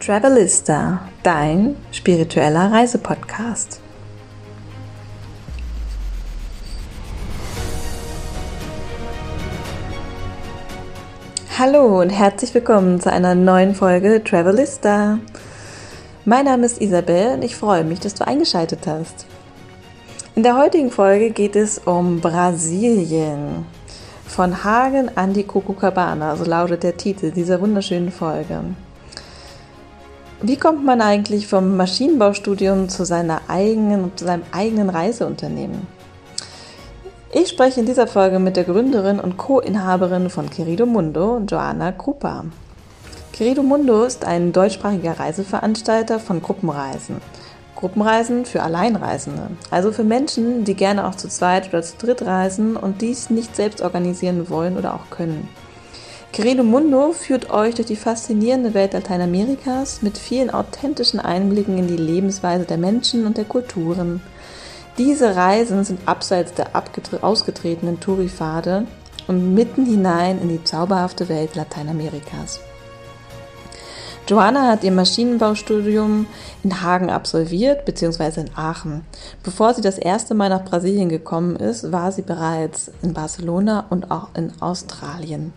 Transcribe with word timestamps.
Travelista, 0.00 1.10
dein 1.22 1.76
spiritueller 1.92 2.72
Reisepodcast. 2.72 3.80
Hallo 11.58 12.00
und 12.00 12.08
herzlich 12.08 12.54
willkommen 12.54 12.98
zu 12.98 13.12
einer 13.12 13.34
neuen 13.34 13.74
Folge 13.74 14.24
Travelista. 14.24 15.18
Mein 16.24 16.46
Name 16.46 16.64
ist 16.64 16.80
Isabel 16.80 17.34
und 17.34 17.44
ich 17.44 17.54
freue 17.54 17.84
mich, 17.84 18.00
dass 18.00 18.14
du 18.14 18.26
eingeschaltet 18.26 18.86
hast. 18.86 19.26
In 20.34 20.42
der 20.42 20.56
heutigen 20.56 20.90
Folge 20.90 21.28
geht 21.28 21.56
es 21.56 21.76
um 21.78 22.22
Brasilien. 22.22 23.66
Von 24.26 24.64
Hagen 24.64 25.10
an 25.14 25.34
die 25.34 25.44
Copacabana, 25.44 26.36
so 26.36 26.44
lautet 26.44 26.84
der 26.84 26.96
Titel 26.96 27.32
dieser 27.32 27.60
wunderschönen 27.60 28.10
Folge. 28.10 28.62
Wie 30.42 30.56
kommt 30.56 30.86
man 30.86 31.02
eigentlich 31.02 31.46
vom 31.46 31.76
Maschinenbaustudium 31.76 32.88
zu 32.88 33.04
seiner 33.04 33.42
eigenen, 33.48 34.10
zu 34.16 34.24
seinem 34.24 34.44
eigenen 34.52 34.88
Reiseunternehmen? 34.88 35.86
Ich 37.30 37.48
spreche 37.48 37.80
in 37.80 37.86
dieser 37.86 38.06
Folge 38.06 38.38
mit 38.38 38.56
der 38.56 38.64
Gründerin 38.64 39.20
und 39.20 39.36
Co-Inhaberin 39.36 40.30
von 40.30 40.48
Querido 40.48 40.86
Mundo, 40.86 41.42
Joanna 41.46 41.92
Krupa. 41.92 42.46
Querido 43.34 43.62
Mundo 43.62 44.02
ist 44.04 44.24
ein 44.24 44.52
deutschsprachiger 44.52 45.20
Reiseveranstalter 45.20 46.18
von 46.18 46.40
Gruppenreisen. 46.40 47.16
Gruppenreisen 47.76 48.46
für 48.46 48.62
Alleinreisende, 48.62 49.50
also 49.70 49.92
für 49.92 50.04
Menschen, 50.04 50.64
die 50.64 50.74
gerne 50.74 51.06
auch 51.06 51.16
zu 51.16 51.28
zweit 51.28 51.68
oder 51.68 51.82
zu 51.82 51.98
dritt 51.98 52.22
reisen 52.22 52.76
und 52.76 53.02
dies 53.02 53.28
nicht 53.28 53.54
selbst 53.54 53.82
organisieren 53.82 54.48
wollen 54.48 54.78
oder 54.78 54.94
auch 54.94 55.10
können. 55.10 55.50
Querido 56.32 56.62
Mundo 56.62 57.10
führt 57.12 57.50
euch 57.50 57.74
durch 57.74 57.88
die 57.88 57.96
faszinierende 57.96 58.72
Welt 58.72 58.92
Lateinamerikas 58.92 60.00
mit 60.00 60.16
vielen 60.16 60.50
authentischen 60.50 61.18
Einblicken 61.18 61.76
in 61.76 61.88
die 61.88 61.96
Lebensweise 61.96 62.64
der 62.64 62.78
Menschen 62.78 63.26
und 63.26 63.36
der 63.36 63.44
Kulturen. 63.44 64.22
Diese 64.96 65.34
Reisen 65.34 65.82
sind 65.82 66.06
abseits 66.06 66.54
der 66.54 66.68
ausgetretenen 67.22 67.98
Touripfade 67.98 68.86
und 69.26 69.54
mitten 69.54 69.84
hinein 69.84 70.40
in 70.40 70.50
die 70.50 70.62
zauberhafte 70.62 71.28
Welt 71.28 71.56
Lateinamerikas. 71.56 72.60
Joanna 74.28 74.68
hat 74.68 74.84
ihr 74.84 74.92
Maschinenbaustudium 74.92 76.26
in 76.62 76.80
Hagen 76.80 77.10
absolviert, 77.10 77.84
beziehungsweise 77.84 78.42
in 78.42 78.50
Aachen. 78.54 79.04
Bevor 79.42 79.74
sie 79.74 79.82
das 79.82 79.98
erste 79.98 80.34
Mal 80.34 80.50
nach 80.50 80.64
Brasilien 80.64 81.08
gekommen 81.08 81.56
ist, 81.56 81.90
war 81.90 82.12
sie 82.12 82.22
bereits 82.22 82.92
in 83.02 83.14
Barcelona 83.14 83.86
und 83.90 84.12
auch 84.12 84.28
in 84.36 84.52
Australien. 84.60 85.52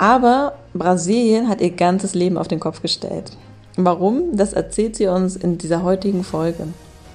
Aber 0.00 0.54
Brasilien 0.72 1.46
hat 1.46 1.60
ihr 1.60 1.72
ganzes 1.72 2.14
Leben 2.14 2.38
auf 2.38 2.48
den 2.48 2.58
Kopf 2.58 2.80
gestellt. 2.80 3.36
Warum? 3.76 4.34
Das 4.34 4.54
erzählt 4.54 4.96
sie 4.96 5.08
uns 5.08 5.36
in 5.36 5.58
dieser 5.58 5.82
heutigen 5.82 6.24
Folge. 6.24 6.68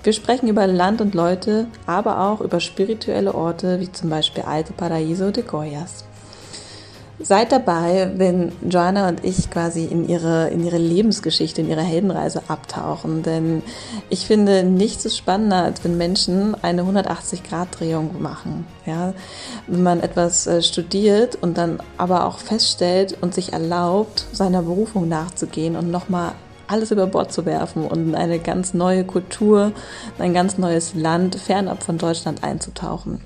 Wir 0.04 0.14
sprechen 0.14 0.48
über 0.48 0.68
Land 0.68 1.02
und 1.02 1.16
Leute, 1.16 1.66
aber 1.88 2.20
auch 2.20 2.42
über 2.42 2.60
spirituelle 2.60 3.34
Orte 3.34 3.80
wie 3.80 3.92
zum 3.92 4.12
Beispiel 4.12 4.44
Alte 4.44 4.72
Paraíso 4.74 5.32
de 5.32 5.44
Goiás. 5.44 6.04
Seid 7.20 7.54
dabei, 7.54 8.12
wenn 8.18 8.52
Joanna 8.70 9.08
und 9.08 9.24
ich 9.24 9.50
quasi 9.50 9.86
in 9.86 10.08
ihre, 10.08 10.50
in 10.50 10.66
ihre 10.66 10.78
Lebensgeschichte, 10.78 11.62
in 11.62 11.70
ihre 11.70 11.82
Heldenreise 11.82 12.42
abtauchen. 12.50 13.24
Denn 13.24 13.64
ich 14.10 14.26
finde 14.26 14.64
nichts 14.64 15.04
so 15.04 15.10
spannender, 15.10 15.64
als 15.64 15.82
wenn 15.86 15.98
Menschen 15.98 16.62
eine 16.62 16.84
180-Grad-Drehung 16.84 18.22
machen. 18.22 18.68
Ja? 18.86 19.14
Wenn 19.68 19.84
man 19.84 20.02
etwas 20.02 20.46
äh, 20.46 20.62
studiert 20.62 21.38
und 21.42 21.58
dann 21.58 21.80
aber 21.98 22.26
auch 22.26 22.40
feststellt 22.40 23.18
und 23.22 23.34
sich 23.34 23.54
erlaubt, 23.54 24.26
seiner 24.34 24.62
Berufung 24.62 25.08
nachzugehen 25.08 25.78
und 25.78 25.90
nochmal 25.90 26.34
alles 26.68 26.92
über 26.92 27.08
Bord 27.08 27.32
zu 27.32 27.46
werfen 27.46 27.86
und 27.86 28.10
in 28.10 28.16
eine 28.16 28.40
ganz 28.40 28.74
neue 28.74 29.06
Kultur, 29.06 29.72
ein 30.20 30.34
ganz 30.34 30.58
neues 30.58 30.96
Land 30.96 31.36
fernab 31.36 31.84
von 31.84 31.98
Deutschland 31.98 32.44
einzutauchen. 32.44 33.22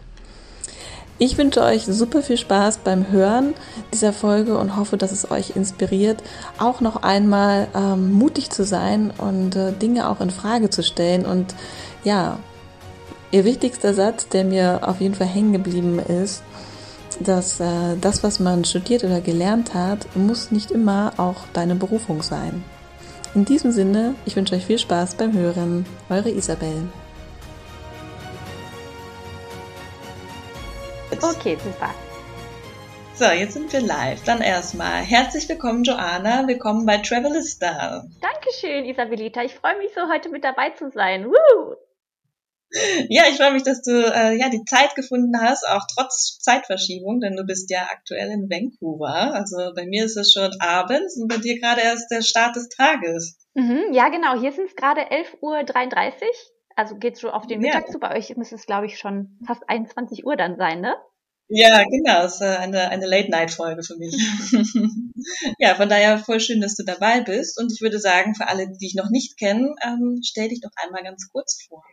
Ich 1.21 1.37
wünsche 1.37 1.61
euch 1.61 1.83
super 1.83 2.21
viel 2.21 2.37
Spaß 2.37 2.77
beim 2.77 3.11
Hören 3.11 3.53
dieser 3.93 4.13
Folge 4.13 4.57
und 4.57 4.77
hoffe, 4.77 4.95
dass 4.95 5.11
es 5.11 5.29
euch 5.29 5.53
inspiriert, 5.53 6.23
auch 6.57 6.79
noch 6.79 7.03
einmal 7.03 7.67
ähm, 7.75 8.13
mutig 8.13 8.51
zu 8.51 8.63
sein 8.63 9.11
und 9.17 9.53
äh, 9.57 9.73
Dinge 9.73 10.09
auch 10.09 10.21
in 10.21 10.29
Frage 10.29 10.69
zu 10.69 10.81
stellen. 10.81 11.25
Und 11.25 11.53
ja, 12.05 12.39
ihr 13.31 13.43
wichtigster 13.43 13.93
Satz, 13.93 14.29
der 14.29 14.45
mir 14.45 14.79
auf 14.83 15.01
jeden 15.01 15.13
Fall 15.13 15.27
hängen 15.27 15.51
geblieben 15.51 15.99
ist, 15.99 16.41
dass 17.19 17.59
äh, 17.59 17.97
das, 17.99 18.23
was 18.23 18.39
man 18.39 18.63
studiert 18.63 19.03
oder 19.03 19.19
gelernt 19.19 19.73
hat, 19.73 20.15
muss 20.15 20.51
nicht 20.51 20.71
immer 20.71 21.11
auch 21.17 21.41
deine 21.51 21.75
Berufung 21.75 22.23
sein. 22.23 22.63
In 23.35 23.43
diesem 23.43 23.73
Sinne, 23.73 24.15
ich 24.25 24.37
wünsche 24.37 24.55
euch 24.55 24.65
viel 24.65 24.79
Spaß 24.79 25.15
beim 25.15 25.33
Hören. 25.33 25.85
Eure 26.09 26.29
Isabel. 26.29 26.87
Okay, 31.21 31.57
super. 31.61 31.93
So, 33.13 33.25
jetzt 33.25 33.53
sind 33.53 33.73
wir 33.73 33.81
live. 33.81 34.23
Dann 34.23 34.39
erstmal 34.39 35.01
herzlich 35.03 35.49
willkommen, 35.49 35.83
Joanna. 35.83 36.47
Willkommen 36.47 36.85
bei 36.85 36.99
Travelista. 36.99 38.05
Dankeschön, 38.21 38.85
Isabelita. 38.85 39.43
Ich 39.43 39.53
freue 39.53 39.77
mich 39.77 39.91
so, 39.93 40.09
heute 40.09 40.29
mit 40.29 40.45
dabei 40.45 40.69
zu 40.69 40.89
sein. 40.91 41.25
Woo! 41.25 41.75
Ja, 43.09 43.23
ich 43.29 43.35
freue 43.35 43.51
mich, 43.51 43.63
dass 43.63 43.81
du 43.81 43.91
äh, 43.91 44.37
ja 44.37 44.49
die 44.49 44.63
Zeit 44.63 44.95
gefunden 44.95 45.33
hast, 45.41 45.67
auch 45.67 45.85
trotz 45.93 46.39
Zeitverschiebung, 46.39 47.19
denn 47.19 47.35
du 47.35 47.43
bist 47.43 47.69
ja 47.69 47.89
aktuell 47.91 48.29
in 48.29 48.49
Vancouver. 48.49 49.33
Also 49.33 49.73
bei 49.75 49.85
mir 49.85 50.05
ist 50.05 50.15
es 50.15 50.31
schon 50.31 50.51
abends 50.61 51.17
und 51.17 51.27
bei 51.27 51.37
dir 51.37 51.59
gerade 51.59 51.81
erst 51.81 52.09
der 52.11 52.21
Start 52.21 52.55
des 52.55 52.69
Tages. 52.69 53.37
Mhm, 53.55 53.91
ja, 53.91 54.07
genau. 54.07 54.39
Hier 54.39 54.53
sind 54.53 54.69
es 54.69 54.75
gerade 54.75 55.01
11.33 55.01 55.41
Uhr. 55.41 55.65
Also 56.79 56.95
geht 56.95 57.17
so 57.17 57.29
auf 57.29 57.45
den 57.45 57.59
Mittag 57.59 57.87
ja. 57.87 57.91
zu. 57.91 57.99
Bei 57.99 58.15
euch 58.15 58.33
müsste 58.37 58.55
es, 58.55 58.65
glaube 58.65 58.85
ich, 58.85 58.97
schon 58.97 59.37
fast 59.45 59.67
21 59.67 60.25
Uhr 60.25 60.37
dann 60.37 60.55
sein, 60.55 60.79
ne? 60.79 60.95
Ja, 61.49 61.83
genau. 61.83 62.23
Es 62.23 62.35
ist 62.35 62.41
eine, 62.41 62.89
eine 62.89 63.05
Late-Night-Folge 63.05 63.83
für 63.83 63.97
mich. 63.97 64.15
ja, 65.59 65.75
von 65.75 65.89
daher 65.89 66.19
voll 66.19 66.39
schön, 66.39 66.61
dass 66.61 66.75
du 66.75 66.85
dabei 66.85 67.19
bist. 67.19 67.59
Und 67.59 67.69
ich 67.73 67.81
würde 67.81 67.99
sagen, 67.99 68.33
für 68.33 68.47
alle, 68.47 68.69
die 68.69 68.77
dich 68.77 68.95
noch 68.95 69.09
nicht 69.09 69.37
kennen, 69.37 69.75
ähm, 69.83 70.21
stell 70.23 70.47
dich 70.47 70.61
doch 70.61 70.69
einmal 70.81 71.03
ganz 71.03 71.29
kurz 71.33 71.67
vor. 71.67 71.83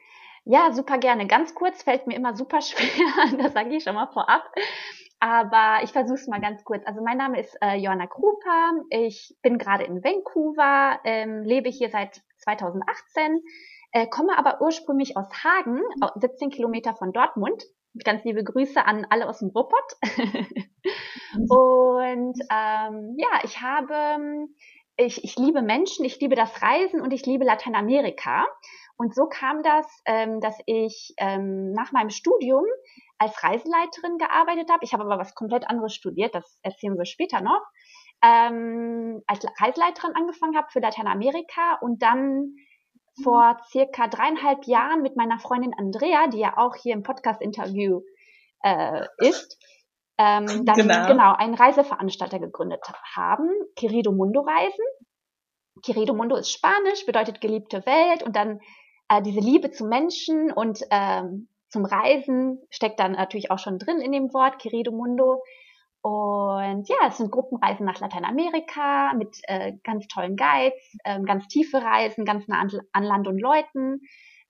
Ja, 0.45 0.73
super 0.73 0.99
gerne. 0.99 1.27
Ganz 1.27 1.53
kurz 1.57 1.83
fällt 1.83 2.07
mir 2.07 2.15
immer 2.15 2.37
super 2.37 2.61
schwer, 2.63 3.43
das 3.43 3.55
sage 3.55 3.75
ich 3.75 3.83
schon 3.83 3.97
mal 3.97 4.13
vorab. 4.13 4.45
Aber 5.19 5.83
ich 5.83 5.91
versuche 5.91 6.21
es 6.21 6.29
mal 6.29 6.41
ganz 6.41 6.63
kurz. 6.63 6.87
Also 6.87 7.03
mein 7.03 7.19
Name 7.19 7.41
ist 7.41 7.57
äh, 7.61 7.75
Joanna 7.75 8.07
Krupa. 8.07 8.71
Ich 8.91 9.35
bin 9.43 9.59
gerade 9.59 9.83
in 9.83 10.05
Vancouver, 10.05 11.01
ähm, 11.05 11.43
lebe 11.43 11.71
hier 11.71 11.91
seit 11.91 12.23
2018 12.45 13.43
äh, 13.97 14.07
komme 14.07 14.37
aber 14.37 14.61
ursprünglich 14.61 15.17
aus 15.17 15.27
Hagen, 15.43 15.81
17 16.17 16.51
Kilometer 16.51 16.95
von 16.95 17.12
Dortmund. 17.12 17.65
Ganz 18.05 18.25
liebe 18.25 18.45
Grüße 18.45 18.84
an 18.84 19.07
alle 19.09 19.27
aus 19.27 19.39
dem 19.39 19.49
Ruppert. 19.49 19.97
und 21.33 22.39
ähm, 22.51 23.17
ja, 23.17 23.41
ich 23.43 23.62
habe, 23.62 24.49
ich, 24.99 25.25
ich 25.25 25.37
liebe 25.37 25.62
Menschen, 25.62 26.05
ich 26.05 26.21
liebe 26.21 26.35
das 26.35 26.61
Reisen 26.61 27.01
und 27.01 27.11
ich 27.15 27.25
liebe 27.25 27.47
Lateinamerika. 27.47 28.47
Und 28.99 29.15
so 29.15 29.29
kam 29.31 29.62
das, 29.62 29.87
ähm, 30.05 30.41
dass 30.43 30.59
ich 30.67 31.15
ähm, 31.17 31.73
nach 31.73 31.93
meinem 31.93 32.11
Studium 32.11 32.67
als 33.17 33.43
Reiseleiterin 33.43 34.19
gearbeitet 34.19 34.71
habe. 34.71 34.85
Ich 34.85 34.93
habe 34.93 35.05
aber 35.05 35.19
was 35.19 35.35
komplett 35.35 35.71
anderes 35.71 35.95
studiert, 35.95 36.35
das 36.35 36.59
erzählen 36.61 36.99
wir 36.99 37.06
später 37.06 37.41
noch. 37.41 37.62
Ähm, 38.23 39.23
als 39.27 39.47
Reiseleiterin 39.59 40.15
angefangen 40.15 40.55
habe 40.55 40.69
für 40.71 40.81
Lateinamerika 40.81 41.79
und 41.81 42.03
dann 42.03 42.56
vor 43.22 43.56
circa 43.71 44.08
dreieinhalb 44.08 44.67
Jahren 44.67 45.02
mit 45.02 45.17
meiner 45.17 45.38
Freundin 45.38 45.75
Andrea, 45.76 46.26
die 46.29 46.38
ja 46.38 46.56
auch 46.56 46.75
hier 46.76 46.94
im 46.94 47.02
Podcast-Interview 47.02 48.02
äh, 48.62 49.06
ist, 49.19 49.58
ähm, 50.19 50.64
dann 50.64 50.76
genau. 50.76 51.06
genau 51.06 51.35
einen 51.35 51.55
Reiseveranstalter 51.55 52.38
gegründet 52.38 52.81
haben, 53.14 53.49
Querido 53.76 54.12
Mundo 54.12 54.41
Reisen. 54.41 54.85
Querido 55.85 56.14
Mundo 56.14 56.37
ist 56.37 56.50
Spanisch, 56.50 57.05
bedeutet 57.05 57.41
geliebte 57.41 57.85
Welt 57.85 58.23
und 58.23 58.35
dann 58.35 58.61
äh, 59.08 59.23
diese 59.23 59.41
Liebe 59.41 59.70
zum 59.70 59.88
Menschen 59.88 60.52
und 60.52 60.81
ähm, 60.91 61.49
zum 61.69 61.85
Reisen 61.85 62.62
steckt 62.70 63.00
dann 63.00 63.12
natürlich 63.12 63.50
auch 63.50 63.58
schon 63.58 63.79
drin 63.79 64.00
in 64.00 64.12
dem 64.12 64.32
Wort 64.32 64.58
Querido 64.58 64.93
Mundo. 64.93 65.43
Und 66.06 66.88
ja, 66.88 67.08
es 67.08 67.17
sind 67.17 67.32
Gruppenreisen 67.32 67.85
nach 67.85 67.99
Lateinamerika 67.99 69.12
mit 69.14 69.38
äh, 69.49 69.73
ganz 69.82 70.06
tollen 70.06 70.37
Guides, 70.37 70.97
ähm, 71.05 71.25
ganz 71.25 71.49
tiefe 71.49 71.79
Reisen, 71.82 72.25
ganz 72.25 72.47
nah 72.47 72.61
an, 72.61 72.70
an 72.93 73.03
Land 73.03 73.26
und 73.26 73.41
Leuten. 73.41 74.03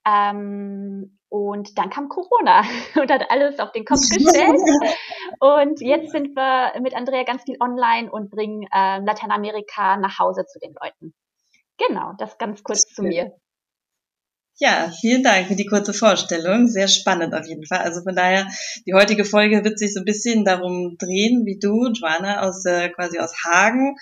Ähm, 0.07 1.19
und 1.31 1.79
dann 1.79 1.89
kam 1.89 2.11
Corona 2.11 2.61
und 3.01 3.11
hat 3.11 3.31
alles 3.31 3.59
auf 3.59 3.73
den 3.73 3.87
Kopf 3.87 4.01
gestellt. 4.13 4.61
Und 5.41 5.81
jetzt 5.81 6.11
sind 6.13 6.37
wir 6.37 6.79
mit 6.83 6.95
Andrea 6.95 7.23
ganz 7.23 7.45
viel 7.45 7.57
online 7.59 8.11
und 8.11 8.31
bringen 8.31 8.65
äh, 8.71 8.99
Lateinamerika 8.99 9.97
nach 9.97 10.19
Hause 10.19 10.45
zu 10.45 10.59
den 10.59 10.75
Leuten. 10.79 11.15
Genau, 11.79 12.13
das 12.19 12.37
ganz 12.37 12.63
kurz 12.65 12.83
zu 12.83 13.03
mir. 13.03 13.33
Ja, 14.59 14.91
vielen 15.01 15.23
Dank 15.23 15.49
für 15.49 15.57
die 15.57 15.67
kurze 15.67 15.93
Vorstellung. 15.93 16.67
Sehr 16.67 16.89
spannend 16.89 17.35
auf 17.35 17.47
jeden 17.47 17.67
Fall. 17.67 17.81
Also 17.81 18.03
von 18.03 18.17
daher, 18.17 18.49
die 18.87 18.95
heutige 18.95 19.25
Folge 19.25 19.65
wird 19.65 19.79
sich 19.79 19.93
so 19.93 20.01
ein 20.01 20.07
bisschen 20.07 20.45
darum 20.45 20.97
drehen, 20.99 21.45
wie 21.45 21.59
du, 21.59 21.91
Joanna, 21.93 22.41
aus 22.41 22.65
äh, 22.65 22.89
quasi 22.89 23.19
aus 23.19 23.45
Hagen 23.45 23.97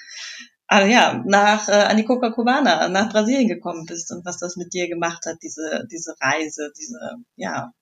ah, 0.66 0.86
ja, 0.86 1.22
nach 1.26 1.68
äh, 1.68 1.72
an 1.72 1.96
die 1.96 2.04
Copacabana, 2.04 2.88
nach 2.88 3.10
Brasilien 3.10 3.48
gekommen 3.48 3.86
bist 3.86 4.10
und 4.12 4.24
was 4.24 4.38
das 4.38 4.56
mit 4.56 4.72
dir 4.74 4.88
gemacht 4.88 5.26
hat, 5.26 5.36
diese, 5.42 5.86
diese 5.90 6.14
Reise, 6.20 6.72
diese, 6.78 6.98
ja, 7.36 7.72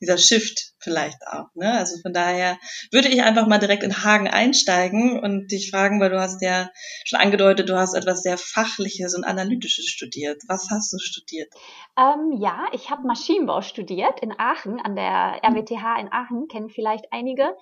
dieser 0.00 0.18
Shift 0.18 0.71
vielleicht 0.82 1.26
auch. 1.26 1.46
Ne? 1.54 1.72
Also 1.72 2.00
von 2.02 2.12
daher 2.12 2.58
würde 2.90 3.08
ich 3.08 3.22
einfach 3.22 3.46
mal 3.46 3.58
direkt 3.58 3.82
in 3.82 4.04
Hagen 4.04 4.28
einsteigen 4.28 5.20
und 5.20 5.50
dich 5.50 5.70
fragen, 5.70 6.00
weil 6.00 6.10
du 6.10 6.20
hast 6.20 6.42
ja 6.42 6.70
schon 7.04 7.20
angedeutet, 7.20 7.68
du 7.68 7.76
hast 7.76 7.94
etwas 7.94 8.22
sehr 8.22 8.38
Fachliches 8.38 9.14
und 9.14 9.24
Analytisches 9.24 9.86
studiert. 9.86 10.42
Was 10.48 10.68
hast 10.70 10.92
du 10.92 10.98
studiert? 10.98 11.52
Ähm, 11.98 12.32
ja, 12.40 12.66
ich 12.72 12.90
habe 12.90 13.06
Maschinenbau 13.06 13.60
studiert 13.62 14.20
in 14.20 14.32
Aachen, 14.38 14.80
an 14.80 14.96
der 14.96 15.40
RWTH 15.42 16.00
in 16.00 16.12
Aachen, 16.12 16.48
kennen 16.48 16.70
vielleicht 16.70 17.06
einige. 17.12 17.56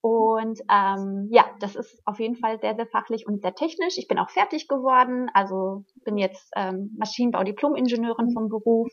Und 0.00 0.60
ähm, 0.70 1.28
ja, 1.30 1.46
das 1.58 1.74
ist 1.74 2.00
auf 2.04 2.20
jeden 2.20 2.36
Fall 2.36 2.60
sehr, 2.60 2.76
sehr 2.76 2.86
fachlich 2.86 3.26
und 3.26 3.42
sehr 3.42 3.54
technisch. 3.54 3.98
Ich 3.98 4.06
bin 4.06 4.18
auch 4.18 4.30
fertig 4.30 4.68
geworden, 4.68 5.28
also 5.34 5.84
bin 6.04 6.16
jetzt 6.16 6.48
ähm, 6.54 6.94
Maschinenbau-Diplom-Ingenieurin 6.96 8.32
vom 8.32 8.48
Beruf. 8.48 8.88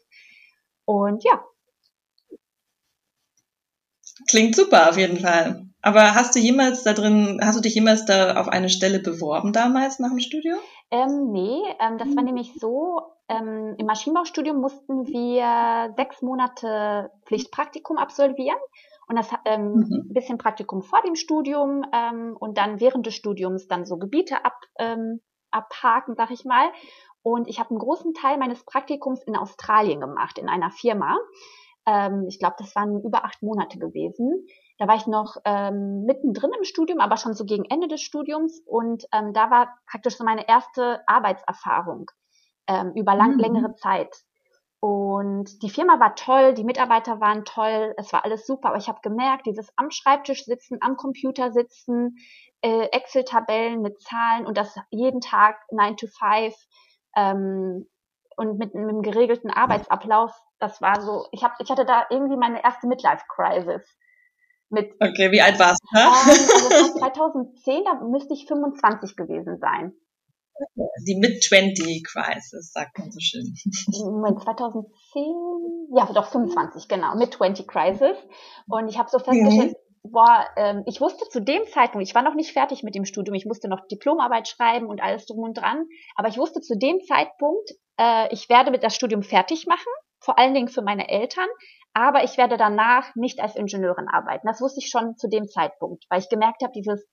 Und 0.85 1.23
ja. 1.23 1.43
Klingt 4.29 4.55
super 4.55 4.89
auf 4.89 4.97
jeden 4.97 5.19
Fall. 5.19 5.67
Aber 5.81 6.15
hast 6.15 6.35
du 6.35 6.39
jemals 6.39 6.83
da 6.83 6.93
drin, 6.93 7.39
hast 7.43 7.57
du 7.57 7.61
dich 7.61 7.75
jemals 7.75 8.05
da 8.05 8.39
auf 8.39 8.47
eine 8.47 8.69
Stelle 8.69 8.99
beworben 8.99 9.51
damals 9.51 9.99
nach 9.99 10.09
dem 10.09 10.19
Studium? 10.19 10.57
Ähm, 10.91 11.31
nee, 11.31 11.61
ähm, 11.79 11.97
das 11.97 12.15
war 12.15 12.23
nämlich 12.23 12.53
so, 12.57 13.01
ähm, 13.27 13.75
im 13.77 13.85
Maschinenbaustudium 13.85 14.61
mussten 14.61 15.07
wir 15.07 15.93
sechs 15.97 16.21
Monate 16.21 17.11
Pflichtpraktikum 17.25 17.97
absolvieren 17.97 18.57
und 19.07 19.17
das 19.17 19.29
ähm, 19.45 19.73
mhm. 19.73 20.07
ein 20.09 20.13
bisschen 20.13 20.37
Praktikum 20.37 20.81
vor 20.81 21.01
dem 21.01 21.15
Studium 21.15 21.83
ähm, 21.93 22.37
und 22.39 22.57
dann 22.57 22.79
während 22.79 23.05
des 23.05 23.15
Studiums 23.15 23.67
dann 23.67 23.85
so 23.85 23.97
Gebiete 23.97 24.45
ab, 24.45 24.55
ähm, 24.79 25.19
abhaken, 25.51 26.15
sag 26.15 26.31
ich 26.31 26.45
mal. 26.45 26.69
Und 27.23 27.47
ich 27.47 27.59
habe 27.59 27.71
einen 27.71 27.79
großen 27.79 28.13
Teil 28.13 28.37
meines 28.37 28.63
Praktikums 28.63 29.23
in 29.23 29.35
Australien 29.35 29.99
gemacht, 29.99 30.37
in 30.37 30.49
einer 30.49 30.71
Firma. 30.71 31.17
Ähm, 31.85 32.25
ich 32.27 32.39
glaube, 32.39 32.55
das 32.57 32.75
waren 32.75 33.01
über 33.01 33.25
acht 33.25 33.41
Monate 33.41 33.77
gewesen. 33.77 34.45
Da 34.77 34.87
war 34.87 34.95
ich 34.95 35.07
noch 35.07 35.37
ähm, 35.45 36.03
mittendrin 36.05 36.51
im 36.57 36.63
Studium, 36.63 36.99
aber 36.99 37.17
schon 37.17 37.33
so 37.33 37.45
gegen 37.45 37.65
Ende 37.65 37.87
des 37.87 38.01
Studiums. 38.01 38.61
Und 38.65 39.05
ähm, 39.13 39.33
da 39.33 39.51
war 39.51 39.77
praktisch 39.89 40.17
so 40.17 40.23
meine 40.23 40.47
erste 40.47 41.01
Arbeitserfahrung 41.07 42.09
ähm, 42.67 42.93
über 42.95 43.15
lang, 43.15 43.33
mhm. 43.33 43.39
längere 43.39 43.75
Zeit. 43.75 44.15
Und 44.79 45.63
die 45.63 45.69
Firma 45.69 45.99
war 46.01 46.15
toll, 46.15 46.53
die 46.53 46.65
Mitarbeiter 46.65 47.21
waren 47.21 47.45
toll, 47.45 47.93
es 47.95 48.11
war 48.11 48.25
alles 48.25 48.45
super, 48.45 48.67
aber 48.67 48.77
ich 48.77 48.89
habe 48.89 48.99
gemerkt, 49.01 49.45
dieses 49.45 49.69
am 49.77 49.91
Schreibtisch 49.91 50.43
sitzen, 50.43 50.77
am 50.81 50.97
Computer 50.97 51.53
sitzen, 51.53 52.17
äh, 52.59 52.87
Excel-Tabellen 52.91 53.81
mit 53.81 54.01
Zahlen 54.01 54.45
und 54.45 54.57
das 54.57 54.75
jeden 54.89 55.21
Tag 55.21 55.55
9 55.71 55.95
to 55.95 56.07
5 56.07 56.53
ähm, 57.15 57.87
und 58.37 58.57
mit, 58.57 58.73
mit 58.73 58.89
einem 58.89 59.01
geregelten 59.01 59.49
Arbeitsablauf, 59.49 60.31
das 60.59 60.81
war 60.81 61.01
so, 61.01 61.27
ich, 61.31 61.43
hab, 61.43 61.53
ich 61.59 61.69
hatte 61.69 61.85
da 61.85 62.05
irgendwie 62.09 62.37
meine 62.37 62.63
erste 62.63 62.87
Midlife-Crisis. 62.87 63.83
Mit, 64.69 64.91
okay, 64.99 65.31
wie 65.31 65.41
alt 65.41 65.59
warst 65.59 65.81
du? 65.83 65.99
Ähm, 65.99 66.81
also 66.81 66.99
2010, 66.99 67.83
da 67.85 67.93
müsste 68.05 68.33
ich 68.33 68.47
25 68.47 69.15
gewesen 69.15 69.59
sein. 69.59 69.93
Die 71.05 71.15
Mid-20-Crisis, 71.15 72.71
sagt 72.71 72.97
man 72.97 73.11
so 73.11 73.19
schön. 73.19 73.53
Moment, 74.03 74.41
2010, 74.41 74.89
ja 75.95 76.11
doch 76.13 76.31
25, 76.31 76.87
genau, 76.87 77.15
Mid-20-Crisis. 77.15 78.17
Und 78.67 78.87
ich 78.87 78.97
habe 78.97 79.09
so 79.09 79.19
festgestellt, 79.19 79.75
mhm. 80.03 80.11
boah, 80.11 80.45
ähm, 80.55 80.83
ich 80.85 81.01
wusste 81.01 81.27
zu 81.29 81.41
dem 81.41 81.65
Zeitpunkt, 81.67 82.07
ich 82.07 82.15
war 82.15 82.23
noch 82.23 82.35
nicht 82.35 82.53
fertig 82.53 82.83
mit 82.83 82.95
dem 82.95 83.05
Studium, 83.05 83.35
ich 83.35 83.45
musste 83.45 83.67
noch 83.67 83.85
Diplomarbeit 83.87 84.47
schreiben 84.47 84.87
und 84.87 85.01
alles 85.01 85.25
drum 85.25 85.39
und 85.39 85.57
dran, 85.57 85.85
aber 86.15 86.29
ich 86.29 86.37
wusste 86.37 86.61
zu 86.61 86.77
dem 86.77 86.99
Zeitpunkt, 87.07 87.71
äh, 87.99 88.33
ich 88.33 88.49
werde 88.49 88.71
mit 88.71 88.83
das 88.83 88.95
Studium 88.95 89.23
fertig 89.23 89.65
machen, 89.67 89.91
vor 90.19 90.39
allen 90.39 90.53
Dingen 90.53 90.69
für 90.69 90.81
meine 90.81 91.09
Eltern, 91.09 91.47
aber 91.93 92.23
ich 92.23 92.37
werde 92.37 92.57
danach 92.57 93.13
nicht 93.15 93.39
als 93.39 93.55
Ingenieurin 93.55 94.07
arbeiten. 94.07 94.47
Das 94.47 94.61
wusste 94.61 94.79
ich 94.79 94.89
schon 94.89 95.15
zu 95.17 95.27
dem 95.27 95.47
Zeitpunkt, 95.47 96.05
weil 96.09 96.19
ich 96.19 96.29
gemerkt 96.29 96.63
habe, 96.63 96.73
dieses 96.73 97.05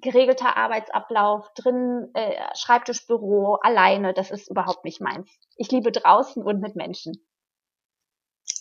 geregelter 0.00 0.56
Arbeitsablauf, 0.56 1.48
drin, 1.54 2.08
äh, 2.14 2.34
Schreibtischbüro, 2.54 3.58
alleine, 3.62 4.12
das 4.12 4.30
ist 4.30 4.50
überhaupt 4.50 4.84
nicht 4.84 5.00
meins. 5.00 5.30
Ich 5.56 5.70
liebe 5.70 5.90
draußen 5.90 6.42
und 6.42 6.60
mit 6.60 6.76
Menschen. 6.76 7.14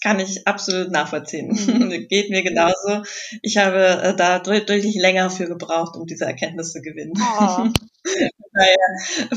Kann 0.02 0.20
ich 0.20 0.48
absolut 0.48 0.92
nachvollziehen. 0.92 1.48
Mhm. 1.50 1.90
Geht 2.10 2.30
mir 2.30 2.44
genauso. 2.44 3.04
Ich 3.42 3.58
habe 3.58 4.02
äh, 4.04 4.16
da 4.16 4.40
deutlich 4.40 4.96
länger 4.96 5.30
für 5.30 5.48
gebraucht, 5.48 5.96
um 5.96 6.06
diese 6.06 6.26
Erkenntnis 6.26 6.72
zu 6.72 6.82
gewinnen. 6.82 7.14
Oh. 7.40 7.68
Naja, 8.58 8.76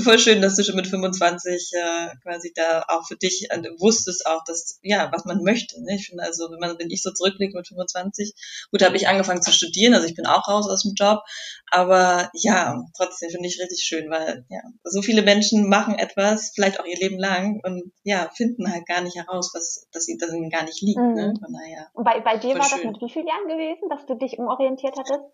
voll 0.05 0.19
schön, 0.19 0.41
dass 0.41 0.55
du 0.55 0.63
schon 0.63 0.77
mit 0.77 0.87
25 0.87 1.73
äh, 1.75 2.15
quasi 2.23 2.53
da 2.55 2.85
auch 2.87 3.05
für 3.07 3.17
dich 3.17 3.49
äh, 3.51 3.63
wusstest 3.79 4.27
auch, 4.27 4.45
dass 4.45 4.79
ja, 4.83 5.11
was 5.13 5.25
man 5.25 5.43
möchte. 5.43 5.83
Ne? 5.83 5.97
Ich 5.97 6.09
finde 6.09 6.23
also, 6.23 6.51
wenn 6.51 6.61
man, 6.61 6.79
wenn 6.79 6.91
ich 6.91 7.03
so 7.03 7.11
zurückblicke 7.11 7.57
mit 7.57 7.67
25, 7.67 8.33
gut, 8.71 8.83
habe 8.83 8.97
ich 8.97 9.09
angefangen 9.09 9.43
zu 9.43 9.51
studieren, 9.51 9.95
also 9.95 10.07
ich 10.07 10.15
bin 10.15 10.27
auch 10.27 10.47
raus 10.47 10.69
aus 10.69 10.83
dem 10.83 10.95
Job, 10.95 11.23
aber 11.71 12.31
ja, 12.33 12.85
trotzdem 12.97 13.31
finde 13.31 13.49
ich 13.49 13.61
richtig 13.61 13.83
schön, 13.83 14.09
weil 14.11 14.45
ja, 14.51 14.61
so 14.85 15.03
viele 15.03 15.23
Menschen 15.23 15.69
machen 15.69 15.99
etwas, 15.99 16.53
vielleicht 16.55 16.79
auch 16.79 16.87
ihr 16.87 16.99
Leben 16.99 17.19
lang 17.19 17.61
und 17.65 17.93
ja, 18.05 18.31
finden 18.37 18.71
halt 18.71 18.87
gar 18.87 19.01
nicht 19.01 19.17
heraus, 19.17 19.51
was, 19.53 19.89
dass 19.93 20.05
sie 20.05 20.17
das 20.17 20.33
ihnen 20.33 20.51
gar 20.51 20.65
nicht 20.65 20.81
liegt. 20.81 20.99
Ne? 20.99 21.09
Mhm. 21.09 21.15
Ne? 21.15 21.35
Von 21.41 21.53
daher. 21.53 21.89
Und 21.95 22.05
bei, 22.05 22.21
bei 22.21 22.37
dir 22.37 22.57
war 22.57 22.69
schön. 22.69 22.79
das 22.79 22.93
mit 22.93 23.03
wie 23.03 23.13
vielen 23.13 23.27
Jahren 23.27 23.49
gewesen, 23.49 23.89
dass 23.89 24.07
du 24.07 24.15
dich 24.15 24.39
umorientiert 24.39 24.95
hattest? 24.97 25.25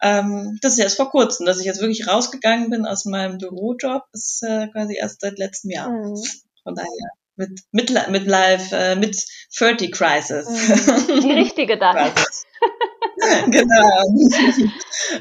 Ähm, 0.00 0.58
das 0.62 0.74
ist 0.74 0.78
erst 0.78 0.96
vor 0.96 1.10
kurzem, 1.10 1.46
dass 1.46 1.58
ich 1.58 1.66
jetzt 1.66 1.80
wirklich 1.80 2.06
rausgegangen 2.06 2.70
bin 2.70 2.86
aus 2.86 3.04
meinem 3.04 3.38
Bürojob, 3.38 4.04
ist 4.12 4.42
äh, 4.42 4.68
quasi 4.68 4.96
erst 4.96 5.20
seit 5.20 5.38
letztem 5.38 5.70
Jahr. 5.70 5.88
Mhm. 5.90 6.22
Von 6.62 6.74
daher 6.74 7.10
mit 7.38 7.60
mit 7.70 8.08
mit 8.10 8.26
Live 8.26 8.72
äh, 8.72 8.96
mit 8.96 9.16
30 9.56 9.92
Crisis. 9.92 10.46
Mhm. 10.46 11.20
Die 11.22 11.32
richtige 11.32 11.78
dann. 11.78 12.12
genau. 13.50 14.02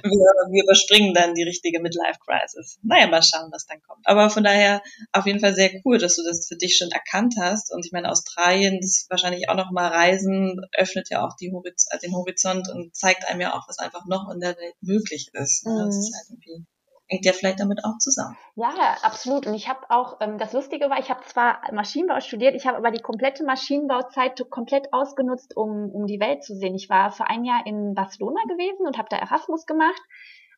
Wir, 0.03 0.27
wir 0.51 0.63
überspringen 0.63 1.13
dann 1.13 1.33
die 1.33 1.43
richtige 1.43 1.79
Midlife-Crisis. 1.79 2.79
Naja, 2.83 3.07
mal 3.07 3.21
schauen, 3.21 3.49
was 3.51 3.65
dann 3.65 3.81
kommt. 3.81 4.05
Aber 4.05 4.29
von 4.29 4.43
daher 4.43 4.81
auf 5.11 5.25
jeden 5.25 5.39
Fall 5.39 5.53
sehr 5.55 5.71
cool, 5.85 5.97
dass 5.97 6.15
du 6.15 6.23
das 6.23 6.47
für 6.47 6.55
dich 6.55 6.77
schon 6.77 6.91
erkannt 6.91 7.35
hast. 7.39 7.71
Und 7.71 7.85
ich 7.85 7.91
meine, 7.91 8.09
Australien, 8.09 8.79
das 8.81 8.97
ist 8.97 9.09
wahrscheinlich 9.09 9.49
auch 9.49 9.56
noch 9.56 9.71
mal 9.71 9.87
Reisen, 9.87 10.61
öffnet 10.77 11.09
ja 11.09 11.25
auch 11.25 11.35
die 11.39 11.51
Horiz 11.51 11.87
den 12.01 12.15
Horizont 12.15 12.69
und 12.69 12.95
zeigt 12.95 13.27
einem 13.27 13.42
ja 13.42 13.53
auch, 13.53 13.68
was 13.68 13.80
einfach 13.80 14.06
noch 14.06 14.30
in 14.33 14.39
der 14.39 14.57
Welt 14.57 14.75
möglich 14.81 15.30
ist. 15.33 15.65
Mhm. 15.65 15.85
Das 15.85 15.97
ist 15.97 16.15
halt 16.15 16.30
irgendwie 16.30 16.65
hängt 17.07 17.26
ja 17.26 17.33
vielleicht 17.33 17.59
damit 17.59 17.80
auch 17.83 17.97
zusammen. 17.99 18.37
Ja, 18.56 18.97
absolut. 19.02 19.47
Und 19.47 19.54
ich 19.54 19.69
habe 19.69 19.80
auch, 19.90 20.18
ähm, 20.19 20.37
das 20.37 20.54
Lustige 20.54 20.90
war, 20.90 20.99
ich 20.99 21.09
habe 21.09 21.23
zwar 21.26 21.61
Maschinenbau 21.71 22.19
studiert, 22.19 22.56
ich 22.56 22.68
habe 22.68 22.78
aber 22.78 22.92
die 22.92 23.02
komplette 23.02 23.44
Maschinenbauzeit 23.44 24.45
komplett 24.49 24.94
ausgenutzt, 24.94 25.56
um, 25.56 25.90
um 25.92 26.06
die 26.06 26.19
Welt 26.19 26.44
zu 26.44 26.56
sehen. 26.56 26.76
Ich 26.76 26.90
war 26.90 27.11
für 27.11 27.28
ein 27.28 27.45
Jahr 27.45 27.66
in 27.66 27.94
Barcelona 27.94 28.42
gewesen 28.44 28.85
und 28.85 28.97
habe 28.97 29.07
da 29.09 29.18
Erasmus 29.18 29.66
gemacht, 29.66 30.02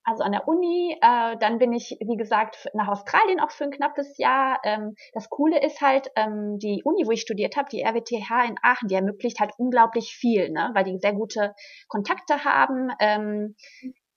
also 0.03 0.24
an 0.24 0.32
der 0.32 0.48
Uni. 0.48 0.98
Äh, 1.01 1.38
dann 1.38 1.60
bin 1.60 1.72
ich, 1.72 1.98
wie 2.00 2.18
gesagt, 2.18 2.70
nach 2.74 2.88
Australien 2.88 3.39
auch 3.39 3.51
für 3.51 3.65
ein 3.65 3.72
knappes 3.72 4.18
Jahr. 4.18 4.60
Ähm, 4.63 4.96
das 5.13 5.29
Coole 5.29 5.63
ist 5.63 5.82
halt, 5.82 6.10
ähm, 6.15 6.58
die 6.58 6.82
Uni, 6.84 7.06
wo 7.06 7.12
ich 7.12 7.22
studiert 7.22 7.58
habe, 7.58 7.70
die 7.70 7.84
RWTH 7.84 8.46
in 8.48 8.56
Aachen, 8.63 8.88
die 8.88 8.96
ermöglicht 8.96 9.39
halt 9.39 9.51
unglaublich 9.58 10.13
viel, 10.13 10.50
ne? 10.50 10.72
weil 10.74 10.84
die 10.84 10.98
sehr 10.98 11.13
gute 11.13 11.53
Kontakte 11.88 12.44
haben. 12.44 12.89
Ähm, 13.00 13.56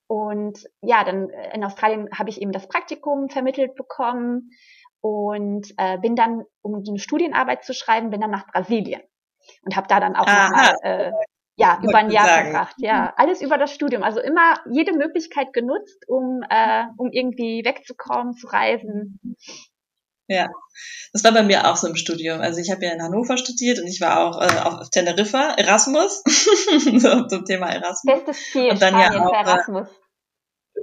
und 0.07 0.63
ja, 0.81 1.03
dann 1.03 1.29
äh, 1.29 1.55
in 1.55 1.63
Australien 1.63 2.09
habe 2.17 2.29
ich 2.29 2.41
eben 2.41 2.51
das 2.51 2.67
Praktikum 2.67 3.29
vermittelt 3.29 3.75
bekommen 3.75 4.51
und 5.01 5.73
äh, 5.77 5.97
bin 5.97 6.15
dann, 6.15 6.43
um 6.61 6.75
eine 6.75 6.99
Studienarbeit 6.99 7.63
zu 7.63 7.73
schreiben, 7.73 8.09
bin 8.09 8.21
dann 8.21 8.31
nach 8.31 8.47
Brasilien 8.47 9.01
und 9.63 9.75
habe 9.75 9.87
da 9.87 9.99
dann 9.99 10.15
auch 10.15 10.25
nochmal 10.25 10.75
äh, 10.83 11.11
ja, 11.55 11.79
über 11.83 11.97
ein 11.97 12.09
Jahr 12.09 12.25
sagen. 12.25 12.51
verbracht. 12.51 12.75
Ja, 12.77 13.13
alles 13.17 13.41
über 13.41 13.57
das 13.57 13.73
Studium. 13.73 14.03
Also 14.03 14.19
immer 14.19 14.55
jede 14.71 14.93
Möglichkeit 14.93 15.53
genutzt, 15.53 16.07
um, 16.07 16.41
äh, 16.49 16.85
um 16.97 17.11
irgendwie 17.11 17.63
wegzukommen, 17.63 18.33
zu 18.33 18.47
reisen. 18.47 19.19
Ja, 20.27 20.47
das 21.11 21.23
war 21.23 21.31
bei 21.33 21.43
mir 21.43 21.69
auch 21.69 21.75
so 21.75 21.87
im 21.87 21.95
Studium. 21.95 22.39
Also 22.39 22.59
ich 22.59 22.71
habe 22.71 22.85
ja 22.85 22.93
in 22.93 23.01
Hannover 23.01 23.37
studiert 23.37 23.79
und 23.79 23.87
ich 23.87 24.01
war 24.01 24.25
auch 24.25 24.41
äh, 24.41 24.59
auf 24.59 24.89
Teneriffa, 24.89 25.55
Erasmus, 25.57 26.23
so, 26.97 27.27
zum 27.27 27.45
Thema 27.45 27.69
Erasmus. 27.73 28.15
Bestes 28.15 28.51
Ziel, 28.51 28.69
und 28.69 28.81
dann 28.81 28.93
Spanien 28.93 29.13
ja 29.13 29.25
auch, 29.25 29.33
äh, 29.33 29.49
Erasmus. 29.49 29.87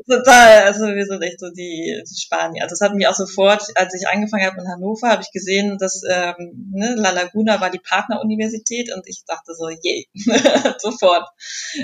Total, 0.09 0.63
also 0.63 0.87
wir 0.87 1.05
sind 1.05 1.23
echt 1.23 1.41
so 1.41 1.51
die, 1.51 2.03
die 2.09 2.21
Spanier. 2.21 2.63
Also 2.63 2.75
das 2.75 2.81
hat 2.81 2.95
mich 2.95 3.07
auch 3.09 3.15
sofort, 3.15 3.63
als 3.75 3.95
ich 3.95 4.09
angefangen 4.09 4.47
habe 4.47 4.61
in 4.61 4.69
Hannover, 4.69 5.09
habe 5.09 5.23
ich 5.23 5.33
gesehen, 5.33 5.79
dass 5.79 6.03
ähm, 6.09 6.71
ne, 6.73 6.95
La 6.97 7.11
Laguna 7.11 7.61
war 7.61 7.71
die 7.71 7.81
Partneruniversität 7.81 8.95
und 8.95 9.07
ich 9.09 9.25
dachte 9.27 9.53
so, 9.55 9.69
je, 9.69 10.07
sofort, 10.79 11.29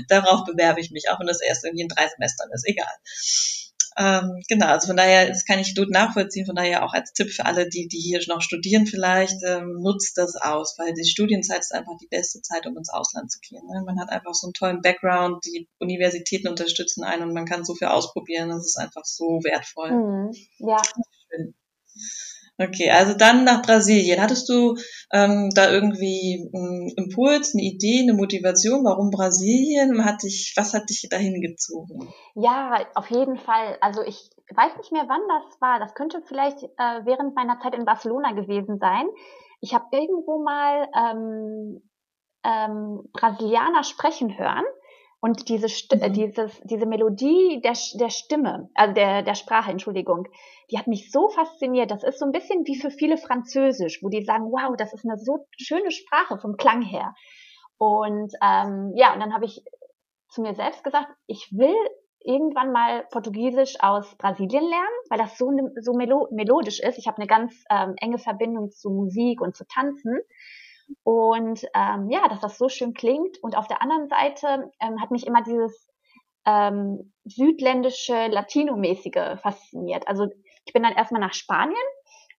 darauf 0.08 0.44
bewerbe 0.44 0.80
ich 0.80 0.92
mich, 0.92 1.10
auch 1.10 1.18
wenn 1.18 1.26
das 1.26 1.40
erst 1.40 1.64
irgendwie 1.64 1.82
in 1.82 1.88
drei 1.88 2.06
Semestern 2.08 2.48
ist, 2.52 2.66
egal. 2.66 2.92
Ähm, 3.98 4.42
genau, 4.48 4.66
also 4.66 4.88
von 4.88 4.96
daher, 4.96 5.28
das 5.28 5.46
kann 5.46 5.58
ich 5.58 5.74
gut 5.74 5.90
nachvollziehen, 5.90 6.44
von 6.44 6.54
daher 6.54 6.84
auch 6.84 6.92
als 6.92 7.12
Tipp 7.14 7.30
für 7.30 7.46
alle, 7.46 7.68
die, 7.68 7.88
die 7.88 7.98
hier 7.98 8.20
noch 8.28 8.42
studieren 8.42 8.86
vielleicht, 8.86 9.42
ähm, 9.42 9.80
nutzt 9.80 10.18
das 10.18 10.36
aus, 10.36 10.76
weil 10.78 10.92
die 10.92 11.08
Studienzeit 11.08 11.60
ist 11.60 11.72
einfach 11.72 11.96
die 12.00 12.08
beste 12.08 12.42
Zeit, 12.42 12.66
um 12.66 12.76
ins 12.76 12.90
Ausland 12.90 13.30
zu 13.30 13.40
gehen. 13.40 13.66
Ne? 13.66 13.82
Man 13.86 13.98
hat 13.98 14.10
einfach 14.10 14.34
so 14.34 14.48
einen 14.48 14.54
tollen 14.54 14.82
Background, 14.82 15.44
die 15.46 15.66
Universitäten 15.78 16.48
unterstützen 16.48 17.04
einen 17.04 17.22
und 17.22 17.32
man 17.32 17.46
kann 17.46 17.64
so 17.64 17.74
viel 17.74 17.88
ausprobieren, 17.88 18.50
das 18.50 18.66
ist 18.66 18.76
einfach 18.76 19.04
so 19.04 19.40
wertvoll. 19.42 19.92
Mhm. 19.92 20.34
Ja. 20.58 20.82
Schön. 21.30 21.54
Okay, 22.58 22.90
also 22.90 23.14
dann 23.14 23.44
nach 23.44 23.62
Brasilien. 23.62 24.20
Hattest 24.20 24.48
du 24.48 24.76
ähm, 25.12 25.50
da 25.54 25.70
irgendwie 25.70 26.48
einen 26.54 26.88
Impuls, 26.96 27.52
eine 27.54 27.62
Idee, 27.62 28.00
eine 28.02 28.14
Motivation? 28.14 28.84
Warum 28.84 29.10
Brasilien? 29.10 30.04
Hat 30.04 30.22
dich, 30.22 30.54
was 30.56 30.72
hat 30.72 30.88
dich 30.88 31.06
dahin 31.10 31.42
gezogen? 31.42 32.08
Ja, 32.34 32.86
auf 32.94 33.10
jeden 33.10 33.36
Fall. 33.36 33.76
Also 33.82 34.02
ich 34.02 34.30
weiß 34.54 34.76
nicht 34.78 34.90
mehr, 34.90 35.04
wann 35.06 35.20
das 35.28 35.60
war. 35.60 35.78
Das 35.78 35.94
könnte 35.94 36.22
vielleicht 36.26 36.62
äh, 36.62 37.04
während 37.04 37.34
meiner 37.34 37.60
Zeit 37.60 37.74
in 37.74 37.84
Barcelona 37.84 38.32
gewesen 38.32 38.78
sein. 38.78 39.06
Ich 39.60 39.74
habe 39.74 39.84
irgendwo 39.92 40.42
mal 40.42 40.88
ähm, 40.96 41.82
ähm, 42.42 43.02
Brasilianer 43.12 43.84
sprechen 43.84 44.38
hören 44.38 44.64
und 45.20 45.48
diese, 45.48 45.68
St 45.68 45.94
mhm. 45.94 46.12
dieses, 46.12 46.60
diese 46.64 46.86
Melodie 46.86 47.60
der, 47.62 47.74
der 47.94 48.10
Stimme, 48.10 48.68
also 48.74 48.94
der, 48.94 49.22
der 49.22 49.34
Sprache, 49.34 49.70
Entschuldigung, 49.70 50.28
die 50.70 50.78
hat 50.78 50.86
mich 50.86 51.10
so 51.10 51.28
fasziniert. 51.28 51.90
Das 51.90 52.04
ist 52.04 52.18
so 52.18 52.26
ein 52.26 52.32
bisschen 52.32 52.66
wie 52.66 52.76
für 52.76 52.90
viele 52.90 53.16
Französisch, 53.16 54.02
wo 54.02 54.08
die 54.08 54.24
sagen, 54.24 54.50
wow, 54.50 54.74
das 54.76 54.92
ist 54.92 55.04
eine 55.04 55.16
so 55.18 55.46
schöne 55.56 55.90
Sprache 55.90 56.38
vom 56.38 56.56
Klang 56.56 56.82
her. 56.82 57.14
Und 57.78 58.32
ähm, 58.42 58.92
ja, 58.94 59.12
und 59.12 59.20
dann 59.20 59.34
habe 59.34 59.44
ich 59.44 59.62
zu 60.28 60.42
mir 60.42 60.54
selbst 60.54 60.82
gesagt, 60.84 61.08
ich 61.26 61.48
will 61.52 61.74
irgendwann 62.26 62.72
mal 62.72 63.04
Portugiesisch 63.10 63.76
aus 63.80 64.16
Brasilien 64.16 64.64
lernen, 64.64 64.96
weil 65.08 65.18
das 65.18 65.38
so, 65.38 65.50
so 65.80 65.92
melo 65.94 66.28
melodisch 66.32 66.80
ist. 66.80 66.98
Ich 66.98 67.06
habe 67.06 67.18
eine 67.18 67.26
ganz 67.26 67.64
ähm, 67.70 67.94
enge 67.98 68.18
Verbindung 68.18 68.70
zu 68.70 68.90
Musik 68.90 69.40
und 69.40 69.56
zu 69.56 69.64
Tanzen. 69.66 70.18
Und 71.02 71.64
ähm, 71.74 72.10
ja, 72.10 72.28
dass 72.28 72.40
das 72.40 72.58
so 72.58 72.68
schön 72.68 72.94
klingt. 72.94 73.38
Und 73.42 73.56
auf 73.56 73.66
der 73.66 73.82
anderen 73.82 74.08
Seite 74.08 74.70
ähm, 74.80 75.00
hat 75.00 75.10
mich 75.10 75.26
immer 75.26 75.42
dieses 75.42 75.88
ähm, 76.44 77.12
südländische, 77.24 78.28
latinomäßige 78.28 79.38
fasziniert. 79.42 80.06
Also 80.08 80.26
ich 80.64 80.72
bin 80.72 80.82
dann 80.82 80.94
erstmal 80.94 81.20
nach 81.20 81.34
Spanien, 81.34 81.76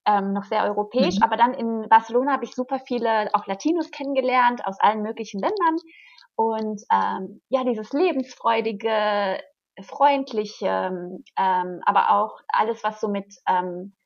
ähm, 0.05 0.33
noch 0.33 0.45
sehr 0.45 0.63
europäisch, 0.63 1.17
mhm. 1.17 1.23
aber 1.23 1.35
dann 1.35 1.53
in 1.53 1.87
Barcelona 1.89 2.31
habe 2.31 2.45
ich 2.45 2.55
super 2.55 2.79
viele 2.79 3.29
auch 3.33 3.45
Latinos 3.47 3.91
kennengelernt 3.91 4.65
aus 4.65 4.79
allen 4.79 5.01
möglichen 5.01 5.39
Ländern. 5.41 5.77
Und 6.35 6.81
ähm, 6.91 7.41
ja, 7.49 7.63
dieses 7.63 7.91
lebensfreudige, 7.91 9.39
freundliche, 9.81 11.19
ähm, 11.37 11.81
aber 11.85 12.11
auch 12.11 12.39
alles, 12.47 12.83
was 12.83 13.01
so 13.01 13.09
mit 13.09 13.35
ähm, 13.47 13.96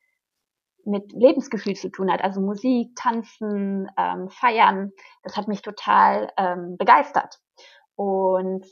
mit 0.84 1.12
Lebensgefühl 1.12 1.74
zu 1.74 1.90
tun 1.90 2.10
hat, 2.10 2.22
also 2.22 2.40
Musik, 2.40 2.94
Tanzen, 2.96 3.90
ähm, 3.96 4.28
Feiern. 4.28 4.92
Das 5.22 5.36
hat 5.36 5.48
mich 5.48 5.62
total 5.62 6.32
ähm, 6.36 6.76
begeistert. 6.76 7.40
Und 7.94 8.66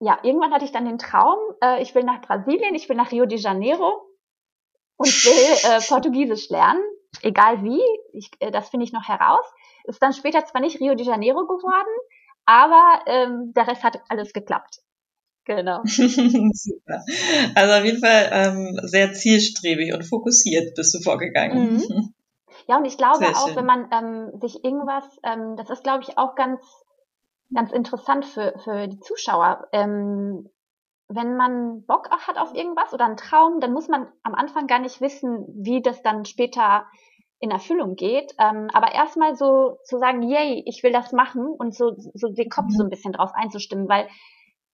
ja, 0.00 0.18
irgendwann 0.22 0.52
hatte 0.52 0.64
ich 0.64 0.72
dann 0.72 0.84
den 0.84 0.98
Traum, 0.98 1.38
äh, 1.62 1.80
ich 1.80 1.94
will 1.94 2.02
nach 2.02 2.20
Brasilien, 2.20 2.74
ich 2.74 2.88
will 2.88 2.96
nach 2.96 3.12
Rio 3.12 3.24
de 3.24 3.38
Janeiro 3.38 4.02
und 4.96 5.08
will 5.08 5.70
äh, 5.70 5.80
Portugiesisch 5.88 6.50
lernen, 6.50 6.82
egal 7.22 7.62
wie. 7.62 7.82
Ich, 8.12 8.30
äh, 8.40 8.50
das 8.50 8.68
finde 8.68 8.84
ich 8.84 8.92
noch 8.92 9.06
heraus. 9.06 9.46
Ist 9.84 10.02
dann 10.02 10.12
später 10.12 10.44
zwar 10.44 10.60
nicht 10.60 10.80
Rio 10.80 10.94
de 10.94 11.06
Janeiro 11.06 11.46
geworden, 11.46 11.94
aber 12.46 13.00
ähm, 13.06 13.52
der 13.54 13.68
Rest 13.68 13.84
hat 13.84 14.02
alles 14.08 14.32
geklappt. 14.32 14.80
Genau. 15.44 15.80
Super. 15.84 17.04
Also 17.54 17.72
auf 17.74 17.84
jeden 17.84 18.00
Fall 18.00 18.28
ähm, 18.30 18.80
sehr 18.84 19.12
zielstrebig 19.12 19.92
und 19.92 20.04
fokussiert 20.04 20.74
bist 20.74 20.94
du 20.94 21.00
vorgegangen. 21.00 21.74
Mhm. 21.74 22.14
Ja, 22.68 22.76
und 22.76 22.84
ich 22.84 22.96
glaube 22.96 23.26
auch, 23.26 23.56
wenn 23.56 23.66
man 23.66 23.88
ähm, 23.92 24.40
sich 24.40 24.62
irgendwas, 24.62 25.04
ähm, 25.24 25.56
das 25.56 25.68
ist, 25.68 25.82
glaube 25.82 26.04
ich, 26.04 26.16
auch 26.16 26.36
ganz, 26.36 26.60
ganz 27.52 27.72
interessant 27.72 28.24
für, 28.24 28.54
für 28.62 28.86
die 28.86 29.00
Zuschauer. 29.00 29.66
Ähm, 29.72 30.48
wenn 31.08 31.36
man 31.36 31.84
Bock 31.86 32.08
hat 32.10 32.38
auf 32.38 32.54
irgendwas 32.54 32.92
oder 32.92 33.06
einen 33.06 33.16
Traum, 33.16 33.58
dann 33.58 33.72
muss 33.72 33.88
man 33.88 34.06
am 34.22 34.34
Anfang 34.34 34.68
gar 34.68 34.78
nicht 34.78 35.00
wissen, 35.00 35.44
wie 35.56 35.82
das 35.82 36.02
dann 36.02 36.24
später 36.24 36.86
in 37.40 37.50
Erfüllung 37.50 37.96
geht. 37.96 38.32
Ähm, 38.38 38.68
aber 38.72 38.94
erstmal 38.94 39.34
so 39.34 39.78
zu 39.84 39.98
sagen, 39.98 40.22
yay, 40.22 40.62
ich 40.64 40.82
will 40.82 40.92
das 40.92 41.12
machen 41.12 41.46
und 41.46 41.74
so, 41.74 41.96
so 42.14 42.28
den 42.28 42.48
Kopf 42.48 42.68
so 42.70 42.84
ein 42.84 42.90
bisschen 42.90 43.12
drauf 43.12 43.32
einzustimmen, 43.34 43.88
weil 43.88 44.08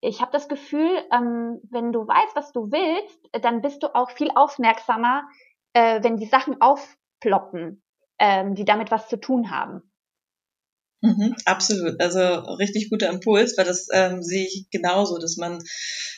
ich 0.01 0.21
habe 0.21 0.31
das 0.31 0.47
Gefühl, 0.47 0.89
ähm, 1.11 1.59
wenn 1.69 1.91
du 1.91 2.07
weißt, 2.07 2.35
was 2.35 2.51
du 2.51 2.71
willst, 2.71 3.19
dann 3.43 3.61
bist 3.61 3.83
du 3.83 3.93
auch 3.93 4.11
viel 4.11 4.29
aufmerksamer, 4.33 5.23
äh, 5.73 6.01
wenn 6.03 6.17
die 6.17 6.25
Sachen 6.25 6.61
aufploppen, 6.61 7.83
ähm, 8.19 8.55
die 8.55 8.65
damit 8.65 8.91
was 8.91 9.09
zu 9.09 9.17
tun 9.17 9.51
haben. 9.51 9.81
Mhm, 11.01 11.35
absolut, 11.45 12.01
also 12.01 12.19
richtig 12.55 12.89
guter 12.89 13.09
Impuls, 13.09 13.57
weil 13.57 13.65
das 13.65 13.87
ähm, 13.93 14.21
sehe 14.21 14.45
ich 14.45 14.67
genauso, 14.69 15.17
dass 15.17 15.37
man, 15.37 15.63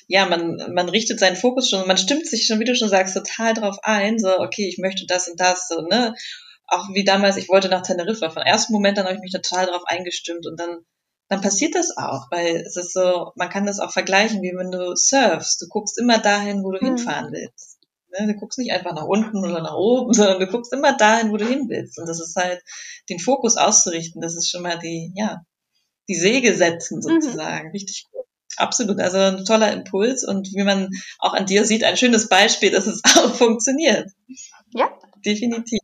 ja, 0.08 0.26
man, 0.26 0.74
man 0.74 0.90
richtet 0.90 1.20
seinen 1.20 1.36
Fokus 1.36 1.70
schon, 1.70 1.86
man 1.88 1.98
stimmt 1.98 2.26
sich 2.26 2.48
schon, 2.48 2.60
wie 2.60 2.66
du 2.66 2.76
schon 2.76 2.90
sagst, 2.90 3.16
total 3.16 3.54
drauf 3.54 3.78
ein, 3.84 4.18
so, 4.18 4.40
okay, 4.40 4.68
ich 4.68 4.80
möchte 4.80 5.06
das 5.06 5.28
und 5.28 5.40
das, 5.40 5.68
so, 5.68 5.82
ne, 5.82 6.16
auch 6.66 6.88
wie 6.94 7.04
damals, 7.04 7.38
ich 7.38 7.50
wollte 7.50 7.70
nach 7.70 7.84
Teneriffa, 7.84 8.32
von 8.32 8.42
ersten 8.42 8.74
Moment 8.74 8.98
an 8.98 9.06
habe 9.06 9.16
ich 9.16 9.22
mich 9.22 9.34
total 9.34 9.68
drauf 9.68 9.84
eingestimmt 9.86 10.48
und 10.48 10.60
dann 10.60 10.80
dann 11.32 11.40
passiert 11.40 11.76
das 11.76 11.96
auch, 11.96 12.30
weil 12.30 12.58
es 12.58 12.76
ist 12.76 12.92
so, 12.92 13.32
man 13.36 13.48
kann 13.48 13.66
das 13.66 13.80
auch 13.80 13.94
vergleichen, 13.94 14.42
wie 14.42 14.54
wenn 14.54 14.70
du 14.70 14.94
surfst. 14.98 15.62
Du 15.62 15.68
guckst 15.70 15.98
immer 15.98 16.18
dahin, 16.18 16.62
wo 16.62 16.72
du 16.72 16.80
mhm. 16.82 16.98
hinfahren 16.98 17.32
willst. 17.32 17.80
Ne? 18.12 18.28
Du 18.28 18.34
guckst 18.34 18.60
nicht 18.60 18.74
einfach 18.74 18.94
nach 18.94 19.06
unten 19.06 19.38
oder 19.38 19.62
nach 19.62 19.76
oben, 19.76 20.12
sondern 20.14 20.42
du 20.42 20.48
guckst 20.48 20.74
immer 20.74 20.92
dahin, 20.98 21.32
wo 21.32 21.38
du 21.38 21.48
hin 21.48 21.70
willst. 21.70 21.98
Und 21.98 22.10
das 22.10 22.20
ist 22.20 22.36
halt, 22.36 22.62
den 23.08 23.20
Fokus 23.20 23.56
auszurichten, 23.56 24.22
das 24.22 24.36
ist 24.36 24.50
schon 24.50 24.62
mal 24.62 24.78
die, 24.78 25.14
ja, 25.16 25.40
die 26.10 26.16
Säge 26.16 26.54
setzen 26.54 26.98
mhm. 26.98 27.02
sozusagen. 27.02 27.68
Mhm. 27.68 27.72
Richtig 27.72 28.08
gut. 28.12 28.26
Absolut, 28.58 29.00
also 29.00 29.18
ein 29.18 29.46
toller 29.46 29.72
Impuls 29.72 30.26
und 30.26 30.50
wie 30.54 30.64
man 30.66 30.90
auch 31.20 31.34
an 31.34 31.46
dir 31.46 31.64
sieht, 31.64 31.86
ein 31.86 31.96
schönes 31.96 32.28
Beispiel, 32.28 32.72
dass 32.72 32.88
es 32.88 33.02
auch 33.18 33.34
funktioniert. 33.36 34.12
Ja. 34.74 34.90
Definitiv. 35.26 35.80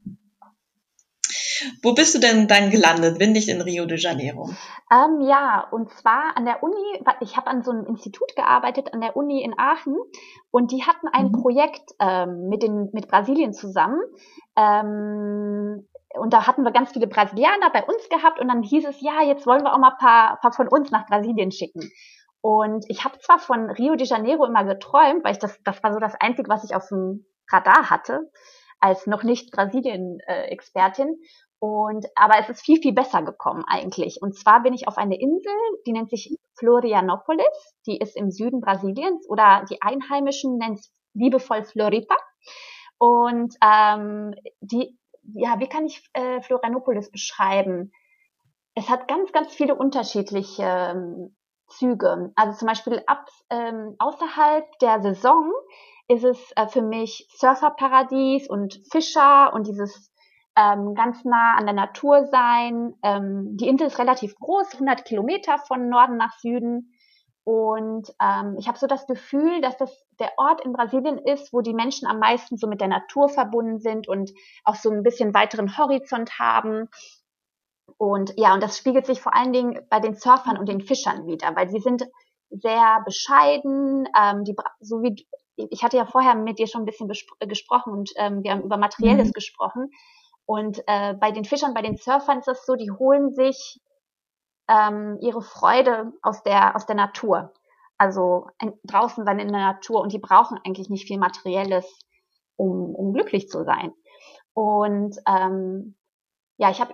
Wo 1.82 1.94
bist 1.94 2.16
du 2.16 2.20
denn 2.20 2.48
dann 2.48 2.70
gelandet, 2.70 3.20
wenn 3.20 3.32
nicht 3.32 3.50
in 3.50 3.62
Rio 3.62 3.86
de 3.86 3.98
Janeiro? 3.98 4.50
Ähm, 4.92 5.22
ja, 5.22 5.68
und 5.72 5.92
zwar 5.92 6.36
an 6.36 6.46
der 6.46 6.64
Uni, 6.64 7.04
ich 7.22 7.38
habe 7.38 7.48
an 7.48 7.64
so 7.64 7.72
einem 7.72 7.86
Institut 7.86 8.36
gearbeitet, 8.36 8.94
an 8.94 9.02
der 9.02 9.16
Uni 9.16 9.44
in 9.44 9.58
Aachen, 9.58 9.96
und 10.52 10.72
die 10.72 10.84
hatten 10.84 11.08
ein 11.12 11.28
mhm. 11.28 11.42
Projekt 11.42 11.92
ähm, 12.00 12.48
mit, 12.50 12.64
den, 12.64 12.90
mit 12.94 13.08
Brasilien 13.08 13.54
zusammen. 13.54 14.00
Ähm, 14.56 15.88
und 16.16 16.34
da 16.34 16.48
hatten 16.48 16.64
wir 16.64 16.72
ganz 16.72 16.92
viele 16.92 17.08
Brasilianer 17.08 17.70
bei 17.72 17.84
uns 17.84 18.10
gehabt 18.10 18.40
und 18.40 18.48
dann 18.48 18.64
hieß 18.64 18.86
es, 18.86 19.02
ja, 19.02 19.22
jetzt 19.24 19.46
wollen 19.46 19.64
wir 19.64 19.74
auch 19.74 19.80
mal 19.80 19.92
ein 19.92 19.98
paar, 20.00 20.40
paar 20.42 20.54
von 20.54 20.68
uns 20.68 20.90
nach 20.92 21.06
Brasilien 21.06 21.52
schicken. 21.52 21.92
Und 22.42 22.86
ich 22.88 23.04
habe 23.04 23.20
zwar 23.20 23.40
von 23.40 23.70
Rio 23.70 23.96
de 23.96 24.08
Janeiro 24.08 24.46
immer 24.46 24.64
geträumt, 24.64 25.24
weil 25.24 25.34
ich 25.34 25.40
das, 25.40 25.60
das 25.64 25.84
war 25.84 25.94
so 25.94 26.00
das 26.00 26.16
Einzige, 26.20 26.50
was 26.50 26.64
ich 26.64 26.76
auf 26.76 26.88
dem 26.88 27.26
Radar 27.52 27.90
hatte, 27.90 28.32
als 28.80 29.08
noch 29.08 29.24
nicht 29.24 29.52
Brasilien-Expertin. 29.52 31.18
Und, 31.60 32.06
aber 32.16 32.38
es 32.40 32.50
ist 32.50 32.62
viel, 32.62 32.80
viel 32.80 32.94
besser 32.94 33.24
gekommen 33.24 33.64
eigentlich. 33.68 34.22
Und 34.22 34.38
zwar 34.38 34.62
bin 34.62 34.74
ich 34.74 34.88
auf 34.88 34.98
eine 34.98 35.20
Insel, 35.20 35.54
die 35.86 35.92
nennt 35.92 36.10
sich 36.10 36.38
Florianopolis. 36.60 37.76
Die 37.88 37.98
ist 37.98 38.16
im 38.16 38.30
Süden 38.30 38.62
Brasiliens 38.62 39.28
oder 39.28 39.66
die 39.70 39.82
Einheimischen 39.82 40.58
nennen 40.58 40.76
es 40.76 40.92
liebevoll 41.14 41.64
Floripa. 41.64 42.16
Und 43.00 43.56
ähm, 43.64 44.36
die, 44.62 44.98
ja, 45.34 45.60
wie 45.60 45.68
kann 45.68 45.86
ich 45.86 46.08
äh, 46.14 46.42
Florianopolis 46.42 47.12
beschreiben? 47.12 47.92
Es 48.76 48.90
hat 48.90 49.08
ganz, 49.08 49.32
ganz 49.32 49.54
viele 49.54 49.74
unterschiedliche 49.74 50.64
ähm, 50.64 51.36
Züge. 51.68 52.32
Also 52.36 52.58
zum 52.58 52.68
Beispiel 52.68 53.02
ab 53.08 53.28
ähm, 53.50 53.96
außerhalb 53.98 54.66
der 54.80 55.02
Saison 55.02 55.52
ist 56.08 56.24
es 56.24 56.52
äh, 56.56 56.68
für 56.68 56.82
mich 56.82 57.28
Surferparadies 57.36 58.48
und 58.48 58.80
Fischer 58.92 59.54
und 59.54 59.68
dieses 59.68 60.12
ähm, 60.58 60.96
ganz 60.96 61.24
nah 61.24 61.56
an 61.56 61.66
der 61.66 61.76
Natur 61.76 62.26
sein. 62.26 62.96
Ähm, 63.04 63.56
die 63.58 63.68
Insel 63.68 63.88
ist 63.88 64.00
relativ 64.00 64.36
groß, 64.36 64.74
100 64.74 65.06
Kilometer 65.06 65.60
von 65.60 65.88
Norden 65.88 66.18
nach 66.18 66.38
Süden. 66.40 66.94
Und 67.44 68.14
ähm, 68.22 68.58
ich 68.60 68.68
habe 68.68 68.78
so 68.78 68.88
das 68.88 69.08
Gefühl, 69.08 69.62
dass 69.62 69.78
das 69.78 70.06
der 70.20 70.32
Ort 70.38 70.66
in 70.66 70.74
Brasilien 70.74 71.18
ist, 71.18 71.54
wo 71.54 71.62
die 71.62 71.74
Menschen 71.74 72.08
am 72.08 72.20
meisten 72.20 72.58
so 72.58 72.68
mit 72.68 72.82
der 72.82 72.90
Natur 72.90 73.30
verbunden 73.30 73.80
sind 73.80 74.08
und 74.08 74.34
auch 74.66 74.76
so 74.76 74.90
ein 74.90 75.04
bisschen 75.04 75.34
weiteren 75.34 75.78
Horizont 75.78 76.40
haben. 76.40 76.90
Und 77.98 78.34
ja, 78.36 78.54
und 78.54 78.62
das 78.62 78.78
spiegelt 78.78 79.06
sich 79.06 79.22
vor 79.22 79.34
allen 79.34 79.54
Dingen 79.54 79.80
bei 79.90 80.00
den 80.00 80.16
Surfern 80.16 80.58
und 80.58 80.68
den 80.68 80.82
Fischern 80.82 81.26
wieder, 81.26 81.56
weil 81.56 81.70
sie 81.70 81.80
sind 81.80 82.06
sehr 82.50 83.02
bescheiden, 83.06 84.08
ähm, 84.20 84.44
die, 84.44 84.56
so 84.80 85.02
wie 85.02 85.26
ich 85.58 85.84
hatte 85.84 85.98
ja 85.98 86.06
vorher 86.06 86.36
mit 86.36 86.60
dir 86.60 86.68
schon 86.68 86.84
ein 86.84 86.86
bisschen 86.86 87.10
gesprochen 87.40 87.92
und 87.92 88.12
ähm, 88.18 88.44
wir 88.44 88.52
haben 88.52 88.62
über 88.62 88.78
Materielles 88.78 89.30
mhm. 89.30 89.34
gesprochen. 89.34 89.90
Und 90.48 90.82
äh, 90.88 91.14
bei 91.14 91.32
den 91.32 91.46
Fischern, 91.46 91.76
bei 91.76 91.84
den 91.84 91.98
Surfern 91.98 92.40
ist 92.40 92.48
es 92.48 92.66
so, 92.66 92.76
die 92.76 92.90
holen 92.90 93.34
sich 93.36 93.80
ähm, 94.70 95.18
ihre 95.22 95.42
Freude 95.44 96.14
aus 96.24 96.42
der, 96.44 96.76
aus 96.76 96.88
der 96.88 96.96
Natur. 96.96 97.54
also 97.98 98.48
draußen 98.84 99.26
sein 99.26 99.40
in 99.40 99.52
der 99.52 99.62
Natur 99.62 100.02
und 100.02 100.14
die 100.14 100.20
brauchen 100.20 100.60
eigentlich 100.66 100.90
nicht 100.90 101.08
viel 101.08 101.20
Materielles, 101.20 101.86
um, 102.56 102.96
um 102.96 103.14
glücklich 103.14 103.50
zu 103.50 103.64
sein. 103.64 103.94
Und 104.54 105.18
ähm, 105.28 105.96
ja, 106.60 106.72
ich 106.72 106.82
habe 106.82 106.94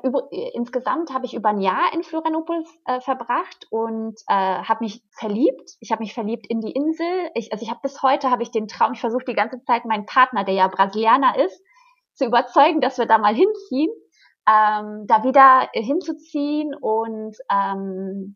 insgesamt 0.54 1.14
habe 1.14 1.26
ich 1.26 1.34
über 1.34 1.50
ein 1.50 1.62
Jahr 1.62 1.94
in 1.94 2.04
Florianopolis 2.04 2.68
äh, 2.86 3.00
verbracht 3.00 3.66
und 3.70 4.20
äh, 4.28 4.34
habe 4.34 4.84
mich 4.84 5.04
verliebt. 5.12 5.78
Ich 5.80 5.92
habe 5.92 6.04
mich 6.04 6.14
verliebt 6.14 6.48
in 6.48 6.60
die 6.60 6.72
Insel. 6.72 7.30
Ich, 7.34 7.54
also 7.54 7.64
ich 7.64 7.70
habe 7.70 7.80
bis 7.82 8.02
heute 8.02 8.30
habe 8.30 8.44
ich 8.44 8.52
den 8.52 8.68
Traum. 8.68 8.94
Ich 8.94 9.00
versuche 9.00 9.24
die 9.26 9.36
ganze 9.36 9.64
Zeit 9.64 9.86
meinen 9.86 10.06
Partner, 10.06 10.44
der 10.44 10.56
ja 10.56 10.68
Brasilianer 10.68 11.38
ist, 11.46 11.64
zu 12.14 12.26
überzeugen, 12.26 12.82
dass 12.82 12.98
wir 12.98 13.06
da 13.06 13.18
mal 13.18 13.34
hinziehen, 13.34 13.92
ähm, 14.48 15.06
da 15.08 15.24
wieder 15.24 15.70
hinzuziehen 15.74 16.76
und 16.76 17.36
ähm, 17.52 18.36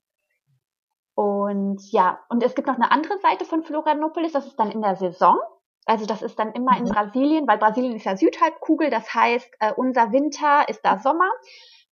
und 1.16 1.82
ja, 1.92 2.20
und 2.30 2.44
es 2.44 2.54
gibt 2.54 2.68
noch 2.68 2.76
eine 2.76 2.92
andere 2.92 3.18
Seite 3.18 3.44
von 3.44 3.64
Florianopolis, 3.64 4.34
das 4.34 4.46
ist 4.46 4.60
dann 4.60 4.70
in 4.70 4.84
der 4.84 4.96
Saison. 4.96 5.40
Also 5.88 6.06
das 6.06 6.22
ist 6.22 6.38
dann 6.38 6.52
immer 6.52 6.78
in 6.78 6.84
mhm. 6.84 6.90
Brasilien, 6.90 7.48
weil 7.48 7.58
Brasilien 7.58 7.96
ist 7.96 8.04
ja 8.04 8.16
Südhalbkugel, 8.16 8.92
das 8.92 9.14
heißt, 9.14 9.50
äh, 9.60 9.74
unser 9.74 10.12
Winter 10.12 10.70
ist 10.70 10.82
da 10.84 11.00
Sommer. 11.00 11.30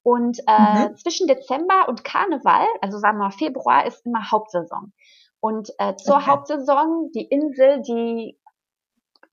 Und 0.04 0.38
äh, 0.46 0.90
mhm. 0.90 0.98
zwischen 0.98 1.26
Dezember 1.26 1.90
und 1.90 2.04
Karneval, 2.04 2.68
also 2.82 3.00
sagen 3.00 3.18
wir 3.18 3.24
mal 3.24 3.32
Februar, 3.32 3.88
ist 3.88 4.06
immer 4.06 4.30
Hauptsaison. 4.30 4.94
Und 5.40 5.72
äh, 5.80 5.96
zur 5.96 6.18
okay. 6.18 6.26
Hauptsaison, 6.28 7.10
die 7.16 7.26
Insel, 7.26 7.82
die 7.82 8.38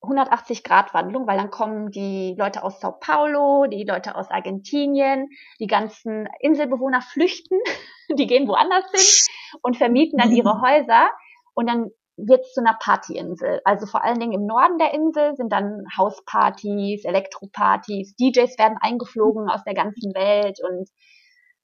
180 0.02 0.64
Grad 0.64 0.94
Wandlung, 0.94 1.26
weil 1.26 1.38
dann 1.38 1.50
kommen 1.50 1.90
die 1.90 2.34
Leute 2.36 2.64
aus 2.64 2.80
Sao 2.80 2.92
Paulo, 2.92 3.66
die 3.66 3.84
Leute 3.84 4.16
aus 4.16 4.30
Argentinien, 4.30 5.28
die 5.60 5.66
ganzen 5.68 6.28
Inselbewohner 6.40 7.00
flüchten, 7.02 7.58
die 8.18 8.26
gehen 8.26 8.48
woanders 8.48 8.84
hin 8.90 9.58
und 9.62 9.76
vermieten 9.76 10.18
dann 10.18 10.32
ihre 10.32 10.56
mhm. 10.56 10.62
Häuser 10.62 11.10
und 11.54 11.68
dann 11.68 11.90
wird 12.16 12.40
es 12.44 12.52
zu 12.52 12.60
einer 12.60 12.76
Partyinsel. 12.78 13.60
Also 13.64 13.86
vor 13.86 14.04
allen 14.04 14.20
Dingen 14.20 14.32
im 14.32 14.46
Norden 14.46 14.78
der 14.78 14.92
Insel 14.92 15.34
sind 15.36 15.50
dann 15.52 15.84
Hauspartys, 15.96 17.04
Elektropartys, 17.04 18.14
DJs 18.16 18.58
werden 18.58 18.78
eingeflogen 18.80 19.48
aus 19.48 19.64
der 19.64 19.74
ganzen 19.74 20.14
Welt 20.14 20.58
und 20.62 20.88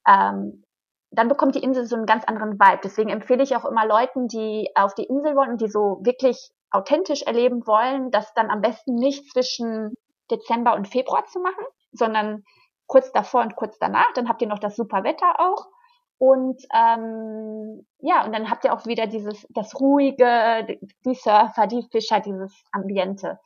ähm, 0.07 0.63
dann 1.11 1.27
bekommt 1.27 1.55
die 1.55 1.63
Insel 1.63 1.85
so 1.85 1.95
einen 1.95 2.05
ganz 2.05 2.23
anderen 2.25 2.59
Vibe. 2.59 2.81
Deswegen 2.83 3.09
empfehle 3.09 3.43
ich 3.43 3.55
auch 3.55 3.65
immer 3.65 3.85
Leuten, 3.85 4.27
die 4.27 4.69
auf 4.75 4.93
die 4.93 5.05
Insel 5.05 5.35
wollen 5.35 5.51
und 5.51 5.61
die 5.61 5.69
so 5.69 5.99
wirklich 6.03 6.51
authentisch 6.71 7.23
erleben 7.23 7.65
wollen, 7.65 8.11
das 8.11 8.33
dann 8.33 8.49
am 8.49 8.61
besten 8.61 8.95
nicht 8.95 9.31
zwischen 9.31 9.93
Dezember 10.29 10.75
und 10.75 10.87
Februar 10.87 11.25
zu 11.25 11.39
machen, 11.39 11.65
sondern 11.91 12.43
kurz 12.87 13.11
davor 13.11 13.41
und 13.41 13.55
kurz 13.55 13.77
danach. 13.79 14.11
Dann 14.13 14.29
habt 14.29 14.41
ihr 14.41 14.47
noch 14.47 14.59
das 14.59 14.75
super 14.75 15.03
Wetter 15.03 15.39
auch. 15.39 15.67
Und 16.17 16.61
ähm, 16.75 17.85
ja, 17.99 18.25
und 18.25 18.33
dann 18.33 18.49
habt 18.49 18.65
ihr 18.65 18.73
auch 18.73 18.85
wieder 18.85 19.07
dieses, 19.07 19.47
das 19.49 19.79
ruhige, 19.79 20.79
die 21.05 21.15
Surfer, 21.15 21.65
die 21.65 21.87
Fischer, 21.91 22.19
dieses 22.19 22.53
Ambiente. 22.73 23.39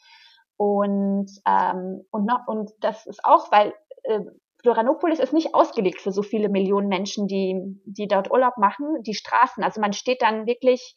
Und, 0.58 1.30
ähm, 1.48 2.04
und, 2.10 2.26
noch, 2.26 2.48
und 2.48 2.72
das 2.80 3.06
ist 3.06 3.24
auch, 3.24 3.52
weil 3.52 3.74
äh, 4.04 4.22
Florianopolis 4.64 5.20
ist 5.20 5.34
nicht 5.34 5.54
ausgelegt 5.54 6.02
für 6.02 6.12
so 6.12 6.24
viele 6.24 6.50
Millionen 6.50 6.88
Menschen, 6.88 7.28
die, 7.28 7.62
die 7.86 8.08
dort 8.08 8.32
Urlaub 8.32 8.58
machen, 8.58 9.04
die 9.04 9.14
Straßen. 9.14 9.64
Also 9.64 9.80
man 9.80 9.94
steht 9.94 10.22
dann 10.22 10.48
wirklich 10.48 10.96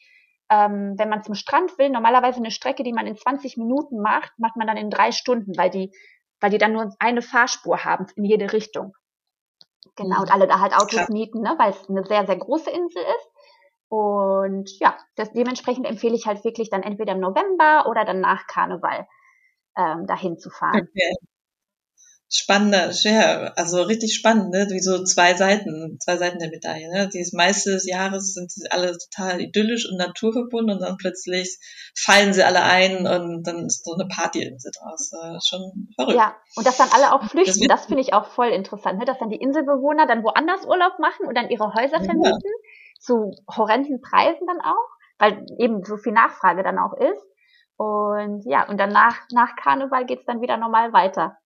ähm, 0.50 0.94
wenn 0.96 1.08
man 1.08 1.22
zum 1.22 1.34
Strand 1.34 1.78
will, 1.78 1.90
normalerweise 1.90 2.38
eine 2.38 2.50
Strecke, 2.50 2.82
die 2.82 2.92
man 2.92 3.06
in 3.06 3.16
20 3.16 3.56
Minuten 3.56 4.00
macht, 4.00 4.32
macht 4.38 4.56
man 4.56 4.66
dann 4.66 4.76
in 4.76 4.90
drei 4.90 5.12
Stunden, 5.12 5.56
weil 5.56 5.70
die, 5.70 5.92
weil 6.40 6.50
die 6.50 6.58
dann 6.58 6.72
nur 6.72 6.94
eine 6.98 7.22
Fahrspur 7.22 7.84
haben 7.84 8.06
in 8.16 8.24
jede 8.24 8.52
Richtung. 8.52 8.94
Genau, 9.96 10.20
und 10.20 10.32
alle 10.32 10.46
da 10.46 10.60
halt 10.60 10.74
Autos 10.74 10.90
Klar. 10.90 11.06
mieten, 11.10 11.40
ne, 11.40 11.54
weil 11.58 11.70
es 11.70 11.88
eine 11.88 12.04
sehr, 12.04 12.26
sehr 12.26 12.36
große 12.36 12.70
Insel 12.70 13.02
ist. 13.02 13.30
Und 13.88 14.70
ja, 14.80 14.96
das, 15.14 15.32
dementsprechend 15.32 15.86
empfehle 15.86 16.14
ich 16.14 16.26
halt 16.26 16.44
wirklich 16.44 16.70
dann 16.70 16.82
entweder 16.82 17.12
im 17.12 17.20
November 17.20 17.86
oder 17.88 18.04
dann 18.04 18.20
nach 18.20 18.46
Karneval 18.46 19.06
ähm, 19.76 20.06
dahin 20.06 20.38
zu 20.38 20.50
fahren. 20.50 20.88
Okay 20.92 21.16
spannender, 22.28 22.90
ja, 22.90 23.52
also 23.56 23.82
richtig 23.82 24.14
spannend, 24.14 24.50
ne? 24.50 24.66
wie 24.70 24.80
so 24.80 25.04
zwei 25.04 25.34
Seiten, 25.34 25.98
zwei 26.00 26.16
Seiten 26.16 26.40
der 26.40 26.50
Medaille. 26.50 26.90
Ne? 26.90 27.08
Die 27.08 27.24
meiste 27.32 27.70
des 27.70 27.86
Jahres 27.86 28.34
sind 28.34 28.50
sie 28.50 28.68
alle 28.70 28.96
total 28.98 29.40
idyllisch 29.40 29.88
und 29.88 29.96
naturverbunden 29.96 30.76
und 30.76 30.82
dann 30.82 30.96
plötzlich 30.96 31.58
fallen 31.96 32.32
sie 32.32 32.42
alle 32.42 32.62
ein 32.62 33.06
und 33.06 33.44
dann 33.44 33.66
ist 33.66 33.84
so 33.84 33.94
eine 33.94 34.08
Partyinsel 34.08 34.72
draus. 34.76 35.12
Äh, 35.12 35.38
schon 35.46 35.88
verrückt. 35.94 36.16
Ja, 36.16 36.34
und 36.56 36.66
dass 36.66 36.78
dann 36.78 36.88
alle 36.92 37.12
auch 37.12 37.22
flüchten, 37.30 37.68
das, 37.68 37.82
das 37.82 37.86
finde 37.86 38.02
ich 38.02 38.12
auch 38.12 38.26
voll 38.26 38.48
interessant, 38.48 38.98
ne? 38.98 39.04
dass 39.04 39.18
dann 39.18 39.30
die 39.30 39.36
Inselbewohner 39.36 40.06
dann 40.06 40.24
woanders 40.24 40.66
Urlaub 40.66 40.98
machen 40.98 41.26
und 41.26 41.36
dann 41.36 41.48
ihre 41.48 41.74
Häuser 41.74 42.02
vermieten, 42.02 42.42
ja. 42.42 43.00
zu 43.00 43.30
horrenden 43.48 44.00
Preisen 44.00 44.46
dann 44.48 44.60
auch, 44.60 44.88
weil 45.18 45.46
eben 45.58 45.84
so 45.84 45.96
viel 45.96 46.12
Nachfrage 46.12 46.64
dann 46.64 46.78
auch 46.78 46.94
ist. 46.94 47.22
Und 47.76 48.42
ja, 48.46 48.66
und 48.68 48.78
danach, 48.78 49.16
nach 49.32 49.54
Karneval 49.54 50.06
geht's 50.06 50.24
dann 50.24 50.40
wieder 50.40 50.56
normal 50.56 50.92
weiter. 50.92 51.36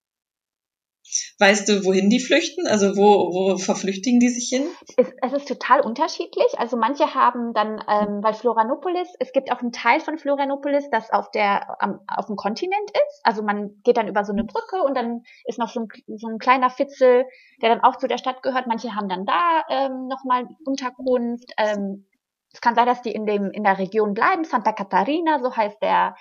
Weißt 1.39 1.67
du, 1.67 1.83
wohin 1.83 2.09
die 2.09 2.19
flüchten? 2.19 2.67
Also 2.67 2.95
wo, 2.95 3.33
wo 3.33 3.57
verflüchtigen 3.57 4.19
die 4.19 4.29
sich 4.29 4.49
hin? 4.49 4.67
Es, 4.95 5.07
es 5.21 5.33
ist 5.33 5.47
total 5.47 5.81
unterschiedlich. 5.81 6.57
Also 6.57 6.77
manche 6.77 7.13
haben 7.13 7.53
dann, 7.53 7.83
ähm, 7.87 8.23
weil 8.23 8.33
Florianopolis, 8.33 9.09
es 9.19 9.33
gibt 9.33 9.51
auch 9.51 9.59
einen 9.59 9.71
Teil 9.71 9.99
von 9.99 10.17
Florianopolis, 10.17 10.89
das 10.89 11.11
auf 11.11 11.29
der 11.31 11.81
am, 11.81 11.99
auf 12.07 12.27
dem 12.27 12.35
Kontinent 12.35 12.91
ist. 12.91 13.21
Also 13.23 13.43
man 13.43 13.81
geht 13.83 13.97
dann 13.97 14.07
über 14.07 14.23
so 14.23 14.31
eine 14.31 14.43
Brücke 14.43 14.83
und 14.83 14.95
dann 14.95 15.23
ist 15.45 15.59
noch 15.59 15.69
so 15.69 15.81
ein, 15.81 16.17
so 16.17 16.27
ein 16.27 16.37
kleiner 16.37 16.69
Fitzel, 16.69 17.25
der 17.61 17.69
dann 17.69 17.83
auch 17.83 17.97
zu 17.97 18.07
der 18.07 18.17
Stadt 18.17 18.41
gehört. 18.41 18.67
Manche 18.67 18.95
haben 18.95 19.09
dann 19.09 19.25
da 19.25 19.63
ähm, 19.69 20.07
nochmal 20.07 20.47
Unterkunft. 20.65 21.51
Ähm, 21.57 22.05
es 22.53 22.61
kann 22.61 22.75
sein, 22.75 22.85
dass 22.85 23.01
die 23.01 23.11
in 23.11 23.25
dem 23.25 23.51
in 23.51 23.63
der 23.63 23.79
Region 23.79 24.13
bleiben. 24.13 24.43
Santa 24.43 24.71
Catarina, 24.71 25.39
so 25.39 25.55
heißt 25.55 25.81
der 25.81 26.15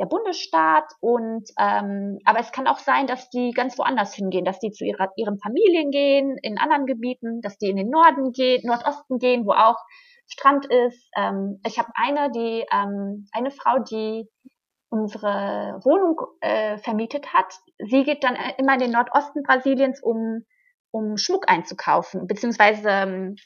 der 0.00 0.06
Bundesstaat 0.06 0.90
und 1.00 1.50
ähm, 1.58 2.18
aber 2.24 2.40
es 2.40 2.52
kann 2.52 2.66
auch 2.66 2.78
sein, 2.78 3.06
dass 3.06 3.28
die 3.28 3.50
ganz 3.50 3.78
woanders 3.78 4.14
hingehen, 4.14 4.46
dass 4.46 4.58
die 4.58 4.70
zu 4.70 4.84
ihrer, 4.84 5.10
ihren 5.16 5.38
Familien 5.38 5.90
gehen, 5.90 6.38
in 6.42 6.58
anderen 6.58 6.86
Gebieten, 6.86 7.42
dass 7.42 7.58
die 7.58 7.68
in 7.68 7.76
den 7.76 7.90
Norden 7.90 8.32
gehen, 8.32 8.62
Nordosten 8.64 9.18
gehen, 9.18 9.44
wo 9.44 9.52
auch 9.52 9.76
Strand 10.26 10.66
ist. 10.66 11.06
Ähm, 11.16 11.60
ich 11.66 11.78
habe 11.78 11.90
eine, 11.94 12.30
die 12.30 12.64
ähm, 12.72 13.26
eine 13.32 13.50
Frau, 13.50 13.78
die 13.80 14.26
unsere 14.88 15.80
Wohnung 15.84 16.20
äh, 16.40 16.78
vermietet 16.78 17.34
hat. 17.34 17.52
Sie 17.78 18.02
geht 18.02 18.24
dann 18.24 18.36
immer 18.56 18.74
in 18.74 18.80
den 18.80 18.92
Nordosten 18.92 19.42
Brasiliens, 19.42 20.02
um 20.02 20.44
um 20.92 21.16
Schmuck 21.16 21.48
einzukaufen, 21.48 22.26
beziehungsweise 22.26 22.88
ähm, 22.88 23.36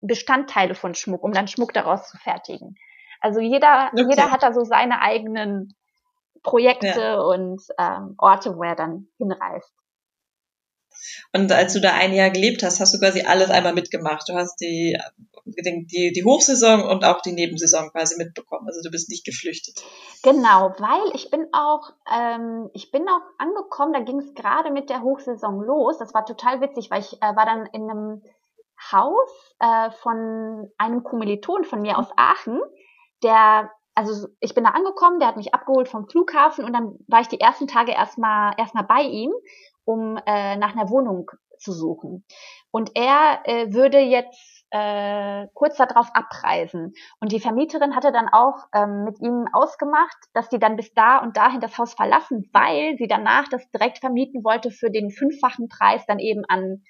Bestandteile 0.00 0.74
von 0.74 0.94
Schmuck, 0.94 1.22
um 1.22 1.32
dann 1.32 1.48
Schmuck 1.48 1.72
daraus 1.72 2.08
zu 2.08 2.16
fertigen. 2.18 2.76
Also 3.20 3.40
jeder, 3.40 3.90
okay. 3.92 4.06
jeder 4.08 4.30
hat 4.30 4.42
da 4.42 4.52
so 4.52 4.64
seine 4.64 5.00
eigenen 5.00 5.74
Projekte 6.44 6.86
ja. 6.86 7.20
und 7.20 7.60
ähm, 7.78 8.14
Orte, 8.18 8.56
wo 8.56 8.62
er 8.62 8.76
dann 8.76 9.08
hinreist. 9.18 9.72
Und 11.32 11.50
als 11.50 11.72
du 11.72 11.80
da 11.80 11.92
ein 11.92 12.14
Jahr 12.14 12.30
gelebt 12.30 12.62
hast, 12.62 12.80
hast 12.80 12.94
du 12.94 12.98
quasi 12.98 13.22
alles 13.22 13.50
einmal 13.50 13.74
mitgemacht. 13.74 14.28
Du 14.28 14.34
hast 14.34 14.60
die, 14.60 14.96
die, 15.44 16.12
die 16.12 16.24
Hochsaison 16.24 16.82
und 16.82 17.04
auch 17.04 17.20
die 17.20 17.32
Nebensaison 17.32 17.90
quasi 17.90 18.16
mitbekommen. 18.16 18.68
Also 18.68 18.80
du 18.82 18.90
bist 18.90 19.10
nicht 19.10 19.24
geflüchtet. 19.24 19.82
Genau, 20.22 20.72
weil 20.78 21.14
ich 21.14 21.30
bin 21.30 21.46
auch, 21.52 21.90
ähm, 22.14 22.70
ich 22.74 22.92
bin 22.92 23.08
auch 23.08 23.22
angekommen, 23.38 23.92
da 23.92 24.00
ging 24.00 24.20
es 24.20 24.34
gerade 24.34 24.70
mit 24.70 24.88
der 24.88 25.02
Hochsaison 25.02 25.60
los. 25.62 25.98
Das 25.98 26.14
war 26.14 26.24
total 26.24 26.60
witzig, 26.60 26.90
weil 26.90 27.00
ich 27.00 27.14
äh, 27.20 27.36
war 27.36 27.44
dann 27.44 27.66
in 27.66 27.90
einem 27.90 28.22
Haus 28.92 29.54
äh, 29.60 29.90
von 29.90 30.70
einem 30.78 31.02
Kommiliton 31.02 31.64
von 31.64 31.82
mir 31.82 31.98
aus 31.98 32.08
Aachen, 32.16 32.60
der 33.22 33.70
also 33.94 34.28
ich 34.40 34.54
bin 34.54 34.64
da 34.64 34.70
angekommen, 34.70 35.20
der 35.20 35.28
hat 35.28 35.36
mich 35.36 35.54
abgeholt 35.54 35.88
vom 35.88 36.08
Flughafen 36.08 36.64
und 36.64 36.72
dann 36.72 36.98
war 37.06 37.20
ich 37.20 37.28
die 37.28 37.40
ersten 37.40 37.66
Tage 37.66 37.92
erstmal 37.92 38.54
erstmal 38.58 38.84
bei 38.84 39.02
ihm, 39.02 39.32
um 39.84 40.18
äh, 40.26 40.56
nach 40.56 40.72
einer 40.72 40.90
Wohnung 40.90 41.30
zu 41.58 41.72
suchen. 41.72 42.24
Und 42.70 42.90
er 42.94 43.40
äh, 43.44 43.72
würde 43.72 43.98
jetzt 43.98 44.54
äh, 44.70 45.46
kurz 45.54 45.76
darauf 45.76 46.08
abreisen. 46.14 46.94
Und 47.20 47.32
die 47.32 47.40
Vermieterin 47.40 47.94
hatte 47.94 48.10
dann 48.10 48.28
auch 48.28 48.66
ähm, 48.74 49.04
mit 49.04 49.20
ihm 49.20 49.46
ausgemacht, 49.52 50.16
dass 50.32 50.48
die 50.48 50.58
dann 50.58 50.76
bis 50.76 50.92
da 50.94 51.18
und 51.18 51.36
dahin 51.36 51.60
das 51.60 51.78
Haus 51.78 51.94
verlassen, 51.94 52.50
weil 52.52 52.96
sie 52.98 53.06
danach 53.06 53.48
das 53.48 53.70
direkt 53.70 53.98
vermieten 53.98 54.42
wollte 54.42 54.70
für 54.70 54.90
den 54.90 55.10
fünffachen 55.10 55.68
Preis 55.68 56.04
dann 56.06 56.18
eben 56.18 56.44
an, 56.48 56.82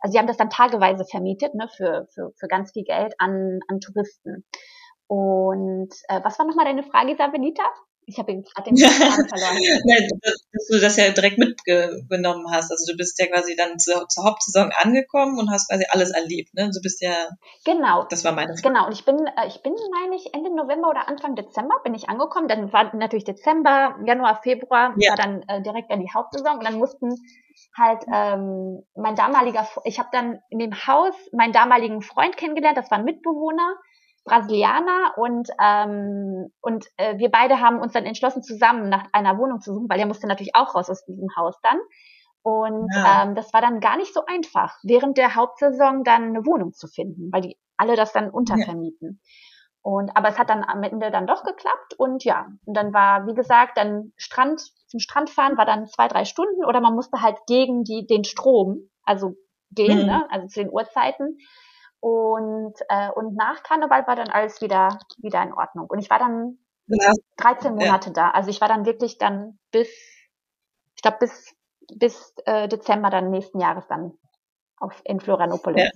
also 0.00 0.12
sie 0.12 0.18
haben 0.18 0.26
das 0.26 0.38
dann 0.38 0.48
tageweise 0.48 1.04
vermietet, 1.04 1.54
ne, 1.54 1.68
für, 1.68 2.06
für, 2.14 2.32
für 2.38 2.48
ganz 2.48 2.72
viel 2.72 2.84
Geld 2.84 3.14
an, 3.18 3.60
an 3.68 3.80
Touristen. 3.80 4.46
Und 5.08 5.90
äh, 6.08 6.20
was 6.22 6.38
war 6.38 6.46
nochmal 6.46 6.66
deine 6.66 6.82
Frage, 6.82 7.16
Sabelita? 7.16 7.64
Ich 8.08 8.18
habe 8.18 8.32
gerade 8.42 8.70
den 8.70 8.76
Faden 8.78 9.28
verloren. 9.28 9.56
Nein, 9.84 10.08
dass 10.22 10.66
du 10.70 10.80
das 10.80 10.96
ja 10.96 11.10
direkt 11.10 11.38
mitgenommen 11.38 12.46
hast. 12.50 12.70
Also 12.70 12.92
du 12.92 12.96
bist 12.96 13.18
ja 13.18 13.26
quasi 13.26 13.54
dann 13.56 13.78
zur, 13.78 14.08
zur, 14.08 14.24
Hauptsaison 14.24 14.70
angekommen 14.74 15.38
und 15.38 15.50
hast 15.50 15.68
quasi 15.68 15.84
alles 15.90 16.10
erlebt. 16.10 16.54
Ne? 16.54 16.70
Du 16.72 16.80
bist 16.82 17.02
ja. 17.02 17.28
Genau. 17.64 18.04
Das 18.04 18.24
war 18.24 18.32
meine 18.32 18.56
Frage. 18.56 18.62
Genau. 18.62 18.86
Und 18.86 18.92
ich 18.92 19.04
bin, 19.04 19.26
äh, 19.26 19.46
ich 19.46 19.62
bin, 19.62 19.74
meine 19.92 20.16
ich, 20.16 20.32
Ende 20.32 20.54
November 20.54 20.88
oder 20.88 21.08
Anfang 21.08 21.36
Dezember 21.36 21.80
bin 21.84 21.94
ich 21.94 22.08
angekommen. 22.08 22.48
Dann 22.48 22.72
war 22.72 22.94
natürlich 22.96 23.24
Dezember, 23.24 23.96
Januar, 24.06 24.40
Februar 24.42 24.94
ja. 24.98 25.10
war 25.10 25.16
dann 25.16 25.42
äh, 25.48 25.62
direkt 25.62 25.90
an 25.90 26.00
die 26.00 26.12
Hauptsaison 26.12 26.58
und 26.58 26.64
dann 26.64 26.78
mussten 26.78 27.14
halt 27.76 28.04
ähm, 28.12 28.82
mein 28.94 29.16
damaliger, 29.16 29.68
ich 29.84 29.98
habe 29.98 30.08
dann 30.12 30.38
in 30.48 30.58
dem 30.58 30.72
Haus 30.86 31.14
meinen 31.32 31.52
damaligen 31.52 32.00
Freund 32.00 32.36
kennengelernt. 32.36 32.78
Das 32.78 32.90
war 32.90 32.98
ein 32.98 33.04
Mitbewohner 33.04 33.76
Brasilianer 34.28 35.14
und 35.16 35.48
ähm, 35.60 36.52
und 36.60 36.86
äh, 36.96 37.18
wir 37.18 37.30
beide 37.30 37.60
haben 37.60 37.80
uns 37.80 37.92
dann 37.92 38.04
entschlossen, 38.04 38.42
zusammen 38.42 38.88
nach 38.88 39.04
einer 39.12 39.38
Wohnung 39.38 39.60
zu 39.60 39.74
suchen, 39.74 39.88
weil 39.88 39.98
er 39.98 40.06
musste 40.06 40.26
natürlich 40.26 40.54
auch 40.54 40.74
raus 40.74 40.88
aus 40.90 41.04
diesem 41.04 41.28
Haus 41.36 41.56
dann. 41.62 41.78
Und 42.42 42.88
ja. 42.94 43.24
ähm, 43.24 43.34
das 43.34 43.52
war 43.52 43.60
dann 43.60 43.80
gar 43.80 43.96
nicht 43.96 44.14
so 44.14 44.22
einfach, 44.26 44.78
während 44.82 45.18
der 45.18 45.34
Hauptsaison 45.34 46.04
dann 46.04 46.24
eine 46.24 46.46
Wohnung 46.46 46.72
zu 46.72 46.86
finden, 46.86 47.30
weil 47.32 47.42
die 47.42 47.56
alle 47.76 47.96
das 47.96 48.12
dann 48.12 48.30
untervermieten. 48.30 49.20
Ja. 49.22 49.32
Und 49.82 50.16
aber 50.16 50.28
es 50.28 50.38
hat 50.38 50.50
dann 50.50 50.64
am 50.64 50.82
Ende 50.82 51.10
dann 51.10 51.26
doch 51.26 51.44
geklappt 51.44 51.94
und 51.96 52.24
ja, 52.24 52.48
und 52.64 52.76
dann 52.76 52.92
war, 52.92 53.26
wie 53.26 53.34
gesagt, 53.34 53.78
dann 53.78 54.12
Strand, 54.16 54.60
zum 54.86 55.00
Strand 55.00 55.30
fahren 55.30 55.56
war 55.56 55.64
dann 55.64 55.86
zwei, 55.86 56.08
drei 56.08 56.24
Stunden 56.24 56.64
oder 56.64 56.80
man 56.80 56.94
musste 56.94 57.22
halt 57.22 57.38
gegen 57.46 57.84
die, 57.84 58.06
den 58.06 58.24
Strom, 58.24 58.90
also 59.02 59.36
gehen, 59.70 60.00
mhm. 60.00 60.06
ne? 60.06 60.26
also 60.30 60.46
zu 60.48 60.60
den 60.60 60.70
Uhrzeiten. 60.70 61.38
Und, 62.00 62.74
äh, 62.88 63.10
und 63.10 63.34
nach 63.34 63.62
Karneval 63.62 64.06
war 64.06 64.16
dann 64.16 64.28
alles 64.28 64.60
wieder, 64.60 64.98
wieder 65.18 65.42
in 65.42 65.52
Ordnung. 65.52 65.86
Und 65.88 65.98
ich 65.98 66.10
war 66.10 66.18
dann 66.18 66.58
ja. 66.86 67.12
13 67.38 67.74
Monate 67.74 68.10
ja. 68.10 68.12
da. 68.12 68.30
Also 68.30 68.50
ich 68.50 68.60
war 68.60 68.68
dann 68.68 68.86
wirklich 68.86 69.18
dann 69.18 69.58
bis, 69.70 69.88
ich 70.94 71.02
glaube, 71.02 71.18
bis, 71.20 71.54
bis 71.92 72.34
äh, 72.44 72.68
Dezember 72.68 73.10
dann 73.10 73.30
nächsten 73.30 73.60
Jahres 73.60 73.86
dann 73.88 74.12
auf, 74.78 75.00
in 75.04 75.20
Florianopolis. 75.20 75.82
Ja. 75.82 75.90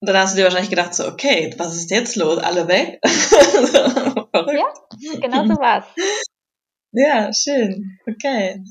Und 0.00 0.08
dann 0.08 0.16
hast 0.16 0.34
du 0.34 0.38
dir 0.38 0.44
wahrscheinlich 0.44 0.70
gedacht, 0.70 0.94
so, 0.94 1.06
okay, 1.06 1.52
was 1.58 1.74
ist 1.74 1.90
jetzt 1.90 2.16
los? 2.16 2.38
Alle 2.38 2.68
weg? 2.68 3.00
ja, 3.04 4.72
genau 5.20 5.46
so 5.46 5.60
war's. 5.60 5.86
Ja, 6.92 7.30
schön. 7.34 7.98
Okay. 8.10 8.64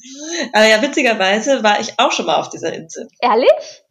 Aber 0.52 0.66
ja, 0.66 0.82
witzigerweise 0.82 1.62
war 1.62 1.80
ich 1.80 2.00
auch 2.00 2.12
schon 2.12 2.26
mal 2.26 2.38
auf 2.38 2.50
dieser 2.50 2.74
Insel. 2.74 3.08
Ehrlich? 3.22 3.84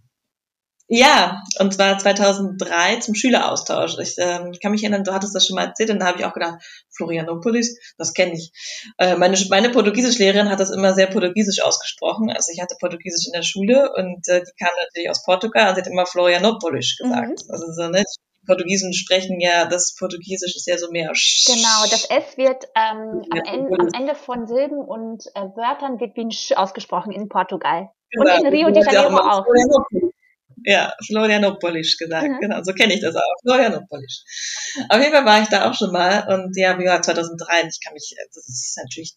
Ja, 0.89 1.43
und 1.59 1.75
zwar 1.75 1.99
2003 1.99 2.97
zum 3.01 3.15
Schüleraustausch. 3.17 3.99
Ich 3.99 4.15
ähm, 4.19 4.53
kann 4.63 4.71
mich 4.71 4.85
erinnern, 4.85 5.03
du 5.03 5.13
hattest 5.13 5.35
das 5.35 5.47
schon 5.47 5.57
mal 5.57 5.67
erzählt 5.67 5.91
und 5.91 5.99
da 5.99 6.07
habe 6.07 6.19
ich 6.21 6.25
auch 6.25 6.33
gedacht, 6.33 6.63
Florianopolis, 6.95 7.79
das 7.99 8.15
kenne 8.15 8.35
ich. 8.35 8.53
Äh, 8.99 9.17
meine, 9.17 9.37
meine 9.51 9.71
Portugiesischlehrerin 9.71 10.49
hat 10.49 10.61
das 10.61 10.71
immer 10.71 10.95
sehr 10.95 11.09
portugiesisch 11.09 11.61
ausgesprochen. 11.61 12.31
Also 12.31 12.53
ich 12.53 12.63
hatte 12.63 12.77
Portugiesisch 12.79 13.27
in 13.27 13.33
der 13.33 13.43
Schule 13.43 13.93
und 13.97 14.29
äh, 14.29 14.43
die 14.43 14.65
kam 14.65 14.73
natürlich 14.85 15.11
aus 15.11 15.25
Portugal 15.25 15.71
und 15.71 15.75
sie 15.75 15.81
hat 15.81 15.89
immer 15.89 16.07
Florianopolis 16.07 16.97
gesagt. 16.99 17.43
Mhm. 17.45 17.51
Also 17.51 17.73
so, 17.73 17.89
ne? 17.89 18.05
Die 18.43 18.47
Portugiesen 18.47 18.95
sprechen 18.95 19.41
ja, 19.41 19.65
das 19.65 19.97
Portugiesisch 19.99 20.55
ist 20.55 20.69
ja 20.69 20.79
so 20.79 20.93
mehr. 20.93 21.11
Genau, 21.47 21.91
das 21.91 22.05
S 22.05 22.37
wird 22.37 22.65
ähm, 22.77 23.25
am, 23.31 23.43
Ende, 23.45 23.77
am 23.81 23.89
Ende 23.93 24.15
von 24.15 24.47
Silben 24.47 24.79
und 24.79 25.27
äh, 25.35 25.41
Wörtern 25.41 25.99
wird 25.99 26.15
wie 26.15 26.27
ein 26.27 26.31
Sch 26.31 26.53
ausgesprochen 26.53 27.11
in 27.11 27.29
Portugal. 27.29 27.91
Genau. 28.13 28.37
Und 28.37 28.45
in 28.45 28.47
Rio 28.47 28.71
de 28.71 28.85
Janeiro 28.85 29.19
auch. 29.19 29.45
Ja, 30.69 30.93
Florianopolis 31.07 31.97
gesagt. 31.97 32.27
Mhm. 32.27 32.41
Genau, 32.41 32.61
so 32.65 32.73
kenne 32.73 32.93
ich 32.93 33.01
das 33.01 33.15
auch. 33.15 33.35
Florianopolis. 33.43 34.25
Auf 34.89 34.99
jeden 34.99 35.13
Fall 35.13 35.25
war 35.25 35.41
ich 35.41 35.49
da 35.49 35.71
auch 35.71 35.75
schon 35.75 35.93
mal 35.93 36.27
und 36.29 36.57
ja, 36.57 36.77
wie 36.77 36.83
gesagt, 36.83 37.05
2003, 37.05 37.63
und 37.63 37.69
ich 37.69 37.81
kann 37.81 37.95
mich, 37.95 38.17
das 38.35 38.49
ist 38.49 38.77
natürlich 38.77 39.15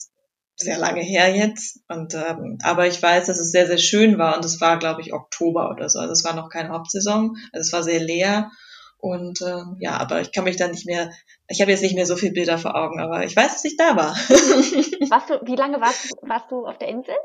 sehr 0.58 0.78
lange 0.78 1.02
her 1.02 1.36
jetzt. 1.36 1.80
Und 1.88 2.14
ähm, 2.14 2.60
aber 2.62 2.86
ich 2.86 3.02
weiß, 3.02 3.26
dass 3.26 3.40
es 3.40 3.52
sehr, 3.52 3.66
sehr 3.66 3.80
schön 3.80 4.20
war 4.20 4.38
und 4.38 4.46
es 4.46 4.62
war, 4.62 4.78
glaube 4.78 5.02
ich, 5.02 5.12
Oktober 5.12 5.72
oder 5.72 5.90
so. 5.90 5.98
Also 5.98 6.12
es 6.14 6.24
war 6.24 6.36
noch 6.36 6.50
keine 6.50 6.70
Hauptsaison. 6.70 7.36
Also 7.52 7.68
es 7.68 7.74
war 7.74 7.82
sehr 7.82 8.00
leer. 8.00 8.52
Und 9.00 9.42
ähm, 9.42 9.78
ja, 9.80 9.98
aber 9.98 10.22
ich 10.22 10.32
kann 10.32 10.44
mich 10.44 10.58
da 10.58 10.68
nicht 10.68 10.86
mehr, 10.86 11.12
ich 11.48 11.62
habe 11.62 11.72
jetzt 11.72 11.82
nicht 11.82 11.96
mehr 11.96 12.06
so 12.06 12.16
viele 12.16 12.34
Bilder 12.34 12.60
vor 12.60 12.76
Augen, 12.76 13.00
aber 13.00 13.24
ich 13.24 13.36
weiß, 13.36 13.54
dass 13.54 13.66
ich 13.66 13.76
da 13.76 13.96
war. 13.96 14.14
warst 15.10 15.30
du, 15.32 15.40
wie 15.46 15.56
lange 15.56 15.82
warst, 15.82 16.12
warst 16.22 16.52
du 16.52 16.68
auf 16.68 16.78
der 16.78 16.90
Insel? 16.90 17.16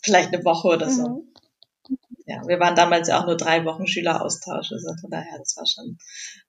Vielleicht 0.00 0.32
eine 0.32 0.44
Woche 0.44 0.68
oder 0.68 0.88
so. 0.88 1.08
Mhm 1.08 1.35
ja, 2.26 2.42
wir 2.46 2.58
waren 2.58 2.74
damals 2.74 3.08
ja 3.08 3.20
auch 3.20 3.26
nur 3.26 3.36
drei 3.36 3.64
Wochen 3.64 3.86
Schüleraustausch, 3.86 4.72
also 4.72 4.94
von 5.00 5.10
daher, 5.10 5.38
das 5.38 5.56
war 5.56 5.64
schon 5.64 5.96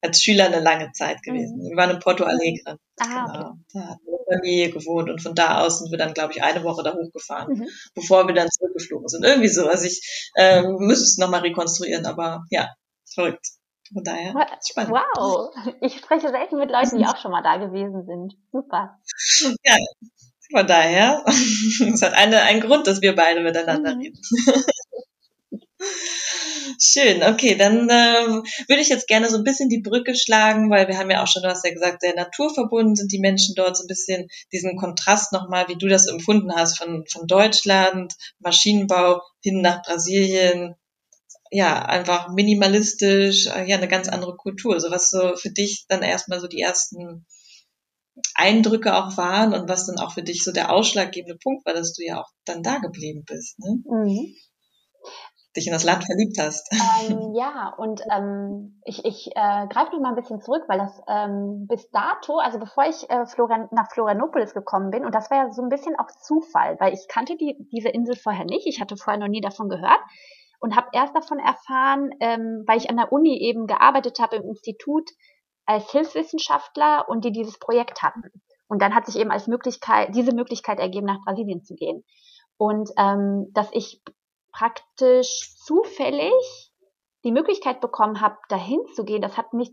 als 0.01 0.23
Schüler 0.23 0.45
eine 0.45 0.59
lange 0.59 0.91
Zeit 0.91 1.21
gewesen. 1.21 1.59
Mhm. 1.59 1.69
Wir 1.69 1.77
waren 1.77 1.91
in 1.91 1.99
Porto 1.99 2.23
Alegre. 2.23 2.79
Ah, 2.99 3.31
genau. 3.31 3.49
Okay. 3.49 3.61
Da 3.73 3.79
hat 3.81 3.99
eine 4.07 4.39
Familie 4.39 4.71
gewohnt 4.71 5.09
und 5.11 5.21
von 5.21 5.35
da 5.35 5.61
aus 5.61 5.77
sind 5.79 5.91
wir 5.91 5.99
dann, 5.99 6.15
glaube 6.15 6.33
ich, 6.33 6.41
eine 6.41 6.63
Woche 6.63 6.81
da 6.81 6.95
hochgefahren, 6.95 7.59
mhm. 7.59 7.67
bevor 7.93 8.27
wir 8.27 8.33
dann 8.33 8.49
zurückgeflogen 8.49 9.07
sind. 9.07 9.23
Irgendwie 9.23 9.49
so. 9.49 9.67
Also 9.67 9.85
ich 9.85 10.31
äh, 10.35 10.63
müsste 10.63 11.03
es 11.03 11.17
nochmal 11.19 11.41
rekonstruieren, 11.41 12.07
aber 12.07 12.45
ja, 12.49 12.73
verrückt. 13.05 13.45
Von 13.93 14.03
daher, 14.03 14.33
spannend. 14.67 14.91
Wow, 14.91 15.53
ich 15.79 15.97
spreche 15.97 16.29
selten 16.29 16.57
mit 16.57 16.69
Leuten, 16.71 16.97
die 16.97 17.05
auch 17.05 17.21
schon 17.21 17.31
mal 17.31 17.43
da 17.43 17.55
gewesen 17.55 18.05
sind. 18.05 18.33
Super. 18.51 18.99
Ja, 19.63 19.77
von 20.51 20.67
daher, 20.67 21.23
es 21.93 22.01
hat 22.01 22.13
eine, 22.13 22.41
einen 22.41 22.61
Grund, 22.61 22.87
dass 22.87 23.01
wir 23.01 23.15
beide 23.15 23.41
miteinander 23.41 23.95
mhm. 23.95 24.01
reden. 24.01 24.21
Schön, 26.79 27.23
okay, 27.23 27.55
dann 27.55 27.89
ähm, 27.89 28.43
würde 28.67 28.81
ich 28.81 28.89
jetzt 28.89 29.07
gerne 29.07 29.29
so 29.29 29.37
ein 29.37 29.43
bisschen 29.43 29.69
die 29.69 29.81
Brücke 29.81 30.15
schlagen, 30.15 30.69
weil 30.69 30.87
wir 30.87 30.97
haben 30.97 31.09
ja 31.09 31.23
auch 31.23 31.27
schon, 31.27 31.43
du 31.43 31.49
hast 31.49 31.65
ja 31.65 31.73
gesagt, 31.73 32.01
sehr 32.01 32.15
naturverbunden 32.15 32.95
sind 32.95 33.11
die 33.11 33.19
Menschen 33.19 33.55
dort, 33.55 33.77
so 33.77 33.83
ein 33.83 33.87
bisschen 33.87 34.27
diesen 34.51 34.77
Kontrast 34.77 35.31
nochmal, 35.31 35.67
wie 35.67 35.77
du 35.77 35.87
das 35.87 36.07
empfunden 36.07 36.53
hast 36.55 36.77
von, 36.77 37.05
von 37.07 37.27
Deutschland, 37.27 38.13
Maschinenbau 38.39 39.21
hin 39.41 39.61
nach 39.61 39.81
Brasilien, 39.83 40.75
ja, 41.51 41.83
einfach 41.85 42.29
minimalistisch, 42.29 43.47
äh, 43.47 43.65
ja, 43.67 43.77
eine 43.77 43.87
ganz 43.87 44.09
andere 44.09 44.35
Kultur. 44.35 44.79
So 44.79 44.91
was 44.91 45.09
so 45.09 45.35
für 45.35 45.51
dich 45.51 45.85
dann 45.87 46.01
erstmal 46.01 46.39
so 46.39 46.47
die 46.47 46.59
ersten 46.59 47.25
Eindrücke 48.33 48.95
auch 48.95 49.15
waren 49.15 49.53
und 49.53 49.69
was 49.69 49.85
dann 49.85 49.99
auch 49.99 50.13
für 50.13 50.23
dich 50.23 50.43
so 50.43 50.51
der 50.51 50.71
ausschlaggebende 50.71 51.37
Punkt 51.37 51.65
war, 51.65 51.73
dass 51.73 51.93
du 51.93 52.03
ja 52.03 52.19
auch 52.19 52.29
dann 52.45 52.63
da 52.63 52.79
geblieben 52.79 53.23
bist. 53.25 53.59
Ne? 53.59 53.81
Mhm 53.85 54.35
dich 55.57 55.67
in 55.67 55.73
das 55.73 55.83
Land 55.83 56.05
verliebt 56.05 56.37
hast. 56.39 56.71
Ähm, 57.09 57.33
ja, 57.35 57.73
und 57.77 58.01
ähm, 58.11 58.81
ich, 58.83 59.05
ich 59.05 59.27
äh, 59.35 59.67
greife 59.67 59.91
noch 59.91 59.99
mal 59.99 60.09
ein 60.09 60.15
bisschen 60.15 60.41
zurück, 60.41 60.63
weil 60.67 60.79
das 60.79 60.99
ähm, 61.07 61.67
bis 61.67 61.89
dato, 61.91 62.39
also 62.39 62.57
bevor 62.59 62.85
ich 62.85 63.09
äh, 63.09 63.25
Florian, 63.25 63.67
nach 63.71 63.91
Florianopolis 63.91 64.53
gekommen 64.53 64.89
bin, 64.89 65.05
und 65.05 65.13
das 65.13 65.29
war 65.29 65.37
ja 65.37 65.51
so 65.51 65.61
ein 65.61 65.69
bisschen 65.69 65.95
auch 65.99 66.07
Zufall, 66.21 66.77
weil 66.79 66.93
ich 66.93 67.07
kannte 67.07 67.37
die, 67.37 67.55
diese 67.71 67.89
Insel 67.89 68.15
vorher 68.15 68.45
nicht, 68.45 68.65
ich 68.67 68.81
hatte 68.81 68.97
vorher 68.97 69.19
noch 69.19 69.27
nie 69.27 69.41
davon 69.41 69.69
gehört 69.69 69.99
und 70.59 70.75
habe 70.75 70.87
erst 70.93 71.15
davon 71.15 71.39
erfahren, 71.39 72.09
ähm, 72.19 72.63
weil 72.65 72.77
ich 72.77 72.89
an 72.89 72.97
der 72.97 73.11
Uni 73.11 73.37
eben 73.41 73.67
gearbeitet 73.67 74.19
habe 74.19 74.37
im 74.37 74.43
Institut 74.43 75.09
als 75.65 75.91
Hilfswissenschaftler 75.91 77.05
und 77.07 77.25
die 77.25 77.31
dieses 77.31 77.59
Projekt 77.59 78.01
hatten. 78.01 78.23
Und 78.67 78.81
dann 78.81 78.95
hat 78.95 79.05
sich 79.05 79.17
eben 79.17 79.31
als 79.31 79.47
Möglichkeit, 79.47 80.15
diese 80.15 80.33
Möglichkeit 80.33 80.79
ergeben, 80.79 81.05
nach 81.05 81.23
Brasilien 81.23 81.63
zu 81.63 81.75
gehen. 81.75 82.03
Und 82.57 82.89
ähm, 82.97 83.47
dass 83.53 83.69
ich 83.71 84.01
praktisch 84.57 85.55
zufällig 85.57 86.33
die 87.23 87.31
Möglichkeit 87.31 87.79
bekommen 87.79 88.21
habe, 88.21 88.37
dahin 88.49 88.79
zu 88.95 89.05
gehen, 89.05 89.21
das 89.21 89.37
hat 89.37 89.53
mich, 89.53 89.71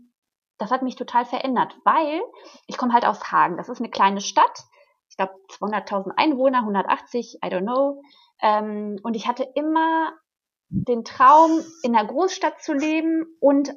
das 0.59 0.71
hat 0.71 0.83
mich 0.83 0.95
total 0.95 1.25
verändert, 1.25 1.75
weil 1.83 2.21
ich 2.67 2.77
komme 2.77 2.93
halt 2.93 3.05
aus 3.05 3.31
Hagen. 3.31 3.57
Das 3.57 3.69
ist 3.69 3.79
eine 3.79 3.89
kleine 3.89 4.21
Stadt. 4.21 4.63
Ich 5.09 5.17
glaube 5.17 5.33
200.000 5.49 6.11
Einwohner, 6.17 6.59
180, 6.59 7.39
I 7.43 7.47
don't 7.47 7.61
know. 7.61 8.01
Ähm, 8.41 8.99
und 9.03 9.15
ich 9.15 9.27
hatte 9.27 9.47
immer 9.55 10.13
den 10.69 11.03
Traum, 11.03 11.63
in 11.83 11.93
der 11.93 12.05
Großstadt 12.05 12.61
zu 12.61 12.73
leben 12.73 13.25
und 13.39 13.73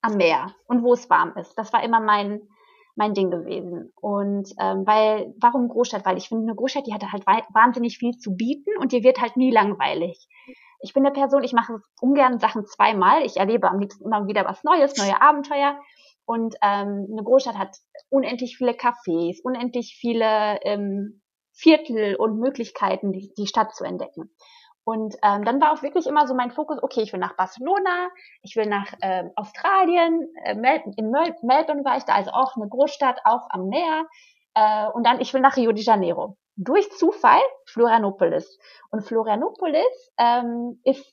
am 0.00 0.16
Meer 0.16 0.54
und 0.66 0.82
wo 0.82 0.92
es 0.92 1.10
warm 1.10 1.36
ist. 1.36 1.54
Das 1.58 1.72
war 1.72 1.82
immer 1.82 2.00
mein 2.00 2.48
mein 2.96 3.14
Ding 3.14 3.30
gewesen. 3.30 3.92
Und 4.00 4.50
ähm, 4.58 4.86
weil, 4.86 5.34
warum 5.38 5.68
Großstadt? 5.68 6.04
Weil 6.04 6.16
ich 6.16 6.28
finde, 6.28 6.44
eine 6.44 6.56
Großstadt, 6.56 6.86
die 6.86 6.94
hatte 6.94 7.12
halt 7.12 7.26
wahnsinnig 7.26 7.98
viel 7.98 8.16
zu 8.16 8.34
bieten 8.34 8.70
und 8.80 8.92
dir 8.92 9.04
wird 9.04 9.20
halt 9.20 9.36
nie 9.36 9.52
langweilig. 9.52 10.28
Ich 10.80 10.92
bin 10.92 11.04
eine 11.04 11.12
Person, 11.12 11.44
ich 11.44 11.52
mache 11.52 11.80
ungern 12.00 12.38
Sachen 12.38 12.66
zweimal. 12.66 13.24
Ich 13.24 13.36
erlebe 13.36 13.68
am 13.70 13.78
liebsten 13.78 14.04
immer 14.04 14.26
wieder 14.26 14.44
was 14.44 14.64
Neues, 14.64 14.96
neue 14.96 15.20
Abenteuer. 15.20 15.78
Und 16.24 16.56
ähm, 16.62 17.06
eine 17.10 17.22
Großstadt 17.22 17.56
hat 17.56 17.76
unendlich 18.08 18.56
viele 18.56 18.72
Cafés, 18.72 19.40
unendlich 19.42 19.96
viele 20.00 20.58
ähm, 20.62 21.22
Viertel 21.52 22.16
und 22.16 22.38
Möglichkeiten, 22.38 23.12
die, 23.12 23.32
die 23.38 23.46
Stadt 23.46 23.74
zu 23.74 23.84
entdecken. 23.84 24.30
Und 24.88 25.16
ähm, 25.24 25.44
dann 25.44 25.60
war 25.60 25.72
auch 25.72 25.82
wirklich 25.82 26.06
immer 26.06 26.28
so 26.28 26.34
mein 26.34 26.52
Fokus, 26.52 26.80
okay, 26.80 27.00
ich 27.00 27.12
will 27.12 27.18
nach 27.18 27.34
Barcelona, 27.34 28.08
ich 28.42 28.54
will 28.54 28.66
nach 28.66 28.92
ähm, 29.02 29.32
Australien, 29.34 30.32
äh, 30.44 30.54
Mel 30.54 30.80
in 30.96 31.10
Mel 31.10 31.34
Melbourne 31.42 31.84
war 31.84 31.96
ich 31.96 32.04
da, 32.04 32.14
also 32.14 32.30
auch 32.30 32.54
eine 32.54 32.68
Großstadt, 32.68 33.18
auch 33.24 33.50
am 33.50 33.68
Meer. 33.68 34.06
Äh, 34.54 34.86
und 34.90 35.04
dann, 35.04 35.20
ich 35.20 35.34
will 35.34 35.40
nach 35.40 35.56
Rio 35.56 35.72
de 35.72 35.82
Janeiro. 35.82 36.36
Durch 36.54 36.88
Zufall 36.92 37.40
Florianopolis. 37.66 38.60
Und 38.92 39.02
Florianopolis 39.02 40.12
ähm, 40.18 40.80
ist 40.84 41.04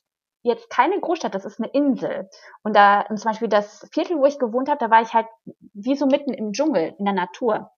jetzt 0.44 0.70
keine 0.70 1.00
Großstadt, 1.00 1.34
das 1.34 1.44
ist 1.44 1.60
eine 1.60 1.72
Insel. 1.72 2.30
Und 2.62 2.76
da 2.76 3.02
und 3.02 3.18
zum 3.18 3.32
Beispiel 3.32 3.48
das 3.48 3.90
Viertel, 3.92 4.20
wo 4.20 4.28
ich 4.28 4.38
gewohnt 4.38 4.70
habe, 4.70 4.78
da 4.78 4.92
war 4.92 5.02
ich 5.02 5.16
halt 5.16 5.28
wie 5.74 5.96
so 5.96 6.06
mitten 6.06 6.36
im 6.36 6.52
Dschungel, 6.52 6.94
in 7.00 7.06
der 7.06 7.16
Natur. 7.16 7.72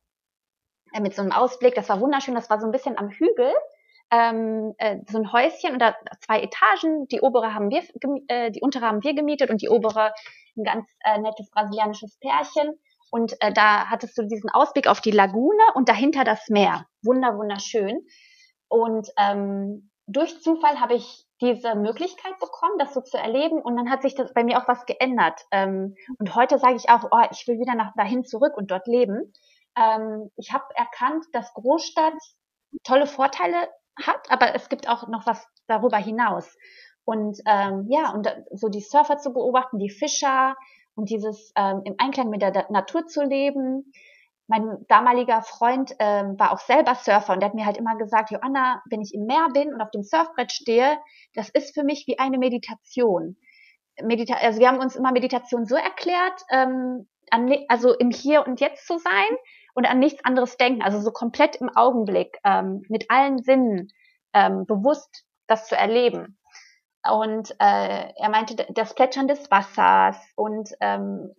Äh, 0.91 0.99
mit 0.99 1.15
so 1.15 1.21
einem 1.21 1.31
Ausblick, 1.31 1.73
das 1.73 1.87
war 1.87 2.01
wunderschön, 2.01 2.35
das 2.35 2.49
war 2.49 2.59
so 2.59 2.65
ein 2.65 2.73
bisschen 2.73 2.97
am 2.97 3.11
Hügel 3.11 3.53
ähm, 4.11 4.73
äh, 4.77 4.97
so 5.09 5.17
ein 5.17 5.31
Häuschen 5.31 5.75
oder 5.75 5.95
zwei 6.25 6.41
Etagen. 6.41 7.07
Die 7.07 7.21
obere 7.21 7.53
haben 7.53 7.69
wir, 7.69 7.83
äh, 8.27 8.51
die 8.51 8.61
untere 8.61 8.85
haben 8.85 9.03
wir 9.03 9.13
gemietet 9.13 9.49
und 9.49 9.61
die 9.61 9.69
obere 9.69 10.13
ein 10.57 10.63
ganz 10.63 10.89
äh, 11.03 11.19
nettes 11.19 11.49
brasilianisches 11.51 12.17
Pärchen. 12.19 12.79
Und 13.11 13.33
äh, 13.41 13.53
da 13.53 13.89
hattest 13.89 14.17
du 14.17 14.23
diesen 14.23 14.49
Ausblick 14.49 14.87
auf 14.87 15.01
die 15.01 15.11
Lagune 15.11 15.63
und 15.73 15.89
dahinter 15.89 16.23
das 16.23 16.49
Meer. 16.49 16.85
Wunder, 17.03 17.37
wunderschön. 17.37 18.05
Und 18.67 19.07
ähm, 19.17 19.91
durch 20.07 20.41
Zufall 20.41 20.79
habe 20.79 20.95
ich 20.95 21.25
diese 21.41 21.75
Möglichkeit 21.75 22.39
bekommen, 22.39 22.77
das 22.77 22.93
so 22.93 23.01
zu 23.01 23.17
erleben 23.17 23.61
und 23.61 23.75
dann 23.75 23.89
hat 23.89 24.01
sich 24.01 24.15
das 24.15 24.33
bei 24.33 24.43
mir 24.43 24.61
auch 24.61 24.67
was 24.67 24.85
geändert. 24.85 25.41
Ähm, 25.51 25.95
und 26.17 26.35
heute 26.35 26.59
sage 26.59 26.75
ich 26.75 26.89
auch, 26.89 27.03
oh, 27.11 27.25
ich 27.31 27.47
will 27.47 27.59
wieder 27.59 27.75
nach 27.75 27.93
dahin 27.95 28.23
zurück 28.23 28.55
und 28.55 28.71
dort 28.71 28.87
leben. 28.87 29.33
Ähm, 29.77 30.31
ich 30.37 30.53
habe 30.53 30.65
erkannt, 30.75 31.25
dass 31.33 31.53
Großstadt 31.53 32.13
tolle 32.83 33.07
Vorteile 33.07 33.69
hat, 34.01 34.29
aber 34.29 34.55
es 34.55 34.69
gibt 34.69 34.89
auch 34.89 35.07
noch 35.07 35.25
was 35.25 35.47
darüber 35.67 35.97
hinaus. 35.97 36.55
Und 37.05 37.39
ähm, 37.45 37.85
ja, 37.89 38.11
und 38.11 38.27
so 38.51 38.67
die 38.67 38.81
Surfer 38.81 39.17
zu 39.17 39.31
beobachten, 39.31 39.77
die 39.77 39.89
Fischer 39.89 40.55
und 40.95 41.09
dieses 41.09 41.51
ähm, 41.55 41.81
im 41.85 41.95
Einklang 41.97 42.29
mit 42.29 42.41
der 42.41 42.65
Natur 42.71 43.05
zu 43.05 43.23
leben, 43.23 43.91
mein 44.47 44.85
damaliger 44.87 45.41
Freund 45.41 45.95
ähm, 45.99 46.37
war 46.37 46.51
auch 46.51 46.59
selber 46.59 46.95
Surfer 46.95 47.33
und 47.33 47.39
der 47.39 47.49
hat 47.49 47.55
mir 47.55 47.65
halt 47.65 47.77
immer 47.77 47.95
gesagt, 47.95 48.31
Joanna, 48.31 48.81
wenn 48.89 49.01
ich 49.01 49.13
im 49.13 49.25
Meer 49.25 49.47
bin 49.53 49.73
und 49.73 49.81
auf 49.81 49.91
dem 49.91 50.03
Surfbrett 50.03 50.51
stehe, 50.51 50.97
das 51.33 51.49
ist 51.49 51.73
für 51.73 51.83
mich 51.83 52.05
wie 52.07 52.19
eine 52.19 52.37
Meditation. 52.37 53.37
Medita 54.03 54.35
also 54.35 54.59
wir 54.59 54.67
haben 54.67 54.79
uns 54.79 54.95
immer 54.95 55.11
Meditation 55.11 55.65
so 55.65 55.75
erklärt, 55.75 56.41
ähm, 56.51 57.07
an, 57.31 57.53
also 57.67 57.93
im 57.93 58.11
Hier 58.11 58.45
und 58.45 58.59
Jetzt 58.59 58.87
zu 58.87 58.97
sein 58.97 59.37
und 59.73 59.85
an 59.85 59.99
nichts 59.99 60.23
anderes 60.23 60.57
denken, 60.57 60.81
also 60.81 60.99
so 60.99 61.11
komplett 61.11 61.57
im 61.57 61.69
Augenblick, 61.69 62.37
ähm, 62.43 62.83
mit 62.89 63.09
allen 63.09 63.43
Sinnen 63.43 63.89
ähm, 64.33 64.65
bewusst 64.65 65.25
das 65.47 65.67
zu 65.67 65.75
erleben. 65.75 66.37
Und 67.07 67.51
äh, 67.59 68.09
er 68.15 68.29
meinte, 68.29 68.55
das 68.73 68.95
Plätschern 68.95 69.27
des 69.27 69.51
Wassers 69.51 70.17
und 70.35 70.69
ähm, 70.81 71.31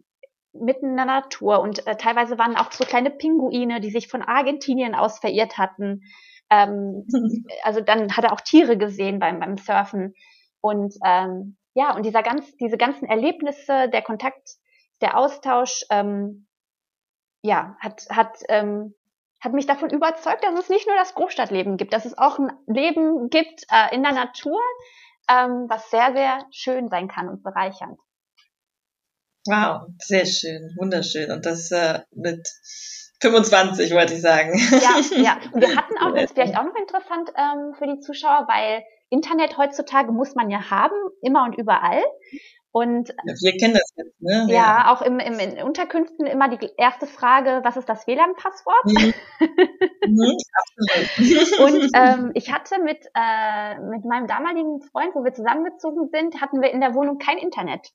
mitten 0.53 0.91
in 0.91 0.97
der 0.97 1.07
Natur 1.07 1.61
und 1.61 1.87
äh, 1.87 1.97
teilweise 1.97 2.39
waren 2.39 2.57
auch 2.57 2.73
so 2.73 2.85
kleine 2.85 3.11
Pinguine, 3.11 3.81
die 3.81 3.91
sich 3.91 4.09
von 4.09 4.23
Argentinien 4.23 4.95
aus 4.95 5.19
verirrt 5.19 5.59
hatten. 5.59 6.03
Ähm, 6.51 7.07
also 7.63 7.81
dann 7.81 8.17
hat 8.17 8.25
er 8.25 8.33
auch 8.33 8.41
Tiere 8.41 8.77
gesehen 8.79 9.19
beim, 9.19 9.41
beim 9.41 9.57
Surfen 9.57 10.15
und 10.61 10.95
ähm, 11.05 11.57
ja 11.75 11.95
und 11.95 12.07
dieser 12.07 12.23
ganz 12.23 12.57
diese 12.57 12.77
ganzen 12.77 13.07
Erlebnisse, 13.07 13.89
der 13.89 14.03
Kontakt, 14.03 14.51
der 15.01 15.17
Austausch, 15.17 15.85
ähm, 15.91 16.47
ja 17.43 17.77
hat 17.81 18.07
hat 18.11 18.39
ähm, 18.49 18.95
hat 19.41 19.53
mich 19.53 19.67
davon 19.67 19.91
überzeugt, 19.91 20.43
dass 20.43 20.59
es 20.59 20.69
nicht 20.69 20.87
nur 20.87 20.97
das 20.97 21.15
Großstadtleben 21.15 21.77
gibt, 21.77 21.93
dass 21.93 22.05
es 22.05 22.17
auch 22.17 22.39
ein 22.39 22.51
Leben 22.67 23.29
gibt 23.29 23.65
äh, 23.71 23.95
in 23.95 24.03
der 24.03 24.13
Natur, 24.13 24.61
ähm, 25.31 25.67
was 25.69 25.91
sehr 25.91 26.13
sehr 26.13 26.45
schön 26.51 26.89
sein 26.89 27.09
kann 27.09 27.29
und 27.29 27.43
bereichernd. 27.43 27.99
Wow, 29.47 29.87
sehr 29.99 30.27
schön, 30.27 30.75
wunderschön. 30.77 31.31
Und 31.31 31.47
das 31.47 31.71
äh, 31.71 32.01
mit 32.11 32.49
25, 33.21 33.93
wollte 33.95 34.15
ich 34.15 34.21
sagen. 34.21 34.59
Ja, 34.59 35.01
ja. 35.17 35.39
Und 35.53 35.61
wir 35.61 35.77
hatten 35.77 35.97
auch, 35.99 36.13
das 36.13 36.25
ist 36.25 36.35
vielleicht 36.35 36.57
auch 36.59 36.65
noch 36.65 36.75
interessant 36.75 37.31
ähm, 37.37 37.75
für 37.79 37.87
die 37.87 38.01
Zuschauer, 38.01 38.47
weil 38.49 38.83
Internet 39.09 39.57
heutzutage 39.57 40.13
muss 40.13 40.35
man 40.35 40.51
ja 40.51 40.71
haben, 40.71 40.97
immer 41.23 41.45
und 41.45 41.57
überall. 41.57 42.03
Und 42.77 43.09
ja, 43.09 43.35
wir 43.41 43.57
kennen 43.57 43.73
das 43.73 43.91
jetzt, 43.97 44.21
ne? 44.21 44.47
Ja, 44.51 44.55
ja. 44.55 44.93
auch 44.93 45.01
im, 45.01 45.19
im, 45.19 45.39
in 45.39 45.63
Unterkünften 45.63 46.27
immer 46.27 46.55
die 46.55 46.69
erste 46.77 47.07
Frage, 47.07 47.61
was 47.65 47.79
ist 47.79 47.89
das 47.89 48.07
WLAN-Passwort? 48.07 48.85
Mhm. 48.85 49.15
mhm, 50.07 50.37
und 51.65 51.91
ähm, 51.95 52.33
ich 52.35 52.53
hatte 52.53 52.79
mit, 52.83 52.99
äh, 53.15 53.79
mit 53.81 54.05
meinem 54.05 54.27
damaligen 54.27 54.83
Freund, 54.83 55.15
wo 55.15 55.25
wir 55.25 55.33
zusammengezogen 55.33 56.11
sind, 56.13 56.43
hatten 56.43 56.61
wir 56.61 56.71
in 56.71 56.83
der 56.83 56.95
Wohnung 56.95 57.17
kein 57.17 57.39
Internet. 57.39 57.93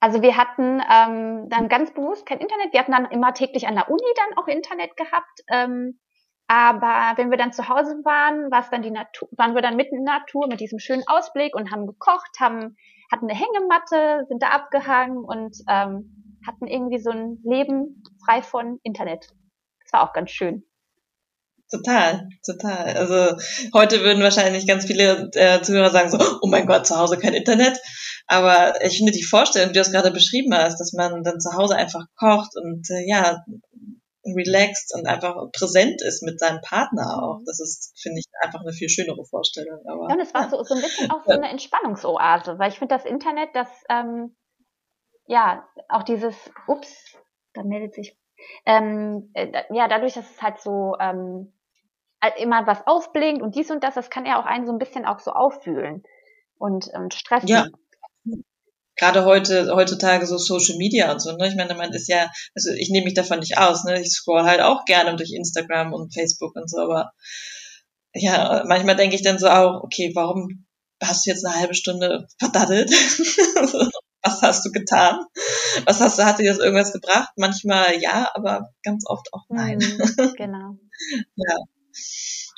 Also 0.00 0.22
wir 0.22 0.38
hatten 0.38 0.80
ähm, 0.90 1.50
dann 1.50 1.68
ganz 1.68 1.92
bewusst 1.92 2.24
kein 2.24 2.38
Internet. 2.38 2.72
Wir 2.72 2.80
hatten 2.80 2.92
dann 2.92 3.10
immer 3.10 3.34
täglich 3.34 3.68
an 3.68 3.74
der 3.74 3.90
Uni 3.90 4.00
dann 4.16 4.38
auch 4.38 4.48
Internet 4.48 4.96
gehabt. 4.96 5.42
Ähm, 5.48 6.00
aber 6.48 7.18
wenn 7.18 7.30
wir 7.30 7.36
dann 7.36 7.52
zu 7.52 7.68
Hause 7.68 8.00
waren, 8.02 8.50
war 8.50 8.60
es 8.60 8.70
dann 8.70 8.80
die 8.80 8.90
Natur, 8.90 9.28
waren 9.32 9.54
wir 9.54 9.60
dann 9.60 9.76
mitten 9.76 9.96
in 9.96 10.06
der 10.06 10.20
Natur 10.20 10.46
mit 10.48 10.60
diesem 10.60 10.78
schönen 10.78 11.06
Ausblick 11.06 11.54
und 11.54 11.70
haben 11.70 11.86
gekocht, 11.86 12.40
haben, 12.40 12.78
hatten 13.10 13.28
eine 13.28 13.38
Hängematte, 13.38 14.26
sind 14.28 14.42
da 14.42 14.48
abgehangen 14.48 15.18
und 15.18 15.56
ähm, 15.68 16.40
hatten 16.46 16.66
irgendwie 16.66 16.98
so 16.98 17.10
ein 17.10 17.38
Leben 17.44 18.02
frei 18.24 18.42
von 18.42 18.78
Internet. 18.82 19.28
Das 19.82 19.92
war 19.92 20.08
auch 20.08 20.12
ganz 20.12 20.30
schön. 20.30 20.64
Total, 21.68 22.28
total. 22.44 22.96
Also 22.96 23.36
heute 23.74 24.00
würden 24.02 24.22
wahrscheinlich 24.22 24.68
ganz 24.68 24.84
viele 24.84 25.30
äh, 25.34 25.60
Zuhörer 25.62 25.90
sagen 25.90 26.10
so, 26.10 26.18
oh 26.40 26.46
mein 26.46 26.66
Gott, 26.66 26.86
zu 26.86 26.96
Hause 26.96 27.18
kein 27.18 27.34
Internet. 27.34 27.80
Aber 28.28 28.80
ich 28.84 28.98
finde 28.98 29.12
die 29.12 29.24
Vorstellung, 29.24 29.70
wie 29.70 29.72
du 29.72 29.80
das 29.80 29.90
gerade 29.90 30.12
beschrieben 30.12 30.54
hast, 30.54 30.78
dass 30.78 30.92
man 30.92 31.24
dann 31.24 31.40
zu 31.40 31.54
Hause 31.54 31.74
einfach 31.74 32.04
kocht 32.16 32.50
und 32.56 32.88
äh, 32.90 33.08
ja, 33.08 33.44
relaxed 34.34 34.94
und 34.94 35.06
einfach 35.06 35.36
präsent 35.52 36.02
ist 36.02 36.22
mit 36.22 36.40
seinem 36.40 36.60
Partner 36.60 37.22
auch. 37.22 37.40
Das 37.46 37.60
ist, 37.60 37.92
finde 38.00 38.20
ich, 38.20 38.26
einfach 38.42 38.60
eine 38.60 38.72
viel 38.72 38.88
schönere 38.88 39.24
Vorstellung. 39.24 39.80
Aber, 39.86 40.08
ja, 40.08 40.14
und 40.14 40.20
es 40.20 40.34
war 40.34 40.42
ja. 40.42 40.48
so, 40.48 40.62
so 40.62 40.74
ein 40.74 40.80
bisschen 40.80 41.10
auch 41.10 41.24
so 41.24 41.32
eine 41.32 41.48
Entspannungsoase, 41.50 42.58
weil 42.58 42.70
ich 42.70 42.78
finde 42.78 42.94
das 42.94 43.04
Internet, 43.04 43.50
das, 43.54 43.68
ähm, 43.88 44.36
ja, 45.26 45.66
auch 45.88 46.02
dieses, 46.02 46.34
ups, 46.66 47.16
da 47.52 47.62
meldet 47.62 47.94
sich, 47.94 48.18
ähm, 48.64 49.30
äh, 49.34 49.62
ja, 49.70 49.88
dadurch, 49.88 50.14
dass 50.14 50.30
es 50.30 50.42
halt 50.42 50.60
so, 50.60 50.94
ähm, 51.00 51.52
immer 52.38 52.66
was 52.66 52.86
aufblinkt 52.86 53.42
und 53.42 53.54
dies 53.54 53.70
und 53.70 53.84
das, 53.84 53.94
das 53.94 54.10
kann 54.10 54.26
ja 54.26 54.40
auch 54.40 54.46
einen 54.46 54.66
so 54.66 54.72
ein 54.72 54.78
bisschen 54.78 55.04
auch 55.04 55.20
so 55.20 55.30
auffühlen 55.30 56.02
und, 56.58 56.88
und 56.94 57.14
stressen. 57.14 57.48
Ja, 57.48 57.68
gerade 58.96 59.24
heute, 59.24 59.74
heutzutage 59.74 60.26
so 60.26 60.38
Social 60.38 60.76
Media 60.76 61.12
und 61.12 61.20
so, 61.20 61.32
ne? 61.36 61.48
Ich 61.48 61.54
meine, 61.54 61.74
man 61.74 61.92
ist 61.92 62.08
ja, 62.08 62.30
also 62.54 62.70
ich 62.72 62.90
nehme 62.90 63.04
mich 63.04 63.14
davon 63.14 63.40
nicht 63.40 63.58
aus, 63.58 63.84
ne? 63.84 64.00
Ich 64.00 64.10
scroll 64.10 64.42
halt 64.44 64.60
auch 64.60 64.84
gerne 64.84 65.16
durch 65.16 65.32
Instagram 65.32 65.92
und 65.92 66.14
Facebook 66.14 66.56
und 66.56 66.68
so, 66.68 66.78
aber 66.78 67.12
ja, 68.14 68.64
manchmal 68.66 68.96
denke 68.96 69.16
ich 69.16 69.22
dann 69.22 69.38
so 69.38 69.48
auch, 69.48 69.82
okay, 69.82 70.12
warum 70.14 70.66
hast 71.02 71.26
du 71.26 71.30
jetzt 71.30 71.44
eine 71.44 71.56
halbe 71.56 71.74
Stunde 71.74 72.26
verdattelt? 72.38 72.90
Was 74.22 74.42
hast 74.42 74.64
du 74.66 74.72
getan? 74.72 75.20
Was 75.84 76.00
hast 76.00 76.18
du, 76.18 76.24
hat 76.24 76.40
dir 76.40 76.50
das 76.50 76.58
irgendwas 76.58 76.92
gebracht? 76.92 77.28
Manchmal 77.36 78.00
ja, 78.00 78.28
aber 78.34 78.70
ganz 78.82 79.04
oft 79.06 79.32
auch 79.32 79.44
nein. 79.48 79.78
Mhm, 79.78 80.34
genau. 80.36 80.78
ja. 81.36 81.56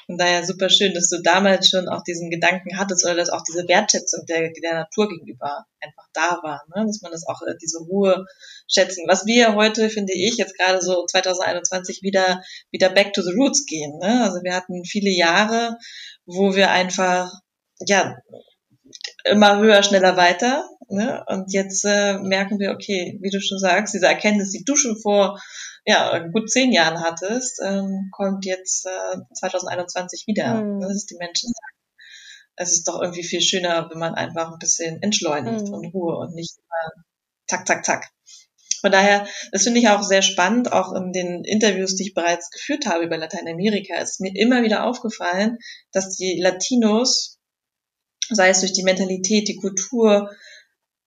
Von 0.08 0.16
daher 0.16 0.42
super 0.42 0.70
schön, 0.70 0.94
dass 0.94 1.10
du 1.10 1.20
damals 1.20 1.68
schon 1.68 1.86
auch 1.86 2.02
diesen 2.02 2.30
Gedanken 2.30 2.78
hattest 2.78 3.04
oder 3.04 3.14
dass 3.14 3.28
auch 3.28 3.42
diese 3.46 3.68
Wertschätzung 3.68 4.24
der, 4.24 4.50
der 4.52 4.72
Natur 4.72 5.06
gegenüber 5.06 5.66
einfach 5.80 6.08
da 6.14 6.40
war, 6.42 6.62
ne? 6.74 6.86
dass 6.86 7.02
man 7.02 7.12
das 7.12 7.26
auch, 7.28 7.42
äh, 7.42 7.54
diese 7.60 7.80
Ruhe 7.80 8.24
schätzen. 8.66 9.04
Was 9.06 9.26
wir 9.26 9.54
heute, 9.54 9.90
finde 9.90 10.14
ich, 10.14 10.38
jetzt 10.38 10.56
gerade 10.56 10.80
so 10.80 11.04
2021 11.04 12.00
wieder, 12.00 12.42
wieder 12.70 12.88
back 12.88 13.12
to 13.12 13.20
the 13.20 13.34
roots 13.34 13.66
gehen. 13.66 13.98
Ne? 13.98 14.24
Also 14.24 14.42
wir 14.42 14.54
hatten 14.54 14.82
viele 14.86 15.10
Jahre, 15.10 15.76
wo 16.24 16.54
wir 16.56 16.70
einfach, 16.70 17.30
ja, 17.80 18.16
immer 19.24 19.58
höher, 19.58 19.82
schneller, 19.82 20.16
weiter. 20.16 20.66
Ne? 20.88 21.22
Und 21.26 21.52
jetzt 21.52 21.84
äh, 21.84 22.16
merken 22.16 22.58
wir, 22.58 22.70
okay, 22.70 23.18
wie 23.20 23.28
du 23.28 23.42
schon 23.42 23.58
sagst, 23.58 23.92
diese 23.92 24.06
Erkenntnis, 24.06 24.52
die 24.52 24.64
du 24.64 24.74
schon 24.74 24.98
vor 24.98 25.38
ja, 25.88 26.18
gut 26.18 26.50
zehn 26.50 26.70
Jahren 26.70 27.00
hattest, 27.00 27.62
ähm, 27.64 28.10
kommt 28.12 28.44
jetzt 28.44 28.84
äh, 28.84 29.16
2021 29.32 30.26
wieder. 30.26 30.62
Mhm. 30.62 30.80
Das 30.80 30.92
ist 30.92 31.10
die 31.10 31.16
Menschen 31.16 31.48
sagen. 31.48 31.76
Es 32.56 32.72
ist 32.72 32.88
doch 32.88 33.00
irgendwie 33.00 33.22
viel 33.22 33.40
schöner, 33.40 33.88
wenn 33.90 33.98
man 33.98 34.14
einfach 34.14 34.52
ein 34.52 34.58
bisschen 34.58 35.00
entschleunigt 35.02 35.68
mhm. 35.68 35.72
und 35.72 35.94
Ruhe 35.94 36.18
und 36.18 36.34
nicht 36.34 36.58
äh, 36.58 37.00
zack, 37.46 37.66
zack, 37.66 37.86
zack. 37.86 38.10
Von 38.82 38.92
daher, 38.92 39.26
das 39.50 39.62
finde 39.62 39.80
ich 39.80 39.88
auch 39.88 40.02
sehr 40.02 40.20
spannend, 40.20 40.72
auch 40.72 40.92
in 40.92 41.12
den 41.12 41.42
Interviews, 41.44 41.96
die 41.96 42.08
ich 42.08 42.14
bereits 42.14 42.50
geführt 42.50 42.84
habe 42.84 43.04
über 43.04 43.16
Lateinamerika, 43.16 43.94
ist 43.94 44.20
mir 44.20 44.36
immer 44.36 44.62
wieder 44.62 44.84
aufgefallen, 44.84 45.56
dass 45.90 46.16
die 46.16 46.38
Latinos, 46.38 47.38
sei 48.28 48.50
es 48.50 48.60
durch 48.60 48.74
die 48.74 48.84
Mentalität, 48.84 49.48
die 49.48 49.56
Kultur, 49.56 50.30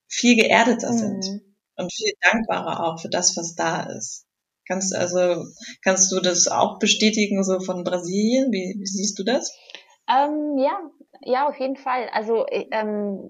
viel 0.07 0.35
geerdeter 0.37 0.91
mhm. 0.91 0.97
sind 0.97 1.41
und 1.75 1.93
viel 1.93 2.13
dankbarer 2.19 2.83
auch 2.83 2.99
für 2.99 3.09
das, 3.09 3.37
was 3.37 3.53
da 3.53 3.83
ist. 3.83 4.25
Kannst 4.71 4.95
also 4.95 5.43
kannst 5.83 6.13
du 6.13 6.21
das 6.21 6.47
auch 6.47 6.79
bestätigen 6.79 7.43
so 7.43 7.59
von 7.59 7.83
Brasilien? 7.83 8.53
Wie, 8.53 8.79
wie 8.79 8.85
siehst 8.85 9.19
du 9.19 9.25
das? 9.25 9.53
Ähm, 10.07 10.57
ja, 10.57 10.79
ja, 11.25 11.49
auf 11.49 11.59
jeden 11.59 11.75
Fall. 11.75 12.07
Also 12.13 12.45
ähm, 12.49 13.29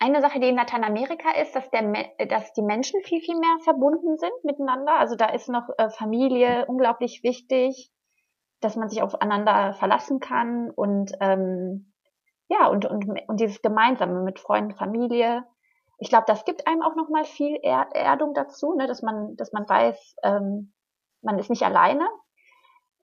eine 0.00 0.20
Sache, 0.20 0.40
die 0.40 0.48
in 0.48 0.56
Lateinamerika 0.56 1.30
ist, 1.40 1.54
dass, 1.54 1.70
der, 1.70 1.92
dass 2.26 2.52
die 2.54 2.62
Menschen 2.62 3.00
viel, 3.04 3.20
viel 3.20 3.38
mehr 3.38 3.58
verbunden 3.62 4.18
sind 4.18 4.32
miteinander. 4.42 4.98
Also 4.98 5.14
da 5.14 5.26
ist 5.26 5.48
noch 5.48 5.68
äh, 5.78 5.88
Familie 5.90 6.66
unglaublich 6.66 7.22
wichtig, 7.22 7.92
dass 8.60 8.74
man 8.74 8.88
sich 8.88 9.02
aufeinander 9.02 9.74
verlassen 9.74 10.18
kann 10.18 10.68
und 10.74 11.12
ähm, 11.20 11.92
ja, 12.48 12.66
und, 12.66 12.86
und, 12.86 13.08
und 13.28 13.38
dieses 13.38 13.62
Gemeinsame 13.62 14.24
mit 14.24 14.40
Freunden, 14.40 14.74
Familie 14.74 15.44
ich 16.00 16.08
glaube, 16.08 16.24
das 16.26 16.46
gibt 16.46 16.66
einem 16.66 16.82
auch 16.82 16.96
noch 16.96 17.10
mal 17.10 17.24
viel 17.24 17.58
er 17.62 17.94
Erdung 17.94 18.32
dazu, 18.32 18.74
ne, 18.74 18.86
dass 18.86 19.02
man, 19.02 19.36
dass 19.36 19.52
man 19.52 19.68
weiß, 19.68 20.16
ähm, 20.22 20.72
man 21.20 21.38
ist 21.38 21.50
nicht 21.50 21.62
alleine. 21.62 22.08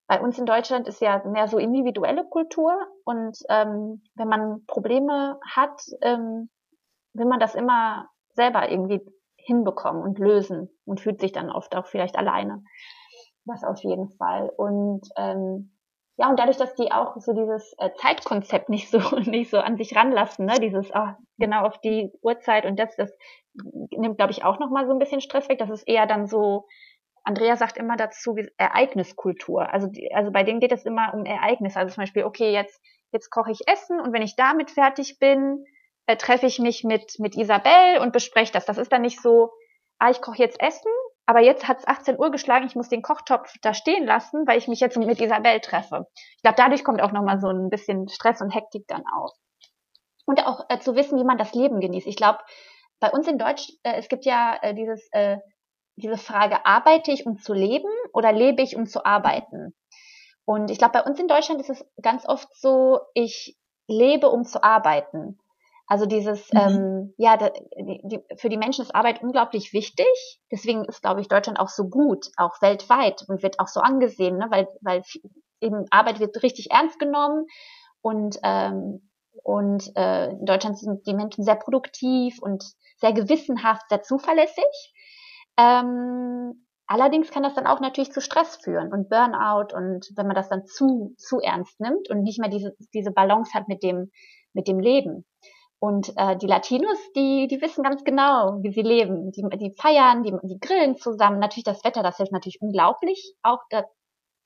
Bei 0.08 0.20
uns 0.20 0.40
in 0.40 0.48
Deutschland 0.48 0.88
ist 0.88 1.00
ja 1.00 1.24
mehr 1.26 1.48
so 1.48 1.60
individuelle 1.60 2.26
Kultur 2.26 2.74
und 3.06 3.38
ähm, 3.50 4.02
wenn 4.16 4.28
man 4.28 4.66
Probleme 4.66 5.40
hat, 5.46 5.80
ähm, 6.02 6.50
will 7.14 7.26
man 7.26 7.40
das 7.40 7.54
immer 7.54 8.10
selber 8.34 8.72
irgendwie 8.72 9.06
hinbekommen 9.36 10.02
und 10.02 10.18
lösen 10.18 10.70
und 10.86 11.00
fühlt 11.00 11.20
sich 11.20 11.32
dann 11.32 11.52
oft 11.52 11.76
auch 11.76 11.86
vielleicht 11.86 12.18
alleine. 12.18 12.64
Das 13.46 13.64
auf 13.64 13.82
jeden 13.84 14.10
Fall. 14.10 14.52
Und 14.58 15.08
ähm, 15.18 15.77
ja, 16.18 16.30
und 16.30 16.40
dadurch, 16.40 16.58
dass 16.58 16.74
die 16.74 16.92
auch 16.92 17.16
so 17.18 17.34
dieses 17.34 17.74
äh, 17.78 17.92
Zeitkonzept 17.96 18.70
nicht 18.70 18.90
so, 18.90 18.98
nicht 19.20 19.52
so 19.52 19.60
an 19.60 19.78
sich 19.78 19.96
ranlassen, 19.96 20.46
ne, 20.46 20.56
dieses, 20.60 20.90
oh, 20.94 21.10
genau 21.38 21.66
auf 21.66 21.80
die 21.80 22.12
Uhrzeit 22.22 22.66
und 22.66 22.78
das, 22.78 22.96
das 22.96 23.16
nimmt, 23.92 24.18
glaube 24.18 24.32
ich, 24.32 24.44
auch 24.44 24.60
nochmal 24.60 24.88
so 24.88 24.94
ein 24.94 25.00
bisschen 25.00 25.22
Stress 25.22 25.48
weg. 25.48 25.60
Das 25.60 25.70
ist 25.70 25.88
eher 25.88 26.08
dann 26.08 26.26
so, 26.26 26.66
Andrea 27.24 27.56
sagt 27.56 27.78
immer 27.78 27.98
dazu, 27.98 28.36
wie 28.36 28.50
Ereigniskultur. 28.58 29.72
Also, 29.72 29.88
die, 29.88 30.12
also 30.14 30.32
bei 30.32 30.44
denen 30.44 30.60
geht 30.60 30.72
es 30.72 30.86
immer 30.86 31.14
um 31.14 31.24
Ereignisse. 31.26 31.80
Also 31.80 31.94
zum 31.94 32.02
Beispiel, 32.02 32.24
okay, 32.24 32.52
jetzt, 32.52 32.82
jetzt 33.12 33.30
koche 33.30 33.52
ich 33.52 33.68
Essen 33.68 34.00
und 34.00 34.12
wenn 34.12 34.24
ich 34.24 34.36
damit 34.36 34.72
fertig 34.72 35.20
bin, 35.20 35.66
äh, 36.08 36.18
treffe 36.18 36.48
ich 36.48 36.58
mich 36.58 36.84
mit, 36.84 37.20
mit 37.20 37.36
Isabel 37.36 38.00
und 38.02 38.12
bespreche 38.12 38.54
das. 38.54 38.66
Das 38.66 38.80
ist 38.80 38.92
dann 38.92 39.02
nicht 39.02 39.22
so, 39.22 39.52
ah, 40.00 40.10
ich 40.10 40.22
koche 40.22 40.42
jetzt 40.42 40.60
Essen 40.62 40.92
aber 41.28 41.42
jetzt 41.42 41.68
hat 41.68 41.80
es 41.80 41.88
18 41.88 42.18
Uhr 42.18 42.32
geschlagen, 42.32 42.66
ich 42.66 42.76
muss 42.76 42.88
den 42.88 43.02
Kochtopf 43.02 43.54
da 43.62 43.74
stehen 43.74 44.06
lassen, 44.06 44.48
weil 44.48 44.58
ich 44.58 44.70
mich 44.70 44.80
jetzt 44.80 44.98
mit 44.98 45.20
Isabel 45.20 45.60
treffe. 45.60 46.08
Ich 46.38 46.42
glaube, 46.42 46.56
dadurch 46.56 46.86
kommt 46.86 47.02
auch 47.02 47.12
nochmal 47.12 47.40
so 47.42 47.50
ein 47.50 47.70
bisschen 47.70 48.08
Stress 48.08 48.42
und 48.42 48.50
Hektik 48.50 48.88
dann 48.88 49.04
auf. 49.14 49.32
Und 50.26 50.46
auch 50.48 50.66
äh, 50.70 50.80
zu 50.80 50.96
wissen, 50.96 51.20
wie 51.20 51.26
man 51.26 51.38
das 51.38 51.54
Leben 51.54 51.82
genießt. 51.82 52.08
Ich 52.08 52.16
glaube, 52.16 52.40
bei 53.02 53.12
uns 53.12 53.28
in 53.28 53.38
Deutsch, 53.38 53.70
äh, 53.84 53.96
es 53.98 54.08
gibt 54.08 54.24
ja 54.24 54.58
äh, 54.62 54.74
dieses, 54.74 55.06
äh, 55.12 55.38
diese 55.98 56.18
Frage, 56.18 56.66
arbeite 56.66 57.12
ich, 57.12 57.26
um 57.26 57.38
zu 57.38 57.54
leben 57.54 57.90
oder 58.14 58.32
lebe 58.32 58.62
ich, 58.62 58.78
um 58.78 58.86
zu 58.86 59.06
arbeiten? 59.06 59.76
Und 60.46 60.72
ich 60.72 60.78
glaube, 60.78 60.94
bei 60.94 61.04
uns 61.04 61.20
in 61.20 61.28
Deutschland 61.28 61.60
ist 61.60 61.70
es 61.70 61.86
ganz 62.02 62.26
oft 62.26 62.48
so, 62.56 63.02
ich 63.14 63.58
lebe, 63.88 64.30
um 64.30 64.46
zu 64.46 64.64
arbeiten. 64.64 65.40
Also 65.88 66.06
dieses, 66.06 66.52
mhm. 66.52 66.60
ähm, 66.60 67.14
ja, 67.18 67.38
da, 67.38 67.50
die, 67.50 68.02
die, 68.04 68.20
für 68.36 68.50
die 68.50 68.58
Menschen 68.58 68.84
ist 68.84 68.94
Arbeit 68.94 69.24
unglaublich 69.24 69.72
wichtig. 69.72 70.08
Deswegen 70.52 70.84
ist, 70.84 71.02
glaube 71.02 71.22
ich, 71.22 71.30
Deutschland 71.30 71.60
auch 71.60 71.70
so 71.70 71.88
gut, 71.88 72.28
auch 72.36 72.62
weltweit 72.62 73.24
und 73.28 73.42
wird 73.42 73.60
auch 73.60 73.70
so 73.70 73.80
angesehen, 73.80 74.38
ne? 74.38 74.48
weil, 74.50 74.68
weil 74.82 75.02
eben 75.62 75.86
Arbeit 75.90 76.20
wird 76.20 76.44
richtig 76.44 76.72
ernst 76.72 77.00
genommen 77.00 77.46
und, 78.02 78.38
ähm, 78.44 79.10
und 79.44 79.92
äh, 79.96 80.32
in 80.32 80.46
Deutschland 80.46 80.78
sind 80.78 81.08
die 81.08 81.14
Menschen 81.14 81.46
sehr 81.46 81.56
produktiv 81.56 82.42
und 82.42 82.66
sehr 82.98 83.14
gewissenhaft, 83.14 83.84
sehr 83.90 84.02
zuverlässig. 84.02 84.94
Ähm, 85.58 86.68
allerdings 86.86 87.32
kann 87.32 87.44
das 87.44 87.54
dann 87.54 87.68
auch 87.68 87.80
natürlich 87.80 88.12
zu 88.12 88.20
Stress 88.20 88.58
führen 88.58 88.92
und 88.92 89.10
Burnout 89.10 89.74
und 89.74 90.12
wenn 90.16 90.28
man 90.28 90.36
das 90.36 90.50
dann 90.50 90.66
zu, 90.66 91.14
zu 91.18 91.40
ernst 91.40 91.80
nimmt 91.80 92.10
und 92.10 92.24
nicht 92.24 92.40
mehr 92.40 92.50
diese, 92.50 92.76
diese 92.94 93.12
Balance 93.12 93.54
hat 93.54 93.70
mit 93.70 93.84
dem, 93.84 94.12
mit 94.52 94.68
dem 94.68 94.80
Leben. 94.80 95.26
Und 95.80 96.12
äh, 96.18 96.36
die 96.38 96.48
Latinos, 96.48 96.98
die, 97.16 97.48
die 97.48 97.62
wissen 97.62 97.84
ganz 97.84 98.04
genau, 98.04 98.58
wie 98.64 98.72
sie 98.72 98.82
leben. 98.82 99.32
Die, 99.32 99.44
die 99.58 99.76
feiern, 99.80 100.24
die, 100.24 100.34
die 100.44 100.60
grillen 100.60 100.98
zusammen. 100.98 101.40
Natürlich 101.40 101.66
das 101.66 101.84
Wetter, 101.84 102.02
das 102.02 102.18
hilft 102.18 102.32
natürlich 102.32 102.62
unglaublich. 102.62 103.36
Auch 103.44 103.60
da, 103.70 103.86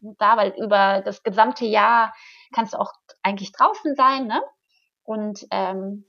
da, 0.02 0.36
weil 0.36 0.54
über 0.58 1.02
das 1.02 1.24
gesamte 1.24 1.66
Jahr 1.66 2.14
kannst 2.54 2.74
du 2.74 2.80
auch 2.80 2.92
eigentlich 3.24 3.54
draußen 3.54 3.96
sein, 3.96 4.28
ne? 4.28 4.42
Und 5.04 5.48
ähm, 5.52 6.06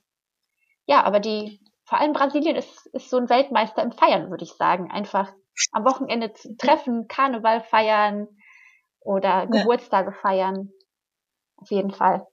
ja, 0.86 1.04
aber 1.04 1.20
die, 1.20 1.60
vor 1.84 1.98
allem 1.98 2.12
Brasilien 2.12 2.56
ist, 2.56 2.86
ist 2.86 3.08
so 3.08 3.16
ein 3.16 3.30
Weltmeister 3.30 3.82
im 3.82 3.92
Feiern, 3.92 4.28
würde 4.30 4.44
ich 4.44 4.54
sagen. 4.54 4.90
Einfach 4.90 5.32
am 5.70 5.84
Wochenende 5.84 6.32
zu 6.32 6.56
treffen, 6.56 7.06
Karneval 7.06 7.60
feiern 7.60 8.26
oder 9.00 9.46
Geburtstage 9.46 10.10
ja. 10.10 10.16
feiern. 10.16 10.72
Auf 11.56 11.70
jeden 11.70 11.92
Fall. 11.92 12.26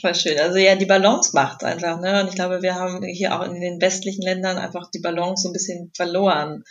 Voll 0.00 0.14
schön. 0.14 0.38
Also 0.38 0.58
ja, 0.58 0.74
die 0.74 0.86
Balance 0.86 1.30
macht 1.34 1.62
einfach, 1.62 2.00
ne? 2.00 2.20
Und 2.20 2.28
ich 2.28 2.34
glaube, 2.34 2.62
wir 2.62 2.74
haben 2.74 3.02
hier 3.04 3.38
auch 3.38 3.44
in 3.44 3.60
den 3.60 3.80
westlichen 3.80 4.22
Ländern 4.22 4.58
einfach 4.58 4.90
die 4.90 5.00
Balance 5.00 5.42
so 5.42 5.48
ein 5.48 5.52
bisschen 5.52 5.92
verloren. 5.94 6.64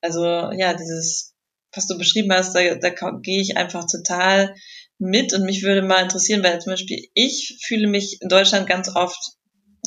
Also 0.00 0.24
ja, 0.24 0.72
dieses, 0.74 1.34
was 1.74 1.86
du 1.86 1.98
beschrieben 1.98 2.32
hast, 2.32 2.54
da, 2.54 2.74
da 2.76 2.90
gehe 3.22 3.40
ich 3.40 3.56
einfach 3.58 3.84
total 3.86 4.54
mit 4.98 5.34
und 5.34 5.44
mich 5.44 5.62
würde 5.62 5.82
mal 5.82 6.02
interessieren, 6.02 6.42
weil 6.42 6.60
zum 6.60 6.72
Beispiel 6.72 7.06
ich 7.14 7.58
fühle 7.66 7.86
mich 7.86 8.18
in 8.20 8.28
Deutschland 8.28 8.66
ganz 8.66 8.94
oft 8.94 9.32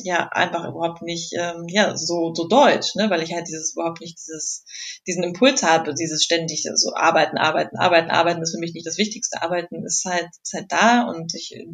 ja 0.02 0.28
einfach 0.32 0.68
überhaupt 0.68 1.02
nicht 1.02 1.32
ähm, 1.38 1.66
ja 1.68 1.96
so 1.96 2.34
so 2.34 2.48
deutsch, 2.48 2.94
ne, 2.96 3.10
weil 3.10 3.22
ich 3.22 3.32
halt 3.32 3.46
dieses 3.48 3.74
überhaupt 3.74 4.00
nicht 4.00 4.18
dieses 4.18 4.64
diesen 5.06 5.22
Impuls 5.22 5.62
habe, 5.62 5.94
dieses 5.94 6.24
ständig 6.24 6.66
so 6.74 6.94
arbeiten, 6.94 7.38
arbeiten, 7.38 7.76
arbeiten, 7.76 8.10
arbeiten 8.10 8.42
ist 8.42 8.52
für 8.52 8.60
mich 8.60 8.74
nicht 8.74 8.86
das 8.86 8.98
Wichtigste. 8.98 9.42
Arbeiten 9.42 9.84
ist 9.84 10.04
halt 10.04 10.28
ist 10.42 10.52
halt 10.54 10.66
da 10.70 11.02
und 11.08 11.32
ich 11.34 11.52
äh, 11.54 11.66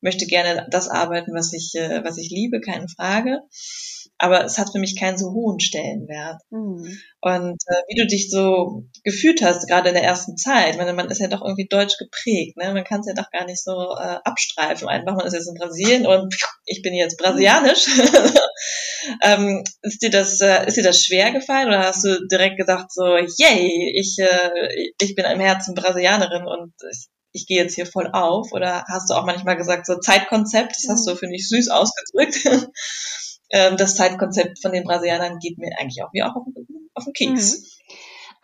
möchte 0.00 0.26
gerne 0.26 0.66
das 0.70 0.88
arbeiten, 0.88 1.34
was 1.34 1.52
ich 1.52 1.74
äh, 1.74 2.04
was 2.04 2.18
ich 2.18 2.30
liebe, 2.30 2.60
keine 2.60 2.88
Frage 2.88 3.40
aber 4.18 4.44
es 4.44 4.58
hat 4.58 4.72
für 4.72 4.78
mich 4.78 4.98
keinen 4.98 5.18
so 5.18 5.32
hohen 5.32 5.60
Stellenwert. 5.60 6.40
Mhm. 6.50 6.98
Und 7.20 7.62
äh, 7.66 7.82
wie 7.88 8.00
du 8.00 8.06
dich 8.06 8.30
so 8.30 8.84
gefühlt 9.04 9.42
hast, 9.42 9.68
gerade 9.68 9.88
in 9.88 9.94
der 9.94 10.04
ersten 10.04 10.36
Zeit, 10.36 10.76
meine, 10.78 10.94
man 10.94 11.10
ist 11.10 11.20
ja 11.20 11.28
doch 11.28 11.42
irgendwie 11.42 11.66
deutsch 11.68 11.98
geprägt, 11.98 12.56
ne? 12.56 12.72
Man 12.72 12.84
kann 12.84 13.00
es 13.00 13.06
ja 13.06 13.14
doch 13.14 13.30
gar 13.30 13.44
nicht 13.44 13.62
so 13.62 13.72
äh, 13.72 14.18
abstreifen. 14.24 14.88
Einfach, 14.88 15.16
man 15.16 15.26
ist 15.26 15.34
jetzt 15.34 15.48
in 15.48 15.54
Brasilien 15.54 16.06
und 16.06 16.34
ich 16.64 16.82
bin 16.82 16.94
jetzt 16.94 17.18
brasilianisch. 17.18 17.86
ähm, 19.22 19.64
ist 19.82 20.02
dir 20.02 20.10
das, 20.10 20.40
äh, 20.40 20.66
ist 20.66 20.76
dir 20.76 20.84
das 20.84 21.02
schwer 21.02 21.32
gefallen 21.32 21.68
oder 21.68 21.80
hast 21.80 22.04
du 22.04 22.26
direkt 22.30 22.56
gesagt 22.56 22.92
so, 22.92 23.04
yay, 23.16 23.92
ich, 23.94 24.16
äh, 24.18 24.92
ich 25.00 25.14
bin 25.14 25.26
im 25.26 25.40
Herzen 25.40 25.74
Brasilianerin 25.74 26.46
und 26.46 26.72
ich, 26.90 27.08
ich 27.32 27.46
gehe 27.46 27.62
jetzt 27.62 27.74
hier 27.74 27.86
voll 27.86 28.08
auf? 28.12 28.52
Oder 28.52 28.84
hast 28.88 29.10
du 29.10 29.14
auch 29.14 29.26
manchmal 29.26 29.56
gesagt, 29.56 29.86
so 29.86 29.98
Zeitkonzept, 29.98 30.70
das 30.70 30.86
hast 30.88 31.06
du, 31.06 31.12
mhm. 31.12 31.18
finde 31.18 31.36
ich, 31.36 31.48
süß 31.48 31.68
ausgedrückt. 31.68 32.70
ähm, 33.50 33.76
das 33.76 33.96
Zeitkonzept 33.96 34.60
von 34.60 34.72
den 34.72 34.84
Brasilianern 34.84 35.38
geht 35.38 35.58
mir 35.58 35.70
eigentlich 35.78 36.02
auch 36.02 36.12
wie 36.12 36.22
auch 36.22 36.36
auf, 36.94 37.04
den 37.04 37.12
Keks. 37.12 37.60
Mhm. 37.60 37.76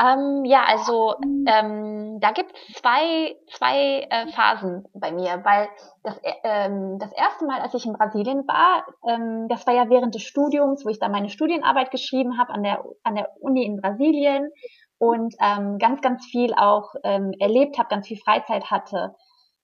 Ähm, 0.00 0.44
ja, 0.44 0.64
also 0.64 1.14
ähm, 1.46 2.18
da 2.20 2.32
gibt 2.32 2.52
es 2.52 2.76
zwei, 2.80 3.36
zwei 3.50 4.06
äh, 4.10 4.26
Phasen 4.32 4.84
bei 4.94 5.12
mir, 5.12 5.44
weil 5.44 5.68
das, 6.02 6.18
äh, 6.18 6.32
ähm, 6.44 6.98
das 6.98 7.12
erste 7.12 7.44
Mal, 7.44 7.60
als 7.60 7.74
ich 7.74 7.84
in 7.84 7.92
Brasilien 7.92 8.46
war, 8.48 8.84
ähm, 9.06 9.46
das 9.48 9.66
war 9.66 9.74
ja 9.74 9.88
während 9.90 10.14
des 10.14 10.22
Studiums, 10.22 10.84
wo 10.84 10.88
ich 10.88 10.98
da 10.98 11.08
meine 11.08 11.28
Studienarbeit 11.28 11.90
geschrieben 11.90 12.38
habe 12.38 12.52
an 12.52 12.62
der, 12.62 12.84
an 13.04 13.14
der 13.14 13.28
Uni 13.40 13.64
in 13.64 13.80
Brasilien 13.80 14.50
und 14.98 15.34
ähm, 15.40 15.78
ganz, 15.78 16.00
ganz 16.00 16.24
viel 16.26 16.54
auch 16.54 16.94
ähm, 17.04 17.32
erlebt 17.38 17.78
habe, 17.78 17.88
ganz 17.88 18.08
viel 18.08 18.18
Freizeit 18.18 18.70
hatte. 18.70 19.14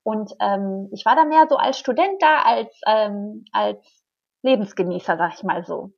Und 0.02 0.32
ähm, 0.40 0.88
ich 0.92 1.04
war 1.04 1.16
da 1.16 1.24
mehr 1.24 1.46
so 1.48 1.56
als 1.56 1.78
Student 1.78 2.20
da, 2.20 2.42
als, 2.42 2.80
ähm, 2.86 3.44
als 3.52 3.97
Lebensgenießer, 4.42 5.16
sag 5.16 5.34
ich 5.34 5.42
mal 5.42 5.64
so. 5.64 5.92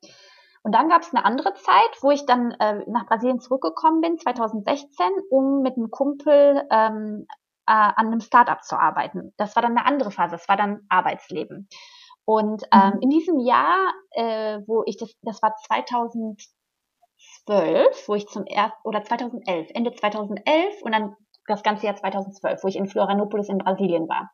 Und 0.62 0.72
dann 0.74 0.88
gab 0.88 1.02
es 1.02 1.14
eine 1.14 1.24
andere 1.24 1.54
Zeit, 1.54 2.02
wo 2.02 2.10
ich 2.10 2.26
dann 2.26 2.50
äh, 2.52 2.84
nach 2.86 3.06
Brasilien 3.06 3.40
zurückgekommen 3.40 4.02
bin, 4.02 4.18
2016, 4.18 5.06
um 5.30 5.62
mit 5.62 5.76
einem 5.76 5.90
Kumpel 5.90 6.66
ähm, 6.70 7.26
äh, 7.66 7.72
an 7.72 8.06
einem 8.08 8.20
Startup 8.20 8.62
zu 8.62 8.78
arbeiten. 8.78 9.32
Das 9.38 9.56
war 9.56 9.62
dann 9.62 9.76
eine 9.76 9.86
andere 9.86 10.10
Phase, 10.10 10.32
das 10.32 10.48
war 10.48 10.56
dann 10.56 10.80
Arbeitsleben. 10.88 11.68
Und 12.26 12.62
ähm, 12.72 12.92
mhm. 12.94 13.00
in 13.00 13.10
diesem 13.10 13.38
Jahr, 13.40 13.92
äh, 14.10 14.60
wo 14.66 14.82
ich 14.86 14.98
das, 14.98 15.14
das 15.22 15.42
war 15.42 15.54
2012, 15.66 16.48
wo 18.06 18.14
ich 18.14 18.26
zum 18.28 18.44
ersten, 18.44 18.78
oder 18.84 19.02
2011, 19.02 19.70
Ende 19.72 19.94
2011 19.94 20.82
und 20.82 20.92
dann 20.92 21.16
das 21.46 21.62
ganze 21.62 21.86
Jahr 21.86 21.96
2012, 21.96 22.62
wo 22.62 22.68
ich 22.68 22.76
in 22.76 22.86
Florianopolis 22.86 23.48
in 23.48 23.58
Brasilien 23.58 24.08
war 24.08 24.30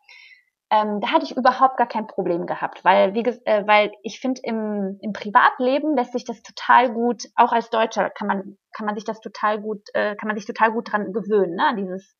ähm, 0.70 1.00
da 1.00 1.12
hatte 1.12 1.24
ich 1.24 1.36
überhaupt 1.36 1.76
gar 1.76 1.86
kein 1.86 2.06
Problem 2.06 2.46
gehabt, 2.46 2.84
weil, 2.84 3.14
wie, 3.14 3.22
äh, 3.22 3.66
weil 3.66 3.92
ich 4.02 4.18
finde, 4.20 4.40
im, 4.42 4.98
im 5.00 5.12
Privatleben 5.12 5.94
lässt 5.94 6.12
sich 6.12 6.24
das 6.24 6.42
total 6.42 6.92
gut, 6.92 7.24
auch 7.36 7.52
als 7.52 7.70
Deutscher 7.70 8.10
kann 8.10 8.26
man, 8.26 8.58
kann 8.72 8.86
man 8.86 8.96
sich 8.96 9.04
das 9.04 9.20
total 9.20 9.60
gut, 9.60 9.82
äh, 9.94 10.16
kann 10.16 10.26
man 10.26 10.36
sich 10.36 10.46
total 10.46 10.72
gut 10.72 10.92
dran 10.92 11.12
gewöhnen, 11.12 11.54
ne? 11.54 11.66
an 11.68 11.76
dieses, 11.76 12.16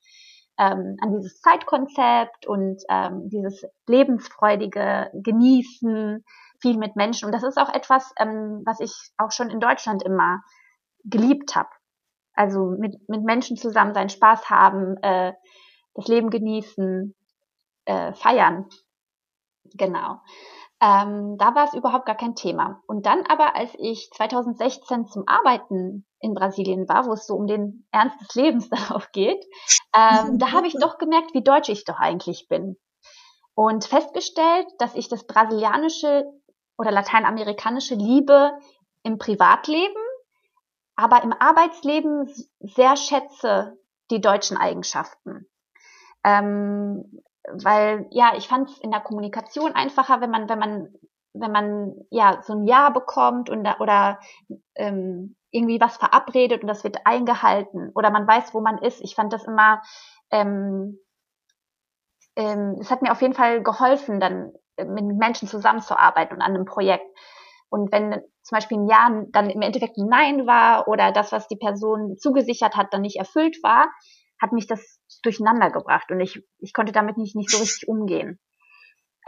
ähm, 0.59 0.97
an 1.01 1.13
dieses 1.13 1.41
Zeitkonzept 1.41 2.47
und 2.47 2.83
ähm, 2.89 3.29
dieses 3.29 3.65
lebensfreudige 3.89 5.11
Genießen, 5.13 6.25
viel 6.61 6.79
mit 6.79 6.97
Menschen. 6.97 7.27
Und 7.27 7.33
das 7.33 7.43
ist 7.43 7.59
auch 7.59 7.73
etwas, 7.73 8.13
ähm, 8.19 8.63
was 8.65 8.81
ich 8.81 8.93
auch 9.19 9.33
schon 9.33 9.51
in 9.51 9.61
Deutschland 9.61 10.03
immer 10.03 10.41
geliebt 11.05 11.55
habe. 11.55 11.69
Also 12.35 12.77
mit, 12.79 12.97
mit 13.09 13.23
Menschen 13.25 13.57
zusammen 13.57 13.95
sein, 13.95 14.09
Spaß 14.09 14.51
haben, 14.51 14.97
äh, 15.03 15.33
das 15.95 16.09
Leben 16.09 16.31
genießen, 16.31 17.15
äh, 17.87 18.13
feiern. 18.13 18.69
Genau. 19.75 20.21
Ähm, 20.81 21.39
da 21.39 21.55
war 21.55 21.65
es 21.65 21.75
überhaupt 21.75 22.05
gar 22.05 22.17
kein 22.17 22.35
Thema. 22.35 22.83
Und 22.87 23.07
dann 23.07 23.25
aber, 23.27 23.57
als 23.57 23.71
ich 23.79 24.11
2016 24.13 25.07
zum 25.07 25.27
Arbeiten 25.27 26.07
in 26.21 26.35
Brasilien 26.35 26.87
war, 26.89 27.07
wo 27.07 27.13
es 27.15 27.27
so 27.27 27.35
um 27.35 27.47
den 27.47 27.87
Ernst 27.93 28.21
des 28.21 28.35
Lebens 28.35 28.69
darauf 28.71 29.11
geht, 29.13 29.43
ähm, 29.95 30.39
da 30.39 30.53
habe 30.53 30.67
ich 30.67 30.75
doch 30.79 30.99
gemerkt, 30.99 31.33
wie 31.33 31.43
deutsch 31.43 31.71
ich 31.71 31.85
doch 31.85 31.99
eigentlich 31.99 32.47
bin. 32.49 32.77
Und 33.55 33.87
festgestellt, 33.87 34.67
dass 34.79 34.95
ich 34.95 35.09
das 35.09 35.27
brasilianische 35.27 36.27
oder 36.77 36.91
lateinamerikanische 36.91 37.95
Liebe 37.95 38.53
im 39.03 39.17
Privatleben, 39.17 40.03
aber 40.95 41.23
im 41.23 41.33
Arbeitsleben 41.33 42.31
sehr 42.61 42.97
schätze 42.97 43.79
die 44.11 44.21
deutschen 44.21 44.59
Eigenschaften. 44.59 45.49
Ähm, 46.23 47.23
weil 47.53 48.07
ja, 48.11 48.33
ich 48.37 48.49
fand 48.49 48.71
es 48.71 48.79
in 48.79 48.91
der 48.91 49.01
Kommunikation 49.01 49.73
einfacher, 49.73 50.21
wenn 50.21 50.31
man, 50.31 50.49
wenn 50.49 50.59
man, 50.59 50.95
wenn 51.33 51.53
man 51.53 51.95
ja 52.11 52.43
so 52.43 52.55
ein 52.55 52.67
Ja 52.67 52.91
bekommt 52.91 53.51
und 53.51 53.65
da, 53.65 53.77
oder 53.81 54.21
ähm, 54.75 55.37
irgendwie 55.51 55.81
was 55.81 55.97
verabredet 55.97 56.63
und 56.63 56.69
das 56.69 56.85
wird 56.85 56.99
eingehalten 57.05 57.91
oder 57.95 58.11
man 58.11 58.27
weiß, 58.27 58.55
wo 58.55 58.61
man 58.61 58.79
ist. 58.79 59.01
Ich 59.03 59.15
fand 59.15 59.33
das 59.33 59.45
immer 59.45 59.83
ähm, 60.31 60.99
ähm, 62.37 62.77
es 62.81 62.91
hat 62.91 63.03
mir 63.03 63.13
auf 63.13 63.23
jeden 63.23 63.35
Fall 63.35 63.63
geholfen, 63.63 64.21
dann 64.21 64.53
äh, 64.77 64.85
mit 64.85 65.05
Menschen 65.05 65.49
zusammenzuarbeiten 65.49 66.37
und 66.37 66.43
an 66.43 66.55
einem 66.55 66.67
Projekt. 66.67 67.07
Und 67.69 67.91
wenn 67.91 68.13
zum 68.43 68.57
Beispiel 68.57 68.79
ein 68.79 68.87
Ja 68.87 69.11
dann 69.31 69.51
im 69.51 69.63
Endeffekt 69.63 69.97
ein 69.97 70.07
Nein 70.09 70.47
war 70.47 70.87
oder 70.87 71.11
das, 71.11 71.33
was 71.33 71.49
die 71.49 71.57
Person 71.57 72.17
zugesichert 72.17 72.77
hat, 72.77 72.93
dann 72.93 73.01
nicht 73.01 73.17
erfüllt 73.17 73.57
war, 73.63 73.89
hat 74.41 74.53
mich 74.53 74.67
das 74.67 75.01
durcheinander 75.23 75.71
gebracht 75.71 76.11
und 76.11 76.21
ich, 76.21 76.43
ich 76.59 76.73
konnte 76.73 76.93
damit 76.93 77.17
nicht, 77.17 77.37
nicht 77.37 77.51
so 77.51 77.59
richtig 77.59 77.89
umgehen. 77.89 78.39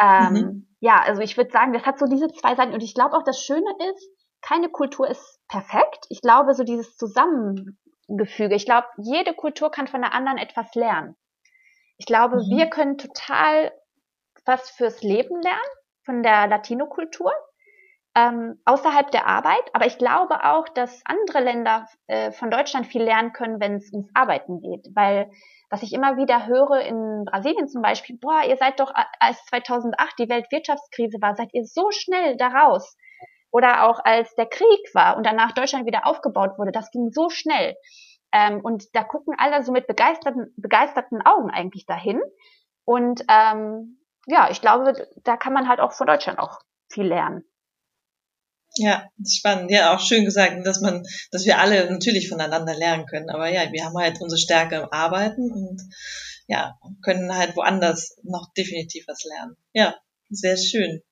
Ähm, 0.01 0.33
mhm. 0.33 0.77
Ja, 0.81 1.01
also 1.03 1.23
ich 1.23 1.37
würde 1.37 1.51
sagen, 1.51 1.73
das 1.73 1.85
hat 1.85 1.99
so 1.99 2.07
diese 2.07 2.29
zwei 2.29 2.55
Seiten 2.55 2.73
und 2.73 2.83
ich 2.83 2.95
glaube 2.95 3.17
auch, 3.17 3.25
das 3.25 3.43
Schöne 3.43 3.71
ist, 3.91 4.09
keine 4.41 4.69
Kultur 4.69 5.09
ist 5.09 5.41
perfekt. 5.49 6.07
Ich 6.09 6.21
glaube, 6.21 6.55
so 6.55 6.63
dieses 6.63 6.97
Zusammengefüge, 6.97 8.55
ich 8.55 8.65
glaube, 8.65 8.87
jede 8.99 9.35
Kultur 9.35 9.71
kann 9.71 9.89
von 9.89 10.01
der 10.01 10.13
anderen 10.13 10.39
etwas 10.39 10.73
lernen. 10.75 11.17
Ich 11.97 12.07
glaube, 12.07 12.37
mhm. 12.37 12.57
wir 12.57 12.67
können 12.71 12.97
total 12.97 13.73
was 14.45 14.71
fürs 14.71 15.03
Leben 15.03 15.41
lernen 15.43 15.59
von 16.05 16.23
der 16.23 16.47
Latino-Kultur 16.47 17.33
ähm, 18.19 18.61
außerhalb 18.65 19.11
der 19.11 19.27
Arbeit. 19.27 19.63
Aber 19.73 19.87
ich 19.87 19.99
glaube 19.99 20.45
auch, 20.45 20.69
dass 20.69 21.03
andere 21.05 21.41
Länder 21.41 21.87
äh, 22.07 22.33
von 22.33 22.51
Deutschland 22.51 22.87
viel 22.87 23.03
lernen 23.03 23.33
können, 23.33 23.61
wenn 23.61 23.77
es 23.77 23.93
ums 23.93 24.11
Arbeiten 24.15 24.61
geht. 24.61 24.89
Weil 24.95 25.31
was 25.71 25.83
ich 25.83 25.93
immer 25.93 26.17
wieder 26.17 26.47
höre 26.47 26.81
in 26.81 27.25
Brasilien 27.25 27.69
zum 27.69 27.83
Beispiel, 27.83 28.19
boah, 28.19 28.43
ihr 28.43 28.57
seid 28.57 28.81
doch, 28.81 28.93
als 29.21 29.45
2008 29.47 30.19
die 30.19 30.29
Weltwirtschaftskrise 30.29 31.19
war, 31.21 31.37
seid 31.37 31.51
ihr 31.53 31.65
so 31.65 31.91
schnell 31.91 32.37
daraus. 32.37 32.97
Oder 33.51 33.89
auch 33.89 34.01
als 34.05 34.35
der 34.35 34.47
Krieg 34.47 34.95
war 34.95 35.17
und 35.17 35.25
danach 35.25 35.53
Deutschland 35.53 35.87
wieder 35.87 36.07
aufgebaut 36.07 36.59
wurde, 36.59 36.73
das 36.73 36.91
ging 36.91 37.11
so 37.11 37.31
schnell. 37.31 37.77
Ähm, 38.33 38.61
und 38.63 38.85
da 38.95 39.05
gucken 39.05 39.35
alle 39.39 39.63
so 39.63 39.73
mit 39.73 39.87
begeisterten, 39.87 40.53
begeisterten 40.57 41.23
Augen 41.25 41.51
eigentlich 41.51 41.87
dahin. 41.87 42.21
Und 42.85 43.25
ähm, 43.29 44.01
ja, 44.27 44.51
ich 44.51 44.61
glaube, 44.61 44.93
da 45.25 45.37
kann 45.37 45.53
man 45.53 45.69
halt 45.69 45.81
auch 45.81 45.93
von 45.93 46.07
Deutschland 46.07 46.39
auch 46.39 46.59
viel 46.91 47.07
lernen. 47.07 47.45
Ja, 48.79 49.09
spannend. 49.27 49.71
Ja, 49.71 49.95
auch 49.95 50.01
schön 50.01 50.25
gesagt, 50.25 50.67
dass 50.67 50.81
man, 50.81 51.05
dass 51.31 51.45
wir 51.45 51.59
alle 51.59 51.91
natürlich 51.91 52.29
voneinander 52.29 52.75
lernen 52.75 53.07
können. 53.07 53.31
Aber 53.31 53.49
ja, 53.49 53.71
wir 53.73 53.85
haben 53.85 53.97
halt 53.97 54.21
unsere 54.21 54.39
Stärke 54.39 54.77
im 54.77 54.93
Arbeiten 54.93 55.51
und 55.53 55.83
ja, 56.47 56.79
können 57.03 57.37
halt 57.37 57.57
woanders 57.57 58.17
noch 58.23 58.53
definitiv 58.57 59.05
was 59.07 59.25
lernen. 59.25 59.57
Ja, 59.73 59.97
sehr 60.31 60.57
schön. 60.57 61.03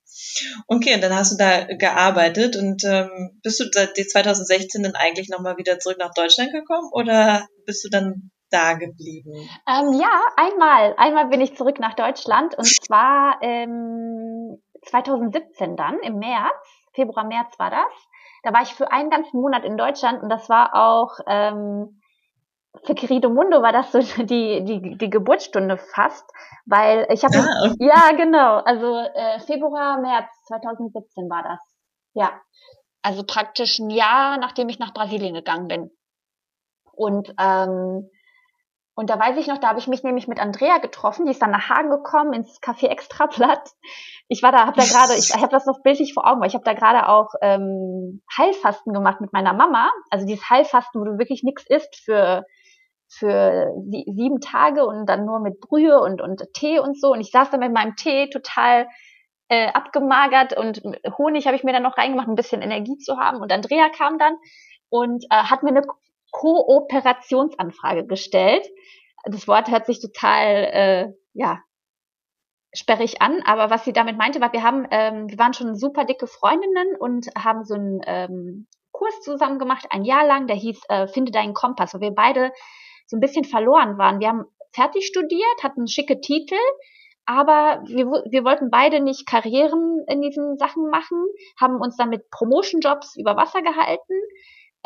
Okay, 0.66 0.94
und 0.94 1.02
dann 1.02 1.14
hast 1.14 1.32
du 1.32 1.36
da 1.36 1.64
gearbeitet 1.64 2.56
und 2.56 2.84
ähm, 2.84 3.38
bist 3.42 3.60
du 3.60 3.64
seit 3.70 3.96
2016 3.96 4.82
dann 4.82 4.94
eigentlich 4.94 5.28
nochmal 5.28 5.58
wieder 5.58 5.78
zurück 5.78 5.98
nach 5.98 6.14
Deutschland 6.14 6.52
gekommen 6.52 6.88
oder 6.92 7.46
bist 7.66 7.84
du 7.84 7.88
dann 7.90 8.30
da 8.50 8.74
geblieben? 8.74 9.32
Ähm, 9.68 9.92
ja, 10.00 10.22
einmal. 10.36 10.94
Einmal 10.96 11.28
bin 11.28 11.40
ich 11.40 11.56
zurück 11.56 11.80
nach 11.80 11.94
Deutschland 11.94 12.56
und 12.56 12.66
zwar 12.82 13.38
ähm, 13.42 14.62
2017 14.86 15.76
dann 15.76 15.98
im 16.00 16.18
März 16.18 16.54
Februar, 16.96 17.24
März 17.24 17.56
war 17.58 17.70
das. 17.70 18.08
Da 18.42 18.52
war 18.52 18.62
ich 18.62 18.74
für 18.74 18.90
einen 18.90 19.10
ganzen 19.10 19.40
Monat 19.40 19.64
in 19.64 19.76
Deutschland 19.76 20.22
und 20.22 20.28
das 20.28 20.48
war 20.48 20.74
auch 20.74 21.18
ähm, 21.26 22.00
für 22.84 22.94
Querido 22.94 23.30
Mundo 23.30 23.62
war 23.62 23.72
das 23.72 23.92
so 23.92 24.00
die, 24.22 24.64
die, 24.64 24.98
die 24.98 25.10
Geburtsstunde 25.10 25.76
fast, 25.76 26.28
weil 26.64 27.06
ich 27.10 27.24
habe 27.24 27.36
ja, 27.36 27.42
ah, 27.42 27.70
okay. 27.70 27.76
ja 27.80 28.16
genau, 28.16 28.56
also 28.58 28.96
äh, 28.96 29.40
Februar, 29.40 30.00
März 30.00 30.28
2017 30.48 31.30
war 31.30 31.42
das. 31.42 31.60
Ja. 32.14 32.40
Also 33.02 33.22
praktisch 33.24 33.78
ein 33.78 33.90
Jahr, 33.90 34.36
nachdem 34.38 34.68
ich 34.68 34.78
nach 34.78 34.92
Brasilien 34.92 35.34
gegangen 35.34 35.68
bin. 35.68 35.90
Und 36.92 37.32
ähm, 37.38 38.10
und 38.96 39.10
da 39.10 39.20
weiß 39.20 39.36
ich 39.36 39.46
noch, 39.46 39.58
da 39.58 39.68
habe 39.68 39.78
ich 39.78 39.88
mich 39.88 40.02
nämlich 40.02 40.26
mit 40.26 40.40
Andrea 40.40 40.78
getroffen, 40.78 41.26
die 41.26 41.32
ist 41.32 41.42
dann 41.42 41.50
nach 41.50 41.68
Hagen 41.68 41.90
gekommen 41.90 42.32
ins 42.32 42.62
Café 42.62 42.86
Extrablatt. 42.86 43.72
Ich 44.26 44.42
war 44.42 44.52
da, 44.52 44.66
habe 44.66 44.80
da 44.80 44.86
gerade, 44.86 45.14
ich 45.18 45.34
habe 45.36 45.50
das 45.50 45.66
noch 45.66 45.82
bildlich 45.82 46.14
vor 46.14 46.26
Augen, 46.26 46.40
weil 46.40 46.48
ich 46.48 46.54
habe 46.54 46.64
da 46.64 46.72
gerade 46.72 47.06
auch 47.06 47.34
ähm, 47.42 48.22
Heilfasten 48.38 48.94
gemacht 48.94 49.20
mit 49.20 49.34
meiner 49.34 49.52
Mama. 49.52 49.90
Also 50.08 50.26
dieses 50.26 50.48
Heilfasten, 50.48 50.98
wo 50.98 51.04
du 51.04 51.18
wirklich 51.18 51.42
nichts 51.42 51.66
isst 51.68 51.94
für 51.94 52.46
für 53.08 53.72
sieben 54.06 54.40
Tage 54.40 54.84
und 54.84 55.06
dann 55.06 55.26
nur 55.26 55.40
mit 55.40 55.60
Brühe 55.60 56.00
und 56.00 56.22
und 56.22 56.42
Tee 56.54 56.78
und 56.78 56.98
so. 56.98 57.12
Und 57.12 57.20
ich 57.20 57.30
saß 57.30 57.50
da 57.50 57.58
mit 57.58 57.72
meinem 57.72 57.96
Tee 57.96 58.30
total 58.30 58.88
äh, 59.48 59.68
abgemagert 59.68 60.56
und 60.56 60.82
Honig 61.18 61.46
habe 61.46 61.54
ich 61.54 61.64
mir 61.64 61.72
dann 61.72 61.82
noch 61.82 61.98
reingemacht, 61.98 62.28
ein 62.28 62.34
bisschen 62.34 62.62
Energie 62.62 62.96
zu 62.96 63.18
haben. 63.18 63.42
Und 63.42 63.52
Andrea 63.52 63.90
kam 63.90 64.18
dann 64.18 64.36
und 64.88 65.24
äh, 65.24 65.36
hat 65.36 65.62
mir 65.62 65.70
eine 65.70 65.82
Kooperationsanfrage 66.36 68.06
gestellt. 68.06 68.68
Das 69.24 69.48
Wort 69.48 69.70
hört 69.70 69.86
sich 69.86 70.00
total, 70.00 70.44
äh, 70.46 71.12
ja, 71.32 71.62
sperrig 72.74 73.22
an, 73.22 73.40
aber 73.46 73.70
was 73.70 73.86
sie 73.86 73.94
damit 73.94 74.18
meinte, 74.18 74.40
war, 74.42 74.52
wir 74.52 74.62
haben, 74.62 74.86
ähm, 74.90 75.30
wir 75.30 75.38
waren 75.38 75.54
schon 75.54 75.76
super 75.76 76.04
dicke 76.04 76.26
Freundinnen 76.26 76.94
und 76.98 77.28
haben 77.38 77.64
so 77.64 77.74
einen 77.74 78.02
ähm, 78.06 78.66
Kurs 78.92 79.18
zusammen 79.22 79.58
gemacht, 79.58 79.86
ein 79.88 80.04
Jahr 80.04 80.26
lang, 80.26 80.46
der 80.46 80.56
hieß 80.56 80.82
äh, 80.90 81.08
Finde 81.08 81.32
deinen 81.32 81.54
Kompass, 81.54 81.94
wo 81.94 82.00
wir 82.00 82.10
beide 82.10 82.52
so 83.06 83.16
ein 83.16 83.20
bisschen 83.20 83.44
verloren 83.44 83.96
waren. 83.96 84.20
Wir 84.20 84.28
haben 84.28 84.44
fertig 84.74 85.06
studiert, 85.06 85.62
hatten 85.62 85.88
schicke 85.88 86.20
Titel, 86.20 86.58
aber 87.24 87.82
wir, 87.86 88.06
wir 88.30 88.44
wollten 88.44 88.68
beide 88.70 89.00
nicht 89.00 89.26
Karrieren 89.26 90.04
in 90.06 90.20
diesen 90.20 90.58
Sachen 90.58 90.90
machen, 90.90 91.24
haben 91.58 91.80
uns 91.80 91.96
dann 91.96 92.10
mit 92.10 92.28
Promotion-Jobs 92.30 93.16
über 93.16 93.36
Wasser 93.36 93.62
gehalten 93.62 94.14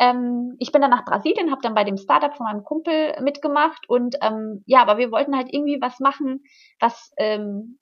ähm, 0.01 0.55
ich 0.57 0.71
bin 0.71 0.81
dann 0.81 0.89
nach 0.89 1.05
Brasilien, 1.05 1.51
habe 1.51 1.61
dann 1.61 1.75
bei 1.75 1.83
dem 1.83 1.97
Startup 1.97 2.35
von 2.35 2.45
meinem 2.45 2.63
Kumpel 2.63 3.15
mitgemacht 3.21 3.87
und 3.87 4.15
ähm, 4.21 4.63
ja, 4.65 4.81
aber 4.81 4.97
wir 4.97 5.11
wollten 5.11 5.35
halt 5.35 5.53
irgendwie 5.53 5.79
was 5.79 5.99
machen, 5.99 6.43
was 6.79 7.13
ähm, 7.17 7.77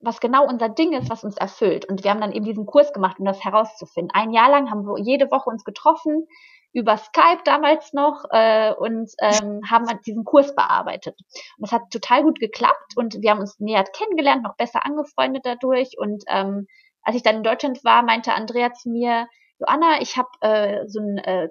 was 0.00 0.18
genau 0.18 0.44
unser 0.44 0.68
Ding 0.68 0.92
ist, 0.92 1.08
was 1.08 1.22
uns 1.22 1.36
erfüllt. 1.36 1.84
Und 1.88 2.02
wir 2.02 2.10
haben 2.10 2.20
dann 2.20 2.32
eben 2.32 2.44
diesen 2.44 2.66
Kurs 2.66 2.92
gemacht, 2.92 3.20
um 3.20 3.24
das 3.24 3.44
herauszufinden. 3.44 4.10
Ein 4.12 4.32
Jahr 4.32 4.50
lang 4.50 4.68
haben 4.68 4.84
wir 4.84 4.98
jede 4.98 5.30
Woche 5.30 5.48
uns 5.48 5.62
getroffen, 5.62 6.26
über 6.72 6.96
Skype 6.96 7.42
damals 7.44 7.92
noch, 7.92 8.24
äh, 8.30 8.74
und 8.74 9.12
ähm, 9.20 9.60
haben 9.70 9.86
halt 9.86 10.04
diesen 10.04 10.24
Kurs 10.24 10.56
bearbeitet. 10.56 11.16
Und 11.56 11.60
das 11.60 11.70
hat 11.70 11.82
total 11.92 12.24
gut 12.24 12.40
geklappt 12.40 12.96
und 12.96 13.22
wir 13.22 13.30
haben 13.30 13.38
uns 13.38 13.60
näher 13.60 13.84
kennengelernt, 13.84 14.42
noch 14.42 14.56
besser 14.56 14.84
angefreundet 14.84 15.42
dadurch. 15.46 15.96
Und 15.96 16.24
ähm, 16.26 16.66
als 17.02 17.14
ich 17.14 17.22
dann 17.22 17.36
in 17.36 17.44
Deutschland 17.44 17.84
war, 17.84 18.02
meinte 18.02 18.34
Andrea 18.34 18.72
zu 18.72 18.90
mir, 18.90 19.28
Joanna, 19.62 20.00
ich 20.00 20.16
habe 20.16 20.28
äh, 20.40 20.88
so 20.88 21.00
ein 21.00 21.18
äh, 21.18 21.48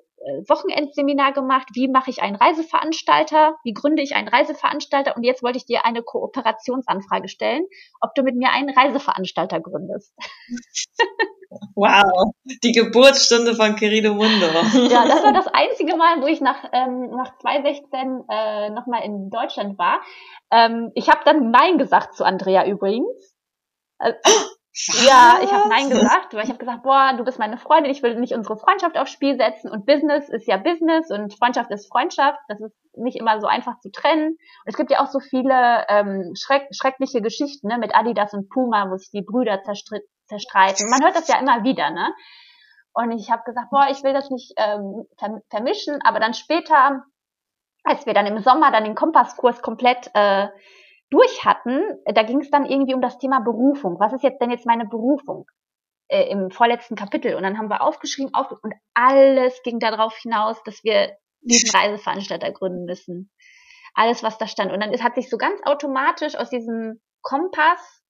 Wochenendseminar 0.47 1.33
gemacht, 1.33 1.69
wie 1.73 1.87
mache 1.87 2.09
ich 2.09 2.21
einen 2.21 2.35
Reiseveranstalter, 2.35 3.55
wie 3.63 3.73
gründe 3.73 4.03
ich 4.03 4.15
einen 4.15 4.27
Reiseveranstalter 4.27 5.15
und 5.15 5.23
jetzt 5.23 5.43
wollte 5.43 5.57
ich 5.57 5.65
dir 5.65 5.85
eine 5.85 6.03
Kooperationsanfrage 6.03 7.27
stellen, 7.27 7.65
ob 8.01 8.13
du 8.15 8.23
mit 8.23 8.35
mir 8.35 8.51
einen 8.51 8.69
Reiseveranstalter 8.69 9.59
gründest. 9.59 10.13
Wow, 11.75 12.31
die 12.63 12.71
Geburtsstunde 12.71 13.55
von 13.55 13.75
Querido 13.75 14.13
Mundo. 14.13 14.45
Ja, 14.89 15.05
das 15.05 15.21
war 15.21 15.33
das 15.33 15.47
einzige 15.53 15.97
Mal, 15.97 16.21
wo 16.21 16.27
ich 16.27 16.39
nach, 16.39 16.63
ähm, 16.71 17.09
nach 17.09 17.37
2016 17.39 18.23
äh, 18.29 18.69
nochmal 18.69 19.03
in 19.03 19.29
Deutschland 19.29 19.77
war. 19.77 19.99
Ähm, 20.49 20.91
ich 20.95 21.09
habe 21.09 21.19
dann 21.25 21.51
Nein 21.51 21.77
gesagt 21.77 22.15
zu 22.15 22.23
Andrea 22.23 22.65
übrigens. 22.65 23.35
Äh, 24.73 25.05
ja, 25.05 25.39
ich 25.43 25.51
habe 25.51 25.67
Nein 25.67 25.89
gesagt, 25.89 26.33
weil 26.33 26.43
ich 26.43 26.49
habe 26.49 26.59
gesagt, 26.59 26.83
boah, 26.83 27.13
du 27.17 27.23
bist 27.25 27.39
meine 27.39 27.57
Freundin, 27.57 27.91
ich 27.91 28.03
will 28.03 28.17
nicht 28.19 28.33
unsere 28.33 28.57
Freundschaft 28.57 28.97
aufs 28.97 29.11
Spiel 29.11 29.37
setzen 29.37 29.69
und 29.69 29.85
Business 29.85 30.29
ist 30.29 30.47
ja 30.47 30.57
Business 30.57 31.11
und 31.11 31.37
Freundschaft 31.37 31.71
ist 31.71 31.91
Freundschaft. 31.91 32.39
Das 32.47 32.61
ist 32.61 32.75
nicht 32.95 33.17
immer 33.17 33.39
so 33.41 33.47
einfach 33.47 33.79
zu 33.79 33.91
trennen. 33.91 34.29
Und 34.29 34.37
es 34.65 34.77
gibt 34.77 34.91
ja 34.91 35.01
auch 35.01 35.07
so 35.07 35.19
viele 35.19 35.85
ähm, 35.89 36.33
schreck 36.35 36.67
schreckliche 36.71 37.21
Geschichten 37.21 37.67
ne, 37.67 37.77
mit 37.77 37.93
Adidas 37.95 38.33
und 38.33 38.49
Puma, 38.49 38.89
wo 38.89 38.97
sich 38.97 39.11
die 39.11 39.23
Brüder 39.23 39.61
zerstreiten. 39.63 40.89
Man 40.89 41.03
hört 41.03 41.15
das 41.15 41.27
ja 41.27 41.39
immer 41.39 41.63
wieder, 41.63 41.91
ne? 41.91 42.13
Und 42.93 43.11
ich 43.11 43.31
habe 43.31 43.43
gesagt, 43.45 43.69
boah, 43.71 43.87
ich 43.89 44.03
will 44.03 44.13
das 44.13 44.29
nicht 44.29 44.53
ähm, 44.57 45.05
vermischen, 45.49 45.99
aber 46.03 46.19
dann 46.19 46.33
später, 46.33 47.03
als 47.83 48.05
wir 48.05 48.13
dann 48.13 48.25
im 48.25 48.39
Sommer 48.39 48.71
dann 48.71 48.83
den 48.83 48.95
Kompasskurs 48.95 49.61
komplett 49.61 50.11
äh, 50.13 50.47
durch 51.11 51.45
hatten, 51.45 51.81
da 52.05 52.23
ging 52.23 52.39
es 52.39 52.49
dann 52.49 52.65
irgendwie 52.65 52.95
um 52.95 53.01
das 53.01 53.19
Thema 53.19 53.41
Berufung. 53.41 53.99
Was 53.99 54.13
ist 54.13 54.23
jetzt 54.23 54.41
denn 54.41 54.49
jetzt 54.49 54.65
meine 54.65 54.85
Berufung? 54.85 55.45
Äh, 56.07 56.29
Im 56.29 56.49
vorletzten 56.49 56.95
Kapitel. 56.95 57.35
Und 57.35 57.43
dann 57.43 57.57
haben 57.57 57.69
wir 57.69 57.81
aufgeschrieben, 57.81 58.33
auf, 58.33 58.51
und 58.63 58.73
alles 58.93 59.61
ging 59.63 59.79
darauf 59.79 60.15
hinaus, 60.17 60.61
dass 60.63 60.83
wir 60.83 61.15
diesen 61.41 61.69
Reiseveranstalter 61.69 62.51
gründen 62.51 62.85
müssen. 62.85 63.31
Alles, 63.93 64.23
was 64.23 64.37
da 64.37 64.47
stand. 64.47 64.71
Und 64.71 64.79
dann 64.81 64.93
ist, 64.93 65.03
hat 65.03 65.15
sich 65.15 65.29
so 65.29 65.37
ganz 65.37 65.59
automatisch 65.65 66.35
aus 66.35 66.49
diesem 66.49 67.01
Kompass 67.21 68.01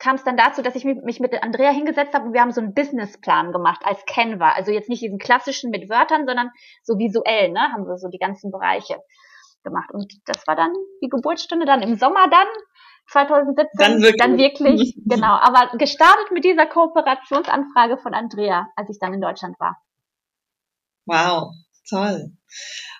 kam 0.00 0.16
es 0.16 0.24
dann 0.24 0.36
dazu, 0.36 0.60
dass 0.60 0.74
ich 0.74 0.84
mich 0.84 1.20
mit 1.20 1.40
Andrea 1.42 1.70
hingesetzt 1.70 2.14
habe 2.14 2.26
und 2.26 2.34
wir 2.34 2.40
haben 2.40 2.50
so 2.50 2.60
einen 2.60 2.74
Businessplan 2.74 3.52
gemacht 3.52 3.82
als 3.84 4.04
Canva. 4.06 4.50
Also 4.50 4.72
jetzt 4.72 4.88
nicht 4.88 5.02
diesen 5.02 5.18
klassischen 5.18 5.70
mit 5.70 5.88
Wörtern, 5.88 6.26
sondern 6.26 6.50
so 6.82 6.98
visuell, 6.98 7.50
ne, 7.50 7.72
haben 7.72 7.86
wir 7.86 7.96
so 7.96 8.08
die 8.08 8.18
ganzen 8.18 8.50
Bereiche 8.50 8.98
gemacht. 9.64 9.90
Und 9.92 10.12
das 10.26 10.46
war 10.46 10.54
dann 10.54 10.72
die 11.02 11.08
Geburtsstunde, 11.08 11.66
dann 11.66 11.82
im 11.82 11.96
Sommer 11.96 12.28
dann, 12.28 12.46
2017, 13.10 13.68
dann 13.78 14.00
wirklich, 14.00 14.16
dann 14.16 14.38
wirklich 14.38 14.96
genau. 15.04 15.36
Aber 15.40 15.76
gestartet 15.76 16.30
mit 16.30 16.44
dieser 16.44 16.66
Kooperationsanfrage 16.66 17.98
von 17.98 18.14
Andrea, 18.14 18.68
als 18.76 18.88
ich 18.90 18.98
dann 18.98 19.12
in 19.12 19.20
Deutschland 19.20 19.58
war. 19.58 19.76
Wow, 21.06 21.52
Toll. 21.88 22.32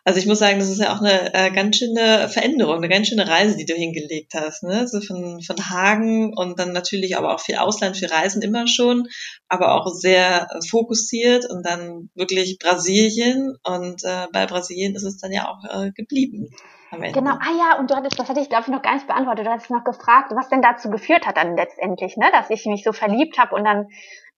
Also 0.04 0.18
ich 0.18 0.26
muss 0.26 0.38
sagen, 0.38 0.58
das 0.58 0.68
ist 0.68 0.80
ja 0.80 0.94
auch 0.94 1.00
eine 1.00 1.32
äh, 1.32 1.50
ganz 1.50 1.78
schöne 1.78 2.28
Veränderung, 2.28 2.76
eine 2.76 2.90
ganz 2.90 3.08
schöne 3.08 3.26
Reise, 3.26 3.56
die 3.56 3.64
du 3.64 3.72
hingelegt 3.72 4.32
hast. 4.34 4.62
Ne? 4.62 4.86
So 4.86 5.00
von, 5.00 5.40
von 5.40 5.56
Hagen 5.70 6.36
und 6.36 6.58
dann 6.58 6.72
natürlich 6.72 7.16
aber 7.16 7.34
auch 7.34 7.40
viel 7.40 7.56
Ausland, 7.56 7.96
viel 7.96 8.08
Reisen 8.08 8.42
immer 8.42 8.66
schon, 8.66 9.08
aber 9.48 9.74
auch 9.74 9.86
sehr 9.86 10.48
äh, 10.50 10.66
fokussiert 10.68 11.48
und 11.48 11.64
dann 11.64 12.10
wirklich 12.14 12.58
Brasilien 12.58 13.56
und 13.64 14.04
äh, 14.04 14.26
bei 14.32 14.46
Brasilien 14.46 14.94
ist 14.94 15.04
es 15.04 15.16
dann 15.16 15.32
ja 15.32 15.48
auch 15.48 15.64
äh, 15.64 15.90
geblieben. 15.92 16.50
Genau, 16.90 17.32
ah 17.32 17.52
ja, 17.58 17.78
und 17.80 17.90
du 17.90 17.96
hattest, 17.96 18.20
das 18.20 18.28
hatte 18.28 18.38
ich 18.38 18.48
glaube 18.48 18.64
ich 18.66 18.68
noch 18.68 18.82
gar 18.82 18.94
nicht 18.94 19.08
beantwortet, 19.08 19.46
du 19.46 19.50
hattest 19.50 19.70
noch 19.70 19.82
gefragt, 19.82 20.30
was 20.32 20.48
denn 20.48 20.62
dazu 20.62 20.90
geführt 20.90 21.26
hat 21.26 21.36
dann 21.36 21.56
letztendlich, 21.56 22.16
ne, 22.16 22.26
dass 22.30 22.50
ich 22.50 22.66
mich 22.66 22.84
so 22.84 22.92
verliebt 22.92 23.36
habe 23.36 23.56
und 23.56 23.64
dann 23.64 23.88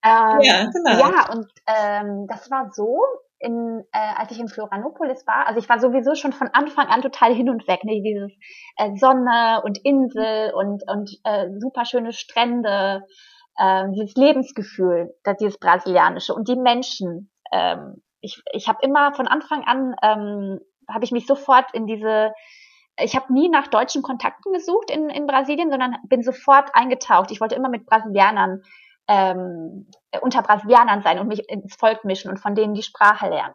ähm, 0.03 0.41
ja, 0.43 0.71
genau. 0.71 0.99
Ja, 0.99 1.33
und 1.33 1.51
ähm, 1.67 2.27
das 2.29 2.51
war 2.51 2.71
so, 2.73 3.01
in, 3.39 3.85
äh, 3.93 4.15
als 4.17 4.33
ich 4.33 4.41
in 4.41 4.49
Florianopolis 4.49 5.27
war, 5.27 5.47
also 5.47 5.59
ich 5.59 5.69
war 5.69 5.79
sowieso 5.79 6.15
schon 6.15 6.33
von 6.33 6.49
Anfang 6.53 6.87
an 6.89 7.03
total 7.03 7.35
hin 7.35 7.51
und 7.51 7.69
weg, 7.69 7.85
ne? 7.85 8.03
dieses 8.03 8.33
äh, 8.77 8.97
Sonne 8.97 9.63
und 9.65 9.79
Insel 9.85 10.53
und, 10.55 10.83
und 10.89 11.11
äh, 11.25 11.49
super 11.59 11.85
schöne 11.85 12.13
Strände, 12.13 13.03
äh, 13.59 13.85
dieses 13.91 14.15
Lebensgefühl, 14.15 15.15
das, 15.25 15.37
dieses 15.37 15.59
brasilianische 15.59 16.35
und 16.35 16.49
die 16.49 16.57
Menschen. 16.57 17.31
Ähm, 17.53 18.03
ich 18.21 18.43
ich 18.53 18.69
habe 18.69 18.79
immer 18.83 19.13
von 19.15 19.29
Anfang 19.29 19.65
an, 19.65 19.95
ähm, 20.03 20.61
habe 20.89 21.05
ich 21.05 21.13
mich 21.13 21.27
sofort 21.27 21.73
in 21.75 21.87
diese 21.87 22.33
ich 22.99 23.15
habe 23.15 23.31
nie 23.31 23.51
nach 23.51 23.67
deutschen 23.67 24.03
Kontakten 24.03 24.55
gesucht 24.55 24.91
in, 24.91 25.11
in 25.11 25.27
Brasilien, 25.27 25.71
sondern 25.71 25.97
bin 26.05 26.23
sofort 26.23 26.71
eingetaucht. 26.73 27.31
Ich 27.31 27.43
wollte 27.43 27.55
immer 27.55 27.69
mit 27.69 27.85
Brasilianern 27.85 28.63
ähm, 29.09 29.87
unter 30.23 30.43
Brasilianern 30.43 31.03
sein 31.03 31.19
und 31.19 31.29
mich 31.29 31.49
ins 31.49 31.77
Volk 31.77 32.05
mischen 32.05 32.31
und 32.31 32.39
von 32.39 32.55
denen 32.55 32.75
die 32.75 32.83
Sprache 32.83 33.29
lernen. 33.29 33.55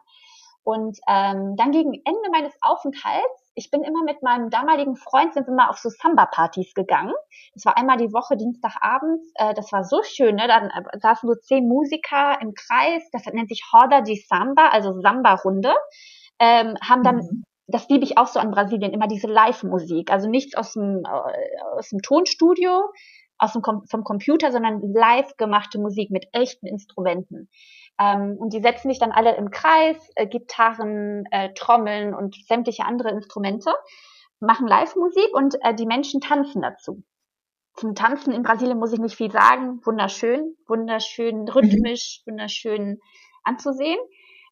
Und 0.64 0.98
ähm, 1.08 1.56
dann 1.56 1.72
gegen 1.72 1.92
Ende 1.92 2.30
meines 2.30 2.54
Aufenthalts, 2.60 3.50
ich 3.54 3.70
bin 3.70 3.82
immer 3.82 4.04
mit 4.04 4.22
meinem 4.22 4.48
damaligen 4.48 4.96
Freund, 4.96 5.34
sind 5.34 5.46
wir 5.46 5.54
mal 5.54 5.68
auf 5.68 5.78
so 5.78 5.88
Samba-Partys 5.88 6.74
gegangen. 6.74 7.12
Das 7.54 7.64
war 7.64 7.76
einmal 7.76 7.96
die 7.96 8.12
Woche, 8.12 8.36
Dienstagabends. 8.36 9.32
Äh, 9.34 9.54
das 9.54 9.72
war 9.72 9.84
so 9.84 10.02
schön, 10.04 10.36
ne? 10.36 10.46
Dann 10.46 10.70
äh, 10.70 10.98
saßen 11.00 11.28
so 11.28 11.34
zehn 11.34 11.66
Musiker 11.66 12.40
im 12.40 12.54
Kreis, 12.54 13.02
das 13.12 13.26
nennt 13.26 13.48
sich 13.48 13.64
Horda 13.72 14.02
de 14.02 14.16
Samba, 14.16 14.68
also 14.68 15.00
Samba-Runde. 15.00 15.74
Ähm, 16.38 16.76
haben 16.80 17.02
dann 17.02 17.16
mhm 17.16 17.44
das 17.68 17.88
liebe 17.88 18.04
ich 18.04 18.18
auch 18.18 18.26
so 18.26 18.38
an 18.38 18.50
Brasilien, 18.50 18.92
immer 18.92 19.08
diese 19.08 19.26
Live-Musik. 19.26 20.10
Also 20.10 20.28
nichts 20.28 20.56
aus 20.56 20.72
dem, 20.74 21.04
äh, 21.04 21.76
aus 21.76 21.88
dem 21.88 22.00
Tonstudio, 22.02 22.92
aus 23.42 23.52
dem 23.52 23.62
Com 23.62 23.84
vom 23.86 24.04
Computer, 24.04 24.52
sondern 24.52 24.80
live 24.92 25.36
gemachte 25.36 25.80
Musik 25.80 26.10
mit 26.10 26.26
echten 26.32 26.66
Instrumenten. 26.66 27.50
Ähm, 27.98 28.36
und 28.38 28.52
die 28.52 28.60
setzen 28.60 28.88
sich 28.88 29.00
dann 29.00 29.10
alle 29.10 29.36
im 29.36 29.50
Kreis, 29.50 29.96
äh, 30.14 30.26
Gitarren, 30.26 31.24
äh, 31.30 31.52
Trommeln 31.54 32.14
und 32.14 32.36
sämtliche 32.46 32.84
andere 32.84 33.10
Instrumente, 33.10 33.72
machen 34.38 34.66
Live-Musik 34.68 35.34
und 35.34 35.56
äh, 35.62 35.74
die 35.74 35.86
Menschen 35.86 36.20
tanzen 36.20 36.62
dazu. 36.62 37.02
Zum 37.74 37.94
Tanzen 37.94 38.32
in 38.32 38.42
Brasilien 38.42 38.78
muss 38.78 38.92
ich 38.92 39.00
nicht 39.00 39.16
viel 39.16 39.30
sagen. 39.30 39.80
Wunderschön, 39.84 40.56
wunderschön 40.68 41.48
rhythmisch, 41.48 42.22
mhm. 42.24 42.32
wunderschön 42.32 43.00
anzusehen. 43.42 43.98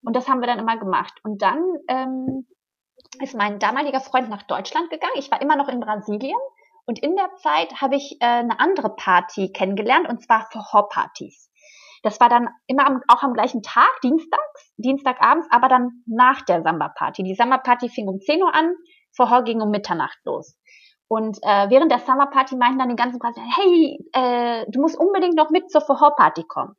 Und 0.02 0.16
das 0.16 0.28
haben 0.28 0.40
wir 0.40 0.46
dann 0.46 0.58
immer 0.58 0.78
gemacht. 0.78 1.20
Und 1.22 1.42
dann 1.42 1.62
ähm, 1.88 2.46
ist 3.20 3.36
mein 3.36 3.58
damaliger 3.58 4.00
Freund 4.00 4.30
nach 4.30 4.42
Deutschland 4.44 4.90
gegangen. 4.90 5.12
Ich 5.16 5.30
war 5.30 5.40
immer 5.42 5.56
noch 5.56 5.68
in 5.68 5.80
Brasilien 5.80 6.38
und 6.86 7.02
in 7.02 7.16
der 7.16 7.34
Zeit 7.36 7.80
habe 7.80 7.96
ich 7.96 8.16
äh, 8.20 8.26
eine 8.26 8.60
andere 8.60 8.94
Party 8.94 9.52
kennengelernt, 9.52 10.08
und 10.08 10.22
zwar 10.22 10.48
Vorpartys. 10.50 11.50
Das 12.02 12.18
war 12.20 12.28
dann 12.28 12.48
immer 12.66 12.86
am, 12.86 13.02
auch 13.08 13.22
am 13.22 13.34
gleichen 13.34 13.62
Tag, 13.62 14.00
dienstags, 14.02 14.72
dienstagabends, 14.76 15.46
aber 15.50 15.68
dann 15.68 16.02
nach 16.06 16.42
der 16.42 16.62
Samba-Party. 16.62 17.22
Die 17.22 17.34
Samba-Party 17.34 17.90
fing 17.90 18.08
um 18.08 18.20
10 18.20 18.42
Uhr 18.42 18.54
an, 18.54 18.74
Vorher 19.12 19.42
ging 19.42 19.60
um 19.60 19.70
Mitternacht 19.70 20.18
los. 20.24 20.56
Und 21.08 21.38
äh, 21.42 21.68
während 21.70 21.90
der 21.90 21.98
Summer-Party 21.98 22.56
meinten 22.56 22.78
dann 22.78 22.88
die 22.88 22.96
ganzen 22.96 23.18
Brasilianer, 23.18 23.52
hey, 23.56 23.98
äh, 24.12 24.66
du 24.68 24.80
musst 24.80 24.96
unbedingt 24.96 25.34
noch 25.34 25.50
mit 25.50 25.70
zur 25.70 25.80
Vorparty 25.80 26.44
kommen. 26.44 26.76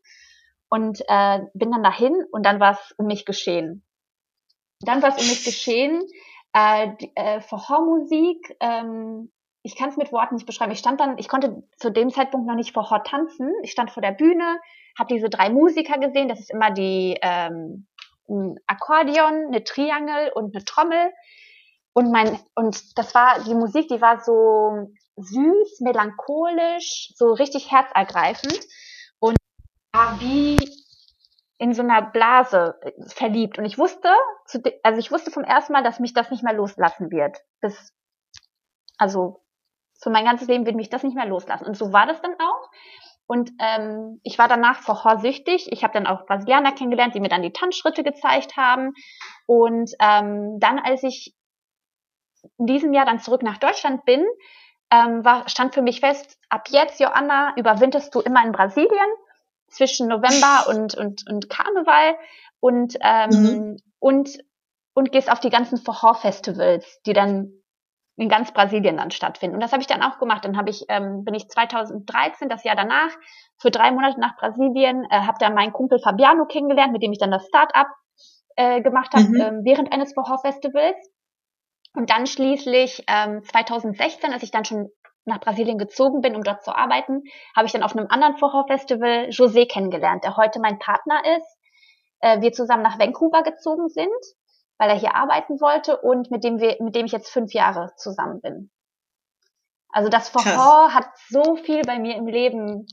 Und 0.70 1.02
äh, 1.10 1.42
bin 1.54 1.72
dann 1.72 1.84
dahin 1.84 2.16
und 2.32 2.46
dann 2.46 2.62
war 2.62 2.72
es 2.72 2.94
um 2.98 3.08
mich 3.08 3.26
geschehen. 3.26 3.84
Dann 4.80 5.02
war 5.02 5.10
es 5.10 5.22
um 5.22 5.28
mich 5.28 5.44
geschehen. 5.44 6.02
Äh, 6.54 6.94
äh, 7.16 7.42
Vormusik 7.42 8.56
ähm, 8.62 9.32
ich 9.64 9.76
kann 9.76 9.90
es 9.90 9.98
mit 9.98 10.12
Worten 10.12 10.36
nicht 10.36 10.48
beschreiben. 10.48 10.72
Ich 10.72 10.80
stand 10.80 11.00
dann, 11.00 11.18
ich 11.18 11.28
konnte 11.28 11.64
zu 11.78 11.92
dem 11.92 12.10
Zeitpunkt 12.10 12.48
noch 12.48 12.56
nicht 12.56 12.74
vor 12.74 12.90
Hort 12.90 13.08
tanzen. 13.08 13.52
Ich 13.64 13.72
stand 13.72 13.92
vor 13.92 14.02
der 14.02 14.12
Bühne, 14.12 14.60
habe 14.98 15.14
diese 15.14 15.30
drei 15.30 15.50
Musiker 15.50 16.00
gesehen. 16.00 16.28
Das 16.28 16.40
ist 16.40 16.52
immer 16.52 16.72
die 16.72 17.18
ähm, 17.22 17.88
ein 18.28 18.56
Akkordeon, 18.66 19.48
eine 19.48 19.64
Triangel 19.64 20.32
und 20.34 20.56
eine 20.56 20.64
Trommel. 20.66 21.14
Und 21.94 22.12
mein 22.12 22.40
und 22.56 22.98
das 22.98 23.14
war 23.14 23.44
die 23.44 23.54
Musik, 23.54 23.88
die 23.90 24.02
war 24.02 24.22
so 24.22 24.94
süß, 25.18 25.82
melancholisch, 25.82 27.14
so 27.16 27.34
richtig 27.34 27.70
herzergreifend 27.72 28.60
und 29.20 29.36
war 29.94 30.20
wie 30.22 30.58
in 31.58 31.74
so 31.74 31.84
einer 31.84 32.02
Blase 32.02 32.80
äh, 32.82 32.92
verliebt. 33.08 33.60
Und 33.60 33.66
ich 33.66 33.78
wusste, 33.78 34.10
also 34.82 35.00
ich 35.00 35.12
wusste 35.12 35.30
vom 35.30 35.44
ersten 35.44 35.74
Mal, 35.74 35.84
dass 35.84 36.00
mich 36.00 36.14
das 36.14 36.32
nicht 36.32 36.44
mehr 36.44 36.54
loslassen 36.54 37.12
wird. 37.12 37.38
Bis 37.60 37.94
also 38.98 39.44
für 40.02 40.10
mein 40.10 40.26
ganzes 40.26 40.48
Leben 40.48 40.66
wird 40.66 40.76
mich 40.76 40.90
das 40.90 41.04
nicht 41.04 41.16
mehr 41.16 41.28
loslassen. 41.28 41.66
Und 41.66 41.78
so 41.78 41.94
war 41.94 42.08
das 42.08 42.22
dann 42.22 42.34
auch. 42.34 42.70
Und 43.28 43.52
ähm, 43.60 44.20
ich 44.24 44.38
war 44.38 44.48
danach 44.48 44.82
vorhorsüchtig. 44.82 45.72
Ich 45.72 45.84
habe 45.84 45.94
dann 45.94 46.08
auch 46.08 46.26
Brasilianer 46.26 46.74
kennengelernt, 46.74 47.16
die 47.16 47.20
mir 47.20 47.30
dann 47.30 47.44
die 47.44 47.54
Tanzschritte 47.54 48.04
gezeigt 48.04 48.58
haben. 48.58 48.94
Und 49.46 49.92
ähm, 50.00 50.60
dann, 50.60 50.80
als 50.80 51.04
ich 51.04 51.34
in 52.58 52.66
diesem 52.66 52.94
Jahr 52.94 53.06
dann 53.06 53.20
zurück 53.20 53.44
nach 53.44 53.58
Deutschland 53.58 54.04
bin, 54.04 54.26
ähm, 54.92 55.24
war, 55.24 55.48
stand 55.48 55.74
für 55.74 55.82
mich 55.82 56.02
fest, 56.02 56.38
ab 56.50 56.68
jetzt, 56.70 57.00
Joanna, 57.00 57.54
überwinterst 57.56 58.14
du 58.14 58.20
immer 58.20 58.44
in 58.44 58.52
Brasilien 58.52 59.08
zwischen 59.68 60.08
November 60.08 60.68
und, 60.70 60.96
und, 60.96 61.30
und 61.30 61.50
Karneval 61.50 62.16
und, 62.60 62.98
ähm, 63.02 63.30
mhm. 63.30 63.78
und, 64.00 64.38
und 64.94 65.12
gehst 65.12 65.32
auf 65.32 65.40
die 65.40 65.52
ganzen 65.52 65.78
Vorhor-Festivals, 65.78 67.02
die 67.06 67.14
dann 67.14 67.61
in 68.18 68.30
ganz 68.30 68.52
Brasilien 68.52 68.98
dann 68.98 69.12
stattfinden. 69.12 69.56
Und 69.56 69.62
das 69.62 69.72
habe 69.72 69.82
ich 69.82 69.88
dann 69.88 70.04
auch 70.04 70.20
gemacht. 70.20 70.46
Dann 70.46 70.58
habe 70.58 70.70
ich, 70.70 70.86
ähm, 70.90 71.24
bin 71.24 71.34
ich 71.34 71.48
2013, 71.48 72.50
das 72.50 72.64
Jahr 72.64 72.76
danach, 72.76 73.12
für 73.58 73.72
drei 73.72 73.92
Monate 73.92 74.20
nach 74.20 74.36
Brasilien, 74.38 75.06
äh, 75.10 75.22
habe 75.22 75.38
da 75.40 75.50
meinen 75.50 75.74
Kumpel 75.74 76.00
Fabiano 76.00 76.46
kennengelernt, 76.46 76.94
mit 76.94 77.02
dem 77.04 77.12
ich 77.12 77.20
dann 77.20 77.32
das 77.32 77.48
Start-up 77.48 77.88
äh, 78.56 78.82
gemacht 78.82 79.14
habe 79.14 79.28
mhm. 79.28 79.42
ähm, 79.42 79.62
während 79.64 79.92
eines 79.92 80.14
Vorhor-Festivals. 80.14 80.98
Und 81.94 82.10
dann 82.10 82.26
schließlich 82.26 83.04
ähm, 83.08 83.44
2016, 83.44 84.32
als 84.32 84.44
ich 84.44 84.52
dann 84.52 84.66
schon 84.66 84.90
nach 85.26 85.40
Brasilien 85.40 85.78
gezogen 85.78 86.22
bin, 86.22 86.36
um 86.36 86.44
dort 86.44 86.64
zu 86.64 86.76
arbeiten, 86.76 87.24
habe 87.56 87.66
ich 87.66 87.72
dann 87.72 87.84
auf 87.84 87.96
einem 87.96 88.08
anderen 88.10 88.38
Vorhor-Festival 88.38 89.30
José 89.30 89.68
kennengelernt, 89.68 90.24
der 90.24 90.38
heute 90.38 90.60
mein 90.60 90.80
Partner 90.80 91.22
ist. 91.38 91.58
Äh, 92.20 92.42
wir 92.42 92.52
zusammen 92.52 92.84
nach 92.84 93.00
Vancouver 93.00 93.44
gezogen 93.44 93.88
sind 93.90 94.10
weil 94.82 94.90
er 94.90 94.98
hier 94.98 95.14
arbeiten 95.14 95.62
wollte 95.62 95.98
und 95.98 96.32
mit 96.32 96.44
dem 96.44 96.60
wir, 96.60 96.78
mit 96.80 96.96
dem 96.96 97.06
ich 97.06 97.12
jetzt 97.12 97.30
fünf 97.30 97.54
Jahre 97.54 97.94
zusammen 97.98 98.42
bin. 98.42 98.72
Also 99.90 100.10
das 100.10 100.30
Verhor 100.30 100.92
hat 100.92 101.06
so 101.30 101.56
viel 101.58 101.84
bei 101.84 102.00
mir 102.00 102.16
im 102.16 102.26
Leben 102.26 102.88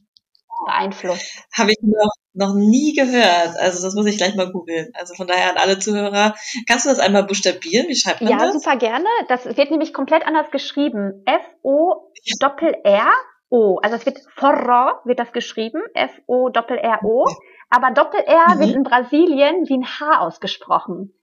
beeinflusst. 0.67 1.47
Habe 1.57 1.71
ich 1.71 1.79
noch, 1.81 2.13
noch 2.35 2.53
nie 2.55 2.93
gehört. 2.93 3.57
Also 3.59 3.83
das 3.83 3.95
muss 3.95 4.05
ich 4.05 4.19
gleich 4.19 4.35
mal 4.35 4.53
googeln. 4.53 4.91
Also 4.93 5.15
von 5.15 5.27
daher 5.27 5.53
an 5.53 5.57
alle 5.57 5.79
Zuhörer, 5.79 6.35
kannst 6.69 6.85
du 6.85 6.91
das 6.91 6.99
einmal 6.99 7.25
buchstabieren? 7.25 7.89
Wie 7.89 7.97
schreibt 7.97 8.21
man 8.21 8.33
ja, 8.33 8.37
das? 8.37 8.53
Ja, 8.53 8.61
super 8.61 8.77
gerne. 8.77 9.09
Das 9.29 9.47
wird 9.47 9.71
nämlich 9.71 9.95
komplett 9.95 10.27
anders 10.27 10.51
geschrieben. 10.51 11.23
F-O-Doppel-R-O. 11.25 13.79
Also 13.83 13.97
es 13.97 14.05
wird 14.05 14.19
Forro 14.37 14.93
wird 15.07 15.21
das 15.21 15.33
geschrieben. 15.33 15.81
F-O-Doppel-R-O. 15.95 17.25
Aber 17.71 17.93
Doppel-R 17.93 18.57
mhm. 18.57 18.61
wird 18.61 18.77
in 18.77 18.83
Brasilien 18.83 19.67
wie 19.67 19.79
ein 19.79 19.87
H 19.87 20.21
ausgesprochen. 20.21 21.15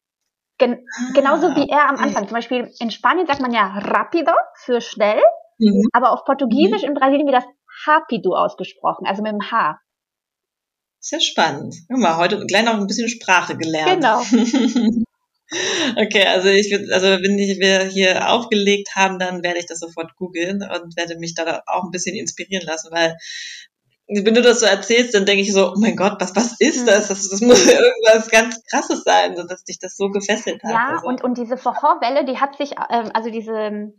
Gen 0.58 0.74
ah, 0.74 1.12
genauso 1.14 1.56
wie 1.56 1.68
er 1.70 1.90
am 1.90 1.98
Anfang. 1.98 2.28
Zum 2.28 2.36
Beispiel 2.36 2.72
in 2.80 2.92
Spanien 2.92 3.28
sagt 3.28 3.42
man 3.42 3.54
ja 3.54 3.78
rapido 3.78 4.32
für 4.56 4.80
schnell, 4.82 5.22
mhm. 5.58 5.88
aber 5.92 6.12
auf 6.12 6.24
Portugiesisch 6.24 6.84
mhm. 6.84 6.90
in 6.90 6.94
Brasilien 6.94 7.28
wird 7.28 7.38
das 7.38 7.48
rapido 7.86 8.36
ausgesprochen, 8.36 9.06
also 9.06 9.22
mit 9.22 9.34
dem 9.34 9.52
H. 9.52 9.80
Sehr 11.00 11.20
spannend. 11.20 11.76
Guck 11.88 12.00
mal, 12.00 12.18
heute 12.18 12.44
gleich 12.48 12.66
noch 12.66 12.76
ein 12.76 12.88
bisschen 12.88 13.10
Sprache 13.10 13.58
gelernt. 13.58 14.02
Genau. 14.02 14.22
okay, 15.98 16.26
also 16.26 16.48
ich 16.48 16.72
würde, 16.72 16.92
also 16.94 17.08
wenn 17.08 17.38
wir 17.38 17.84
hier 17.84 18.32
aufgelegt 18.32 18.96
haben, 18.96 19.20
dann 19.20 19.44
werde 19.44 19.60
ich 19.60 19.68
das 19.68 19.80
sofort 19.80 20.16
googeln 20.16 20.64
und 20.64 20.98
werde 20.98 21.20
mich 21.20 21.36
da 21.36 21.62
auch 21.68 21.84
ein 21.84 21.92
bisschen 21.92 22.16
inspirieren 22.16 22.66
lassen, 22.66 22.90
weil 22.92 23.16
wenn 24.08 24.34
du 24.34 24.42
das 24.42 24.60
so 24.60 24.66
erzählst, 24.66 25.16
dann 25.16 25.26
denke 25.26 25.42
ich 25.42 25.52
so, 25.52 25.72
oh 25.72 25.80
mein 25.80 25.96
Gott, 25.96 26.18
was, 26.20 26.36
was 26.36 26.60
ist 26.60 26.80
hm. 26.80 26.86
das? 26.86 27.08
das? 27.08 27.30
Das 27.30 27.42
muss 27.42 27.66
irgendwas 27.68 28.30
ganz 28.30 28.64
Krasses 28.70 29.04
sein, 29.04 29.36
so 29.36 29.44
dass 29.44 29.64
dich 29.64 29.80
das 29.80 29.98
so 29.98 30.10
gefesselt 30.10 30.64
hat. 30.64 30.72
Ja, 30.72 30.90
also. 30.96 31.08
und, 31.08 31.24
und 31.24 31.38
diese 31.38 31.58
Vorwelle, 31.58 32.26
die 32.26 32.40
hat 32.40 32.56
sich, 32.56 32.74
ähm, 32.90 33.10
also 33.14 33.32
diese, 33.32 33.94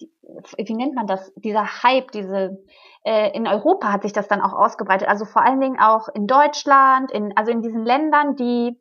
die, 0.00 0.10
wie 0.56 0.74
nennt 0.74 0.94
man 0.94 1.06
das? 1.06 1.32
Dieser 1.36 1.82
Hype, 1.82 2.10
diese, 2.10 2.58
äh, 3.04 3.36
in 3.36 3.46
Europa 3.46 3.92
hat 3.92 4.02
sich 4.02 4.12
das 4.12 4.26
dann 4.26 4.40
auch 4.40 4.52
ausgebreitet. 4.52 5.08
Also 5.08 5.24
vor 5.24 5.44
allen 5.44 5.60
Dingen 5.60 5.78
auch 5.78 6.08
in 6.08 6.26
Deutschland, 6.26 7.12
in, 7.12 7.32
also 7.36 7.52
in 7.52 7.62
diesen 7.62 7.84
Ländern, 7.84 8.34
die 8.34 8.76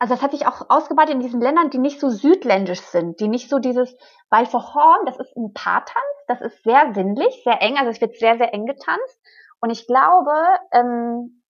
also 0.00 0.14
das 0.14 0.22
hat 0.22 0.30
sich 0.30 0.46
auch 0.46 0.70
ausgebreitet 0.70 1.14
in 1.14 1.20
diesen 1.20 1.42
Ländern, 1.42 1.68
die 1.68 1.78
nicht 1.78 2.00
so 2.00 2.08
südländisch 2.08 2.80
sind, 2.80 3.20
die 3.20 3.28
nicht 3.28 3.50
so 3.50 3.58
dieses, 3.58 3.94
weil 4.30 4.46
Horn, 4.46 5.04
das 5.04 5.20
ist 5.20 5.36
ein 5.36 5.52
Paartanz, 5.52 6.06
das 6.26 6.40
ist 6.40 6.64
sehr 6.64 6.94
sinnlich, 6.94 7.42
sehr 7.44 7.60
eng, 7.60 7.76
also 7.76 7.90
es 7.90 8.00
wird 8.00 8.16
sehr, 8.16 8.38
sehr 8.38 8.54
eng 8.54 8.64
getanzt. 8.64 9.20
Und 9.60 9.70
ich 9.70 9.86
glaube, 9.86 10.32
ähm, 10.72 11.42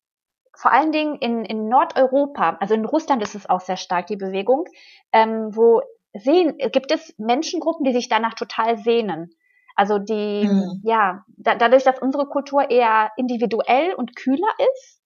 vor 0.55 0.73
allen 0.73 0.93
Dingen 0.93 1.17
in, 1.17 1.45
in 1.45 1.69
Nordeuropa, 1.69 2.57
also 2.61 2.75
in 2.75 2.85
Russland 2.85 3.23
ist 3.23 3.35
es 3.35 3.49
auch 3.49 3.61
sehr 3.61 3.77
stark, 3.77 4.07
die 4.09 4.17
Bewegung, 4.17 4.65
ähm, 5.13 5.55
wo 5.55 5.83
sehen, 6.13 6.59
gibt 6.73 6.91
es 6.91 7.15
Menschengruppen, 7.19 7.85
die 7.85 7.93
sich 7.93 8.09
danach 8.09 8.35
total 8.35 8.77
sehnen. 8.79 9.31
Also 9.77 9.99
die, 9.99 10.47
mhm. 10.47 10.81
ja, 10.85 11.25
da, 11.37 11.55
dadurch, 11.55 11.85
dass 11.85 12.01
unsere 12.01 12.27
Kultur 12.27 12.71
eher 12.71 13.13
individuell 13.17 13.95
und 13.95 14.17
kühler 14.17 14.51
ist, 14.75 15.01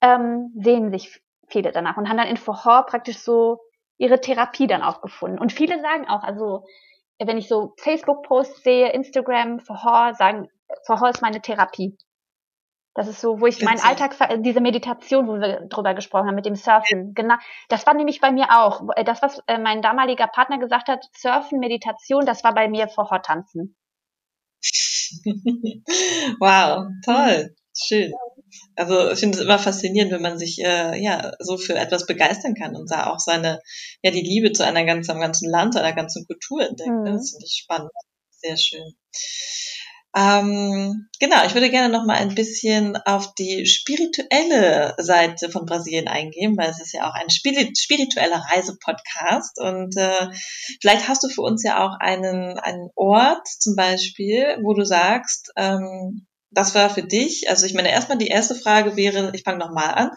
ähm, 0.00 0.52
sehen 0.60 0.90
sich 0.90 1.20
viele 1.48 1.72
danach 1.72 1.96
und 1.96 2.08
haben 2.08 2.18
dann 2.18 2.28
in 2.28 2.36
Forhor 2.36 2.86
praktisch 2.86 3.18
so 3.18 3.60
ihre 3.96 4.20
Therapie 4.20 4.66
dann 4.66 4.82
auch 4.82 5.00
gefunden. 5.00 5.38
Und 5.38 5.52
viele 5.52 5.80
sagen 5.80 6.06
auch, 6.08 6.22
also 6.22 6.64
wenn 7.18 7.38
ich 7.38 7.48
so 7.48 7.74
Facebook-Posts 7.78 8.62
sehe, 8.62 8.92
Instagram, 8.92 9.60
Forhor, 9.60 10.14
sagen, 10.14 10.48
Forhor 10.84 11.10
ist 11.10 11.22
meine 11.22 11.40
Therapie. 11.40 11.96
Das 12.94 13.08
ist 13.08 13.20
so, 13.20 13.40
wo 13.40 13.46
ich 13.46 13.60
meinen 13.60 13.80
Alltag, 13.80 14.16
diese 14.42 14.60
Meditation, 14.60 15.26
wo 15.26 15.34
wir 15.40 15.66
drüber 15.68 15.94
gesprochen 15.94 16.28
haben, 16.28 16.36
mit 16.36 16.46
dem 16.46 16.54
Surfen, 16.54 17.12
genau, 17.12 17.34
das 17.68 17.86
war 17.86 17.94
nämlich 17.94 18.20
bei 18.20 18.30
mir 18.30 18.56
auch. 18.56 18.82
Das, 19.04 19.20
was 19.20 19.42
äh, 19.48 19.58
mein 19.58 19.82
damaliger 19.82 20.28
Partner 20.28 20.58
gesagt 20.58 20.86
hat, 20.86 21.04
Surfen, 21.12 21.58
Meditation, 21.58 22.24
das 22.24 22.44
war 22.44 22.54
bei 22.54 22.68
mir 22.68 22.86
Forhor 22.86 23.20
tanzen. 23.20 23.76
wow, 26.40 26.86
toll, 27.04 27.56
schön. 27.76 28.12
Also 28.76 29.10
ich 29.10 29.18
finde 29.18 29.38
es 29.38 29.44
immer 29.44 29.58
faszinierend, 29.58 30.12
wenn 30.12 30.22
man 30.22 30.38
sich 30.38 30.60
äh, 30.60 30.96
ja 31.02 31.32
so 31.40 31.58
für 31.58 31.74
etwas 31.74 32.06
begeistern 32.06 32.54
kann 32.54 32.76
und 32.76 32.88
da 32.90 33.10
auch 33.12 33.18
seine, 33.18 33.60
ja, 34.02 34.12
die 34.12 34.22
Liebe 34.22 34.52
zu 34.52 34.64
einer 34.64 34.84
ganzen, 34.84 35.10
einem 35.10 35.20
ganzen 35.20 35.50
Land, 35.50 35.76
einer 35.76 35.94
ganzen 35.94 36.26
Kultur 36.26 36.62
entdeckt. 36.62 36.90
Mhm. 36.90 37.04
Das 37.04 37.32
finde 37.32 37.44
ich 37.44 37.60
spannend. 37.60 37.90
Sehr 38.30 38.56
schön. 38.56 38.94
Ähm, 40.16 41.08
genau, 41.18 41.44
ich 41.44 41.54
würde 41.54 41.70
gerne 41.70 41.92
noch 41.92 42.06
mal 42.06 42.16
ein 42.16 42.36
bisschen 42.36 42.96
auf 43.04 43.34
die 43.34 43.66
spirituelle 43.66 44.94
Seite 44.98 45.50
von 45.50 45.66
Brasilien 45.66 46.06
eingehen, 46.06 46.56
weil 46.56 46.70
es 46.70 46.80
ist 46.80 46.92
ja 46.92 47.08
auch 47.08 47.14
ein 47.14 47.30
spiritueller 47.30 48.44
Reisepodcast 48.52 49.60
und 49.60 49.96
äh, 49.96 50.28
vielleicht 50.80 51.08
hast 51.08 51.24
du 51.24 51.28
für 51.28 51.42
uns 51.42 51.64
ja 51.64 51.84
auch 51.84 51.98
einen, 51.98 52.58
einen 52.60 52.90
Ort 52.94 53.48
zum 53.48 53.74
Beispiel, 53.74 54.56
wo 54.62 54.72
du 54.74 54.84
sagst, 54.84 55.50
ähm, 55.56 56.28
das 56.52 56.76
war 56.76 56.90
für 56.90 57.02
dich, 57.02 57.50
also 57.50 57.66
ich 57.66 57.74
meine, 57.74 57.90
erstmal 57.90 58.18
die 58.18 58.28
erste 58.28 58.54
Frage 58.54 58.94
wäre, 58.96 59.32
ich 59.34 59.42
fange 59.42 59.58
nochmal 59.58 59.94
an. 59.94 60.10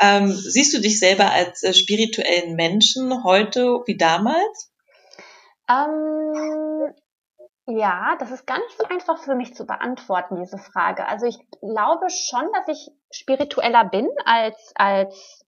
Ähm, 0.00 0.32
siehst 0.32 0.74
du 0.74 0.80
dich 0.80 0.98
selber 0.98 1.30
als 1.30 1.62
äh, 1.62 1.72
spirituellen 1.72 2.56
Menschen 2.56 3.22
heute 3.22 3.82
wie 3.86 3.96
damals? 3.96 4.72
Ähm, 5.70 6.92
ja, 7.66 8.16
das 8.18 8.30
ist 8.30 8.46
gar 8.46 8.58
nicht 8.58 8.76
so 8.76 8.84
einfach 8.84 9.18
für 9.18 9.34
mich 9.34 9.54
zu 9.54 9.66
beantworten, 9.66 10.36
diese 10.36 10.58
Frage. 10.58 11.06
Also 11.06 11.26
ich 11.26 11.38
glaube 11.60 12.10
schon, 12.10 12.48
dass 12.52 12.68
ich 12.68 12.90
spiritueller 13.10 13.84
bin 13.84 14.08
als, 14.24 14.72
als 14.74 15.44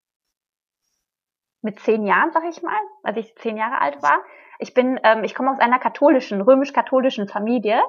mit 1.60 1.80
zehn 1.80 2.04
Jahren, 2.04 2.30
sag 2.32 2.44
ich 2.44 2.62
mal, 2.62 2.78
als 3.02 3.16
ich 3.16 3.34
zehn 3.36 3.56
Jahre 3.56 3.80
alt 3.80 4.02
war. 4.02 4.18
Ich 4.58 4.74
bin, 4.74 5.00
ähm, 5.02 5.24
ich 5.24 5.34
komme 5.34 5.50
aus 5.50 5.58
einer 5.58 5.78
katholischen, 5.78 6.40
römisch-katholischen 6.40 7.26
Familie 7.26 7.82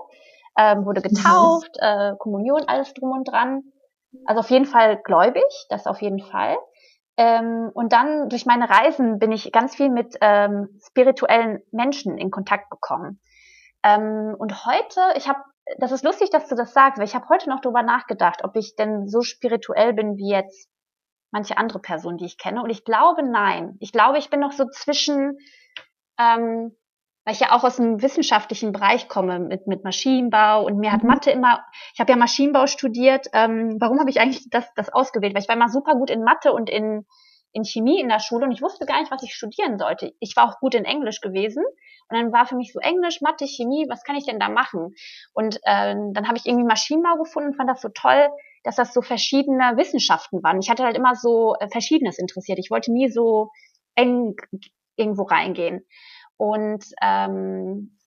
ähm, 0.57 0.85
wurde 0.85 1.01
mhm. 1.01 1.13
getauft, 1.13 1.77
äh, 1.79 2.13
Kommunion, 2.17 2.63
alles 2.67 2.93
drum 2.93 3.11
und 3.11 3.25
dran. 3.25 3.63
Also 4.25 4.39
auf 4.39 4.49
jeden 4.49 4.65
Fall 4.65 4.97
gläubig, 5.03 5.43
das 5.69 5.87
auf 5.87 6.01
jeden 6.01 6.19
Fall. 6.19 6.57
Ähm, 7.17 7.69
und 7.73 7.93
dann 7.93 8.29
durch 8.29 8.45
meine 8.45 8.69
Reisen 8.69 9.19
bin 9.19 9.31
ich 9.31 9.51
ganz 9.51 9.75
viel 9.75 9.89
mit 9.89 10.17
ähm, 10.21 10.79
spirituellen 10.85 11.61
Menschen 11.71 12.17
in 12.17 12.31
Kontakt 12.31 12.69
gekommen. 12.69 13.19
Ähm, 13.85 14.35
und 14.37 14.65
heute, 14.65 15.01
ich 15.15 15.29
habe, 15.29 15.39
das 15.77 15.91
ist 15.91 16.03
lustig, 16.03 16.31
dass 16.31 16.49
du 16.49 16.55
das 16.55 16.73
sagst, 16.73 16.97
weil 16.97 17.05
ich 17.05 17.15
habe 17.15 17.29
heute 17.29 17.49
noch 17.49 17.61
darüber 17.61 17.83
nachgedacht, 17.83 18.43
ob 18.43 18.55
ich 18.55 18.75
denn 18.75 19.07
so 19.07 19.21
spirituell 19.21 19.93
bin 19.93 20.17
wie 20.17 20.31
jetzt 20.31 20.67
manche 21.31 21.57
andere 21.57 21.79
Personen, 21.79 22.17
die 22.17 22.25
ich 22.25 22.37
kenne. 22.37 22.63
Und 22.63 22.69
ich 22.69 22.83
glaube, 22.83 23.23
nein. 23.23 23.77
Ich 23.79 23.91
glaube, 23.91 24.17
ich 24.17 24.29
bin 24.29 24.39
noch 24.39 24.51
so 24.51 24.65
zwischen 24.69 25.37
ähm, 26.19 26.75
weil 27.25 27.33
ich 27.33 27.39
ja 27.39 27.51
auch 27.51 27.63
aus 27.63 27.77
dem 27.77 28.01
wissenschaftlichen 28.03 28.71
Bereich 28.71 29.07
komme 29.07 29.39
mit, 29.39 29.65
mit 29.65 29.83
Maschinenbau 29.83 30.63
und 30.63 30.77
mir 30.77 30.91
hat 30.91 31.01
mhm. 31.01 31.09
Mathe 31.09 31.31
immer, 31.31 31.65
ich 31.93 31.99
habe 31.99 32.11
ja 32.11 32.17
Maschinenbau 32.17 32.67
studiert. 32.67 33.27
Ähm, 33.33 33.77
warum 33.79 33.99
habe 33.99 34.11
ich 34.11 34.19
eigentlich 34.19 34.47
das, 34.51 34.71
das 34.75 34.93
ausgewählt? 34.93 35.33
Weil 35.33 35.41
ich 35.41 35.47
war 35.47 35.55
immer 35.55 35.69
super 35.69 35.93
gut 35.93 36.11
in 36.11 36.23
Mathe 36.23 36.53
und 36.53 36.69
in, 36.69 37.07
in 37.51 37.65
Chemie 37.65 37.99
in 37.99 38.09
der 38.09 38.19
Schule 38.19 38.45
und 38.45 38.51
ich 38.51 38.61
wusste 38.61 38.85
gar 38.85 38.99
nicht, 38.99 39.11
was 39.11 39.23
ich 39.23 39.33
studieren 39.33 39.79
sollte. 39.79 40.13
Ich 40.19 40.35
war 40.35 40.47
auch 40.47 40.59
gut 40.59 40.75
in 40.75 40.85
Englisch 40.85 41.19
gewesen 41.19 41.63
und 42.09 42.17
dann 42.17 42.31
war 42.31 42.45
für 42.45 42.55
mich 42.55 42.71
so 42.71 42.79
Englisch, 42.79 43.21
Mathe, 43.21 43.45
Chemie, 43.47 43.87
was 43.89 44.03
kann 44.03 44.15
ich 44.15 44.25
denn 44.25 44.39
da 44.39 44.49
machen? 44.49 44.95
Und 45.33 45.57
äh, 45.63 45.95
dann 46.11 46.27
habe 46.27 46.37
ich 46.37 46.45
irgendwie 46.45 46.65
Maschinenbau 46.65 47.17
gefunden 47.17 47.49
und 47.49 47.55
fand 47.55 47.69
das 47.69 47.81
so 47.81 47.89
toll, 47.89 48.29
dass 48.63 48.75
das 48.75 48.93
so 48.93 49.01
verschiedene 49.01 49.77
Wissenschaften 49.77 50.43
waren. 50.43 50.59
Ich 50.59 50.69
hatte 50.69 50.83
halt 50.83 50.97
immer 50.97 51.15
so 51.15 51.55
äh, 51.59 51.67
Verschiedenes 51.69 52.19
interessiert. 52.19 52.59
Ich 52.59 52.69
wollte 52.69 52.91
nie 52.91 53.09
so 53.09 53.49
eng 53.95 54.35
irgendwo 54.95 55.23
reingehen. 55.23 55.85
Und 56.37 56.85
ähm, 57.01 57.97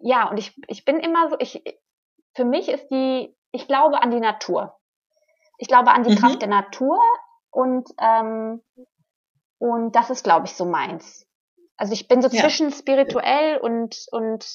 ja, 0.00 0.28
und 0.28 0.38
ich, 0.38 0.58
ich 0.68 0.84
bin 0.84 0.98
immer 0.98 1.28
so, 1.30 1.36
ich, 1.38 1.62
für 2.34 2.44
mich 2.44 2.68
ist 2.68 2.88
die, 2.88 3.34
ich 3.52 3.66
glaube 3.66 4.02
an 4.02 4.10
die 4.10 4.20
Natur. 4.20 4.76
Ich 5.58 5.68
glaube 5.68 5.92
an 5.92 6.02
die 6.02 6.10
mhm. 6.10 6.16
Kraft 6.16 6.42
der 6.42 6.48
Natur 6.48 6.98
und, 7.50 7.88
ähm, 7.98 8.62
und 9.58 9.94
das 9.96 10.10
ist, 10.10 10.24
glaube 10.24 10.46
ich, 10.46 10.54
so 10.54 10.64
meins. 10.64 11.26
Also 11.76 11.92
ich 11.92 12.08
bin 12.08 12.22
so 12.22 12.28
ja. 12.28 12.42
zwischen 12.42 12.70
spirituell 12.72 13.58
und, 13.58 14.06
und, 14.10 14.46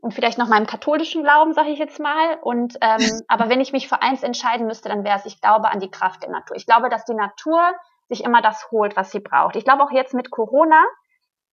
und 0.00 0.14
vielleicht 0.14 0.38
noch 0.38 0.48
meinem 0.48 0.66
katholischen 0.66 1.22
Glauben, 1.22 1.52
sage 1.52 1.70
ich 1.70 1.78
jetzt 1.78 2.00
mal. 2.00 2.38
Und 2.42 2.76
ähm, 2.80 3.00
aber 3.28 3.48
wenn 3.48 3.60
ich 3.60 3.72
mich 3.72 3.88
für 3.88 4.02
eins 4.02 4.22
entscheiden 4.22 4.66
müsste, 4.66 4.88
dann 4.88 5.04
wäre 5.04 5.18
es, 5.18 5.26
ich 5.26 5.40
glaube 5.40 5.70
an 5.70 5.80
die 5.80 5.90
Kraft 5.90 6.22
der 6.22 6.30
Natur. 6.30 6.56
Ich 6.56 6.66
glaube, 6.66 6.88
dass 6.88 7.04
die 7.04 7.14
Natur 7.14 7.60
sich 8.08 8.24
immer 8.24 8.42
das 8.42 8.70
holt, 8.70 8.96
was 8.96 9.10
sie 9.10 9.20
braucht. 9.20 9.56
Ich 9.56 9.64
glaube 9.64 9.82
auch 9.82 9.90
jetzt 9.90 10.14
mit 10.14 10.30
Corona, 10.30 10.82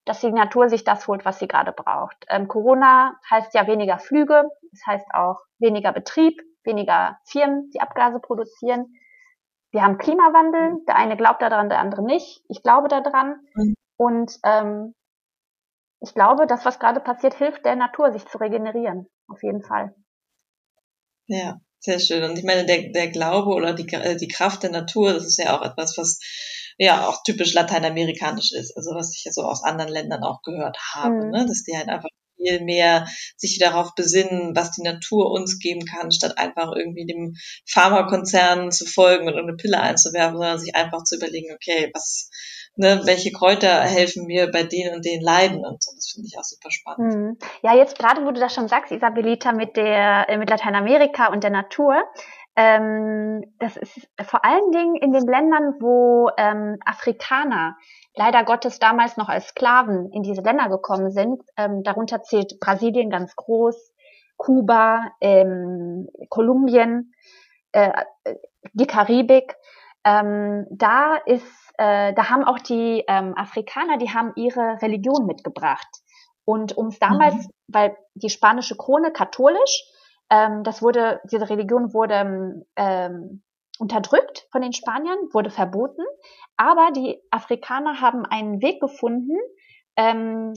dass 0.05 0.21
die 0.21 0.31
Natur 0.31 0.69
sich 0.69 0.83
das 0.83 1.07
holt, 1.07 1.25
was 1.25 1.39
sie 1.39 1.47
gerade 1.47 1.71
braucht. 1.71 2.25
Ähm, 2.29 2.47
Corona 2.47 3.15
heißt 3.29 3.53
ja 3.53 3.67
weniger 3.67 3.99
Flüge, 3.99 4.43
das 4.71 4.81
heißt 4.85 5.05
auch 5.13 5.39
weniger 5.59 5.91
Betrieb, 5.91 6.41
weniger 6.63 7.19
Firmen, 7.25 7.69
die 7.71 7.81
Abgase 7.81 8.19
produzieren. 8.19 8.93
Wir 9.71 9.83
haben 9.83 9.99
Klimawandel, 9.99 10.83
der 10.87 10.95
eine 10.95 11.15
glaubt 11.15 11.41
daran, 11.41 11.69
der 11.69 11.79
andere 11.79 12.03
nicht. 12.03 12.43
Ich 12.49 12.63
glaube 12.63 12.87
daran. 12.87 13.39
Mhm. 13.53 13.75
Und 13.99 14.31
ähm, 14.45 14.95
ich 15.99 16.13
glaube, 16.13 16.47
das, 16.47 16.63
was 16.63 16.79
gerade 16.79 17.01
passiert, 17.01 17.33
hilft 17.33 17.65
der 17.65 17.75
Natur, 17.75 18.13
sich 18.13 18.25
zu 18.25 18.37
regenerieren. 18.37 19.07
Auf 19.27 19.43
jeden 19.43 19.61
Fall. 19.61 19.93
Ja, 21.27 21.59
sehr 21.79 21.99
schön. 21.99 22.23
Und 22.23 22.37
ich 22.37 22.45
meine, 22.45 22.65
der, 22.65 22.91
der 22.93 23.09
Glaube 23.09 23.49
oder 23.49 23.73
die, 23.73 23.91
äh, 23.93 24.15
die 24.15 24.29
Kraft 24.29 24.63
der 24.63 24.71
Natur, 24.71 25.13
das 25.13 25.25
ist 25.25 25.37
ja 25.37 25.57
auch 25.57 25.63
etwas, 25.63 25.97
was 25.97 26.19
ja 26.77 27.09
auch 27.09 27.23
typisch 27.23 27.53
lateinamerikanisch 27.53 28.53
ist, 28.53 28.75
also 28.77 28.91
was 28.95 29.13
ich 29.13 29.25
ja 29.25 29.33
so 29.33 29.41
aus 29.41 29.63
anderen 29.63 29.91
Ländern 29.91 30.23
auch 30.23 30.41
gehört 30.43 30.77
habe, 30.93 31.25
mhm. 31.25 31.31
ne? 31.31 31.45
dass 31.45 31.63
die 31.63 31.75
halt 31.75 31.89
einfach 31.89 32.07
viel 32.37 32.61
mehr 32.61 33.05
sich 33.35 33.59
darauf 33.59 33.95
besinnen, 33.95 34.55
was 34.55 34.71
die 34.71 34.83
Natur 34.83 35.29
uns 35.29 35.59
geben 35.59 35.85
kann, 35.85 36.13
statt 36.13 36.37
einfach 36.37 36.71
irgendwie 36.73 37.05
dem 37.05 37.35
Pharmakonzern 37.67 38.71
zu 38.71 38.85
folgen 38.85 39.27
und 39.27 39.37
eine 39.37 39.57
Pille 39.57 39.81
einzuwerfen, 39.81 40.37
sondern 40.37 40.59
sich 40.59 40.73
einfach 40.73 41.03
zu 41.03 41.17
überlegen, 41.17 41.53
okay, 41.53 41.91
was, 41.93 42.29
ne, 42.79 43.01
welche 43.05 43.31
Kräuter 43.31 43.81
helfen 43.81 44.25
mir 44.25 44.49
bei 44.49 44.63
denen 44.63 44.95
und 44.95 45.05
den 45.05 45.21
Leiden 45.21 45.65
und 45.65 45.83
so. 45.83 45.91
Das 45.95 46.11
finde 46.11 46.27
ich 46.27 46.37
auch 46.39 46.43
super 46.43 46.71
spannend. 46.71 47.13
Mhm. 47.13 47.37
Ja, 47.61 47.75
jetzt 47.75 47.99
gerade, 47.99 48.25
wo 48.25 48.31
du 48.31 48.39
das 48.39 48.53
schon 48.53 48.67
sagst, 48.67 48.91
Isabelita, 48.91 49.51
mit 49.51 49.75
der, 49.75 50.27
äh, 50.29 50.37
mit 50.37 50.49
Lateinamerika 50.49 51.27
und 51.27 51.43
der 51.43 51.51
Natur, 51.51 52.01
ähm, 52.55 53.43
das 53.59 53.77
ist 53.77 54.07
vor 54.23 54.43
allen 54.43 54.71
Dingen 54.71 54.95
in 54.95 55.11
den 55.11 55.27
Ländern, 55.27 55.75
wo 55.79 56.29
ähm, 56.37 56.77
Afrikaner 56.85 57.77
leider 58.15 58.43
Gottes 58.43 58.79
damals 58.79 59.17
noch 59.17 59.29
als 59.29 59.47
Sklaven 59.49 60.11
in 60.11 60.23
diese 60.23 60.41
Länder 60.41 60.69
gekommen 60.69 61.11
sind. 61.11 61.41
Ähm, 61.57 61.83
darunter 61.83 62.23
zählt 62.23 62.59
Brasilien 62.59 63.09
ganz 63.09 63.35
groß, 63.35 63.93
Kuba, 64.37 65.11
ähm, 65.21 66.07
Kolumbien, 66.29 67.13
äh, 67.73 67.91
die 68.73 68.87
Karibik. 68.87 69.55
Ähm, 70.03 70.65
da 70.71 71.15
ist, 71.25 71.73
äh, 71.77 72.13
da 72.13 72.29
haben 72.29 72.43
auch 72.43 72.59
die 72.59 73.03
ähm, 73.07 73.33
Afrikaner, 73.35 73.97
die 73.97 74.11
haben 74.13 74.33
ihre 74.35 74.81
Religion 74.81 75.25
mitgebracht. 75.25 75.87
Und 76.45 76.77
um 76.77 76.87
es 76.87 76.99
damals, 76.99 77.35
mhm. 77.35 77.51
weil 77.67 77.97
die 78.15 78.29
spanische 78.29 78.75
Krone 78.75 79.11
katholisch 79.11 79.83
ähm, 80.29 80.63
das 80.63 80.81
wurde, 80.81 81.21
diese 81.31 81.49
Religion 81.49 81.93
wurde 81.93 82.65
ähm, 82.75 83.43
unterdrückt 83.79 84.47
von 84.51 84.61
den 84.61 84.73
Spaniern, 84.73 85.17
wurde 85.31 85.49
verboten. 85.49 86.03
Aber 86.57 86.91
die 86.91 87.19
Afrikaner 87.31 88.01
haben 88.01 88.25
einen 88.25 88.61
Weg 88.61 88.79
gefunden, 88.79 89.37
ähm, 89.95 90.53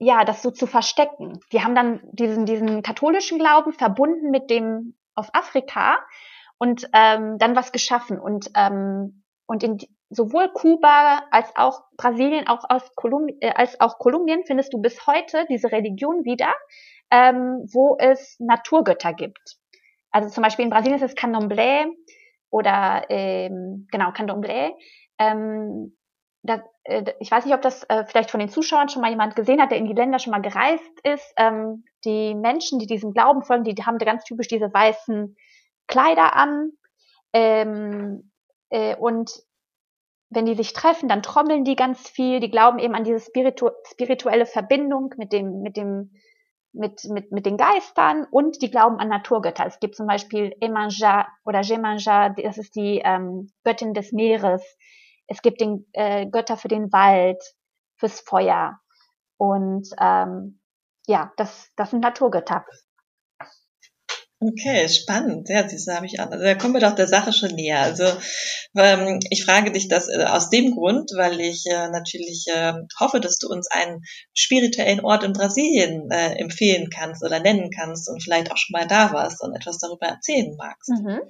ja, 0.00 0.24
das 0.24 0.42
so 0.42 0.50
zu 0.50 0.66
verstecken. 0.66 1.40
Die 1.52 1.62
haben 1.62 1.74
dann 1.74 2.00
diesen, 2.12 2.46
diesen 2.46 2.82
katholischen 2.82 3.38
Glauben 3.38 3.72
verbunden 3.72 4.30
mit 4.30 4.50
dem 4.50 4.96
auf 5.14 5.30
Afrika 5.34 5.98
und 6.58 6.88
ähm, 6.92 7.38
dann 7.38 7.56
was 7.56 7.72
geschaffen. 7.72 8.18
Und 8.18 8.50
ähm, 8.54 9.24
und 9.46 9.62
in 9.62 9.78
sowohl 10.10 10.50
Kuba 10.52 11.22
als 11.30 11.54
auch 11.56 11.82
Brasilien, 11.96 12.48
auch 12.48 12.64
aus 12.68 12.94
Kolumbi 12.94 13.36
äh, 13.40 13.52
als 13.54 13.80
auch 13.80 13.98
Kolumbien 13.98 14.44
findest 14.44 14.72
du 14.72 14.78
bis 14.78 15.06
heute 15.06 15.46
diese 15.48 15.72
Religion 15.72 16.24
wieder, 16.24 16.52
ähm, 17.10 17.64
wo 17.72 17.96
es 17.98 18.36
Naturgötter 18.38 19.14
gibt. 19.14 19.56
Also 20.10 20.28
zum 20.28 20.42
Beispiel 20.42 20.64
in 20.64 20.70
Brasilien 20.70 20.96
ist 20.96 21.10
es 21.10 21.16
Candomblé 21.16 21.86
oder 22.50 23.04
ähm, 23.08 23.86
genau 23.90 24.10
Candomblé. 24.10 24.72
Ähm, 25.18 25.96
da, 26.42 26.62
äh, 26.84 27.04
ich 27.20 27.30
weiß 27.30 27.44
nicht, 27.44 27.54
ob 27.54 27.62
das 27.62 27.84
äh, 27.84 28.04
vielleicht 28.06 28.30
von 28.30 28.40
den 28.40 28.48
Zuschauern 28.48 28.88
schon 28.88 29.02
mal 29.02 29.10
jemand 29.10 29.36
gesehen 29.36 29.60
hat, 29.60 29.70
der 29.70 29.78
in 29.78 29.86
die 29.86 29.94
Länder 29.94 30.18
schon 30.18 30.30
mal 30.30 30.40
gereist 30.40 31.00
ist. 31.02 31.32
Ähm, 31.36 31.84
die 32.04 32.34
Menschen, 32.34 32.78
die 32.78 32.86
diesem 32.86 33.12
Glauben 33.12 33.42
folgen, 33.42 33.64
die 33.64 33.74
haben 33.84 33.98
ganz 33.98 34.24
typisch 34.24 34.48
diese 34.48 34.72
weißen 34.72 35.36
Kleider 35.88 36.36
an. 36.36 36.72
Ähm, 37.32 38.30
äh, 38.70 38.96
und 38.96 39.30
wenn 40.30 40.46
die 40.46 40.54
sich 40.54 40.72
treffen, 40.72 41.08
dann 41.08 41.22
trommeln 41.22 41.64
die 41.64 41.76
ganz 41.76 42.08
viel. 42.08 42.40
Die 42.40 42.50
glauben 42.50 42.78
eben 42.78 42.94
an 42.94 43.04
diese 43.04 43.20
spiritu 43.20 43.70
spirituelle 43.90 44.46
Verbindung 44.46 45.14
mit 45.16 45.32
dem, 45.32 45.62
mit 45.62 45.76
dem, 45.76 46.12
mit, 46.72 47.04
mit, 47.04 47.32
mit 47.32 47.46
den 47.46 47.56
Geistern 47.56 48.26
und 48.30 48.62
die 48.62 48.70
glauben 48.70 49.00
an 49.00 49.08
Naturgötter. 49.08 49.66
Es 49.66 49.80
gibt 49.80 49.96
zum 49.96 50.06
Beispiel 50.06 50.54
Emanja 50.60 51.26
oder 51.44 51.62
Jemanja, 51.62 52.28
das 52.28 52.58
ist 52.58 52.76
die 52.76 53.00
ähm, 53.02 53.50
Göttin 53.64 53.94
des 53.94 54.12
Meeres. 54.12 54.62
Es 55.26 55.42
gibt 55.42 55.60
den 55.60 55.86
äh, 55.92 56.26
Götter 56.26 56.56
für 56.56 56.68
den 56.68 56.92
Wald, 56.92 57.42
fürs 57.96 58.20
Feuer. 58.20 58.78
Und 59.36 59.88
ähm, 59.98 60.60
ja, 61.06 61.32
das, 61.36 61.70
das 61.76 61.90
sind 61.90 62.00
Naturgötter. 62.00 62.64
Okay, 64.40 64.88
spannend. 64.88 65.48
Ja, 65.48 65.64
du, 65.64 65.76
habe 65.92 66.06
ich 66.06 66.20
an. 66.20 66.32
Also 66.32 66.44
da 66.44 66.54
kommen 66.54 66.74
wir 66.74 66.80
doch 66.80 66.94
der 66.94 67.08
Sache 67.08 67.32
schon 67.32 67.56
näher. 67.56 67.80
Also 67.80 68.04
ähm, 68.76 69.18
ich 69.30 69.44
frage 69.44 69.72
dich 69.72 69.88
das 69.88 70.08
äh, 70.08 70.24
aus 70.24 70.48
dem 70.48 70.76
Grund, 70.76 71.10
weil 71.16 71.40
ich 71.40 71.64
äh, 71.66 71.88
natürlich 71.88 72.46
äh, 72.54 72.74
hoffe, 73.00 73.18
dass 73.18 73.38
du 73.38 73.48
uns 73.48 73.68
einen 73.68 74.00
spirituellen 74.34 75.04
Ort 75.04 75.24
in 75.24 75.32
Brasilien 75.32 76.08
äh, 76.12 76.36
empfehlen 76.38 76.88
kannst 76.88 77.24
oder 77.24 77.40
nennen 77.40 77.70
kannst 77.76 78.08
und 78.08 78.22
vielleicht 78.22 78.52
auch 78.52 78.56
schon 78.56 78.78
mal 78.78 78.86
da 78.86 79.12
warst 79.12 79.42
und 79.42 79.56
etwas 79.56 79.78
darüber 79.78 80.06
erzählen 80.06 80.54
magst. 80.56 80.90
Mhm. 80.90 81.20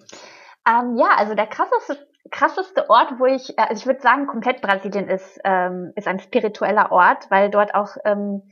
Ähm, 0.68 0.96
ja, 0.98 1.16
also 1.16 1.34
der 1.34 1.46
krasseste, 1.46 2.06
krasseste 2.30 2.90
Ort, 2.90 3.14
wo 3.18 3.24
ich, 3.24 3.56
äh, 3.56 3.62
also 3.62 3.80
ich 3.80 3.86
würde 3.86 4.02
sagen, 4.02 4.26
komplett 4.26 4.60
Brasilien 4.60 5.08
ist, 5.08 5.40
ähm, 5.44 5.92
ist 5.96 6.06
ein 6.06 6.20
spiritueller 6.20 6.92
Ort, 6.92 7.30
weil 7.30 7.48
dort 7.50 7.74
auch 7.74 7.96
ähm, 8.04 8.42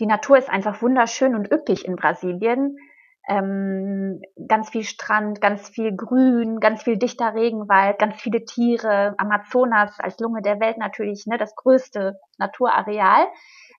die 0.00 0.06
Natur 0.06 0.36
ist 0.36 0.50
einfach 0.50 0.82
wunderschön 0.82 1.34
und 1.34 1.50
üppig 1.50 1.86
in 1.86 1.96
Brasilien 1.96 2.76
ähm, 3.28 4.20
ganz 4.48 4.70
viel 4.70 4.84
Strand, 4.84 5.40
ganz 5.40 5.68
viel 5.68 5.94
Grün, 5.94 6.60
ganz 6.60 6.82
viel 6.82 6.96
dichter 6.96 7.34
Regenwald, 7.34 7.98
ganz 7.98 8.20
viele 8.20 8.44
Tiere, 8.44 9.14
Amazonas 9.18 9.98
als 9.98 10.18
Lunge 10.20 10.42
der 10.42 10.60
Welt 10.60 10.78
natürlich, 10.78 11.26
ne, 11.26 11.36
das 11.38 11.54
größte 11.56 12.18
Naturareal. 12.38 13.26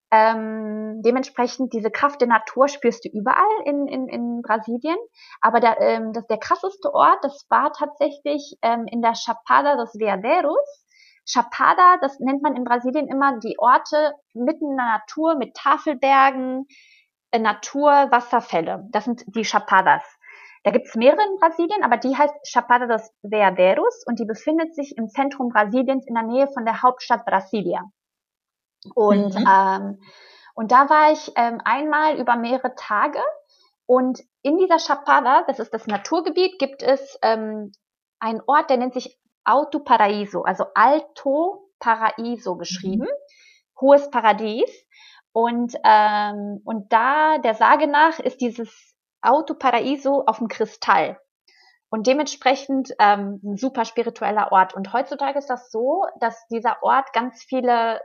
Ähm, 0.10 1.02
dementsprechend 1.04 1.74
diese 1.74 1.92
Kraft 1.92 2.22
der 2.22 2.30
Natur 2.30 2.70
spürst 2.70 3.04
du 3.04 3.10
überall 3.10 3.44
in, 3.66 3.88
in, 3.88 4.08
in 4.08 4.42
Brasilien. 4.42 4.98
Aber 5.42 5.60
der, 5.60 5.80
ähm, 5.82 6.14
das, 6.14 6.26
der 6.28 6.38
krasseste 6.38 6.94
Ort, 6.94 7.20
das 7.24 7.46
war 7.50 7.74
tatsächlich 7.74 8.58
ähm, 8.62 8.86
in 8.90 9.02
der 9.02 9.16
Chapada 9.16 9.76
dos 9.76 9.94
Veadeiros. 9.96 10.86
Chapada, 11.26 11.98
das 12.00 12.20
nennt 12.20 12.42
man 12.42 12.56
in 12.56 12.64
Brasilien 12.64 13.10
immer 13.10 13.38
die 13.40 13.56
Orte 13.60 14.14
mitten 14.34 14.72
in 14.72 14.78
der 14.78 15.00
Natur 15.00 15.36
mit 15.36 15.54
Tafelbergen, 15.56 16.68
Naturwasserfälle. 17.34 18.88
Das 18.92 19.06
sind 19.06 19.24
die 19.28 19.44
Chapadas. 19.44 20.04
Da 20.64 20.72
gibt 20.72 20.88
es 20.88 20.96
mehrere 20.96 21.22
in 21.22 21.38
Brasilien, 21.40 21.84
aber 21.84 21.98
die 21.98 22.18
heißt 22.18 22.34
Chapada 22.52 22.88
dos 22.88 23.10
Veadeiros 23.22 24.04
und 24.06 24.20
die 24.20 24.26
befindet 24.26 24.76
sich 24.76 24.98
im 24.98 25.08
Zentrum 25.08 25.50
Brasiliens 25.50 26.06
in 26.08 26.16
der 26.16 26.24
Nähe 26.24 26.48
von 26.48 26.66
der 26.66 26.82
Hauptstadt 26.82 27.26
Brasilia. 27.26 27.84
Und, 28.94 29.36
mhm. 29.36 29.48
ähm, 29.48 30.02
und 30.56 30.72
da 30.72 30.90
war 30.90 31.12
ich 31.12 31.32
ähm, 31.36 31.62
einmal 31.64 32.18
über 32.20 32.36
mehrere 32.36 32.76
Tage 32.76 33.22
und 33.86 34.20
in 34.42 34.58
dieser 34.58 34.80
Chapada, 34.80 35.44
das 35.48 35.60
ist 35.60 35.74
das 35.74 35.88
Naturgebiet, 35.88 36.60
gibt 36.60 36.84
es 36.84 37.18
ähm, 37.22 37.72
einen 38.20 38.42
Ort, 38.46 38.70
der 38.70 38.78
nennt 38.78 38.94
sich 38.94 39.18
Alto 39.46 39.80
Paraíso, 39.80 40.44
also 40.44 40.66
Alto 40.76 41.72
Paraíso 41.80 42.58
geschrieben, 42.58 43.08
mhm. 43.08 43.80
hohes 43.80 44.10
Paradies. 44.10 44.70
Und, 45.32 45.76
ähm, 45.84 46.62
und 46.64 46.92
da, 46.92 47.38
der 47.38 47.54
Sage 47.54 47.88
nach, 47.88 48.20
ist 48.20 48.42
dieses 48.42 48.96
Auto 49.22 49.54
Paraiso 49.54 50.24
auf 50.26 50.40
dem 50.40 50.48
Kristall. 50.48 51.20
Und 51.90 52.08
dementsprechend 52.08 52.94
ähm, 53.00 53.40
ein 53.44 53.58
super 53.58 53.86
spiritueller 53.86 54.52
Ort. 54.52 54.74
Und 54.74 54.92
heutzutage 54.94 55.40
ist 55.40 55.50
das 55.50 55.72
so, 55.72 56.04
dass 56.20 56.48
dieser 56.48 56.84
Ort 56.84 57.14
ganz 57.14 57.44
viele, 57.44 58.02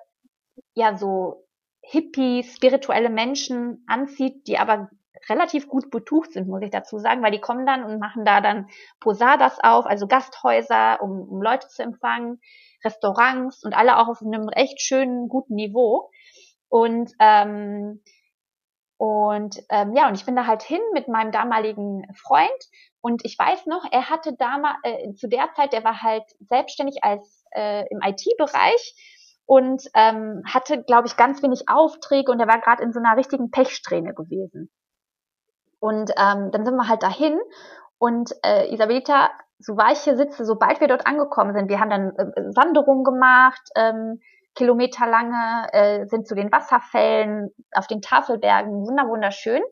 ja, 0.75 0.97
so 0.97 1.47
hippie, 1.81 2.45
spirituelle 2.45 3.11
Menschen 3.11 3.85
anzieht, 3.89 4.47
die 4.47 4.59
aber 4.59 4.89
relativ 5.29 5.69
gut 5.69 5.91
betucht 5.91 6.33
sind, 6.33 6.49
muss 6.49 6.63
ich 6.63 6.71
dazu 6.71 6.99
sagen, 6.99 7.23
weil 7.23 7.31
die 7.33 7.41
kommen 7.41 7.67
dann 7.67 7.85
und 7.85 7.99
machen 7.99 8.25
da 8.25 8.41
dann 8.41 8.69
Posadas 9.01 9.59
auf, 9.63 9.87
also 9.87 10.07
Gasthäuser, 10.07 11.01
um, 11.01 11.23
um 11.29 11.43
Leute 11.43 11.69
zu 11.69 11.83
empfangen, 11.83 12.41
Restaurants 12.85 13.65
und 13.65 13.75
alle 13.75 13.99
auch 13.99 14.09
auf 14.09 14.23
einem 14.23 14.49
echt 14.49 14.81
schönen, 14.81 15.29
guten 15.29 15.55
Niveau. 15.55 16.11
Und 16.73 17.13
ähm, 17.19 18.01
und 18.97 19.59
ähm, 19.69 19.95
ja, 19.95 20.09
und 20.09 20.15
ich 20.15 20.25
bin 20.25 20.37
da 20.37 20.47
halt 20.47 20.63
hin 20.63 20.81
mit 20.95 21.07
meinem 21.07 21.33
damaligen 21.33 22.07
Freund 22.15 22.51
und 23.03 23.25
ich 23.27 23.39
weiß 23.39 23.67
noch, 23.67 23.85
er 23.91 24.09
hatte 24.09 24.33
damals 24.39 24.77
äh, 24.85 25.13
zu 25.13 25.29
der 25.29 25.51
Zeit, 25.55 25.75
der 25.75 25.85
war 25.85 26.03
halt 26.03 26.23
selbstständig 26.41 27.03
als 27.03 27.45
äh, 27.51 27.85
im 27.91 28.01
IT-Bereich 28.03 28.95
und 29.45 29.83
ähm, 29.95 30.45
hatte, 30.47 30.83
glaube 30.83 31.09
ich, 31.09 31.17
ganz 31.17 31.43
wenig 31.43 31.69
Aufträge 31.69 32.33
und 32.33 32.41
er 32.41 32.49
war 32.49 32.61
gerade 32.61 32.83
in 32.83 32.93
so 32.93 33.01
einer 33.01 33.19
richtigen 33.19 33.51
Pechsträhne 33.51 34.15
gewesen. 34.15 34.71
Und 35.79 36.11
ähm, 36.17 36.53
dann 36.53 36.65
sind 36.65 36.77
wir 36.77 36.89
halt 36.89 37.03
dahin 37.03 37.39
und 37.99 38.33
äh, 38.47 38.73
Isabelita, 38.73 39.31
so 39.59 39.77
war 39.77 39.93
ich 39.93 39.99
hier 39.99 40.17
sitze, 40.17 40.47
sobald 40.47 40.81
wir 40.81 40.89
dort 40.89 41.07
angekommen 41.07 41.53
sind, 41.53 41.69
wir 41.69 41.81
haben 41.81 41.91
dann 41.91 42.17
äh, 42.17 42.57
Wanderung 42.57 43.05
gemacht, 43.05 43.69
ähm, 43.77 44.21
kilometerlange, 44.55 45.69
äh, 45.73 46.07
sind 46.07 46.27
zu 46.27 46.35
den 46.35 46.53
Wasserfällen, 46.53 47.51
auf 47.73 47.87
den 47.87 48.01
Tafelbergen, 48.01 48.87
wunder 48.87 49.09
wunderschön. 49.09 49.63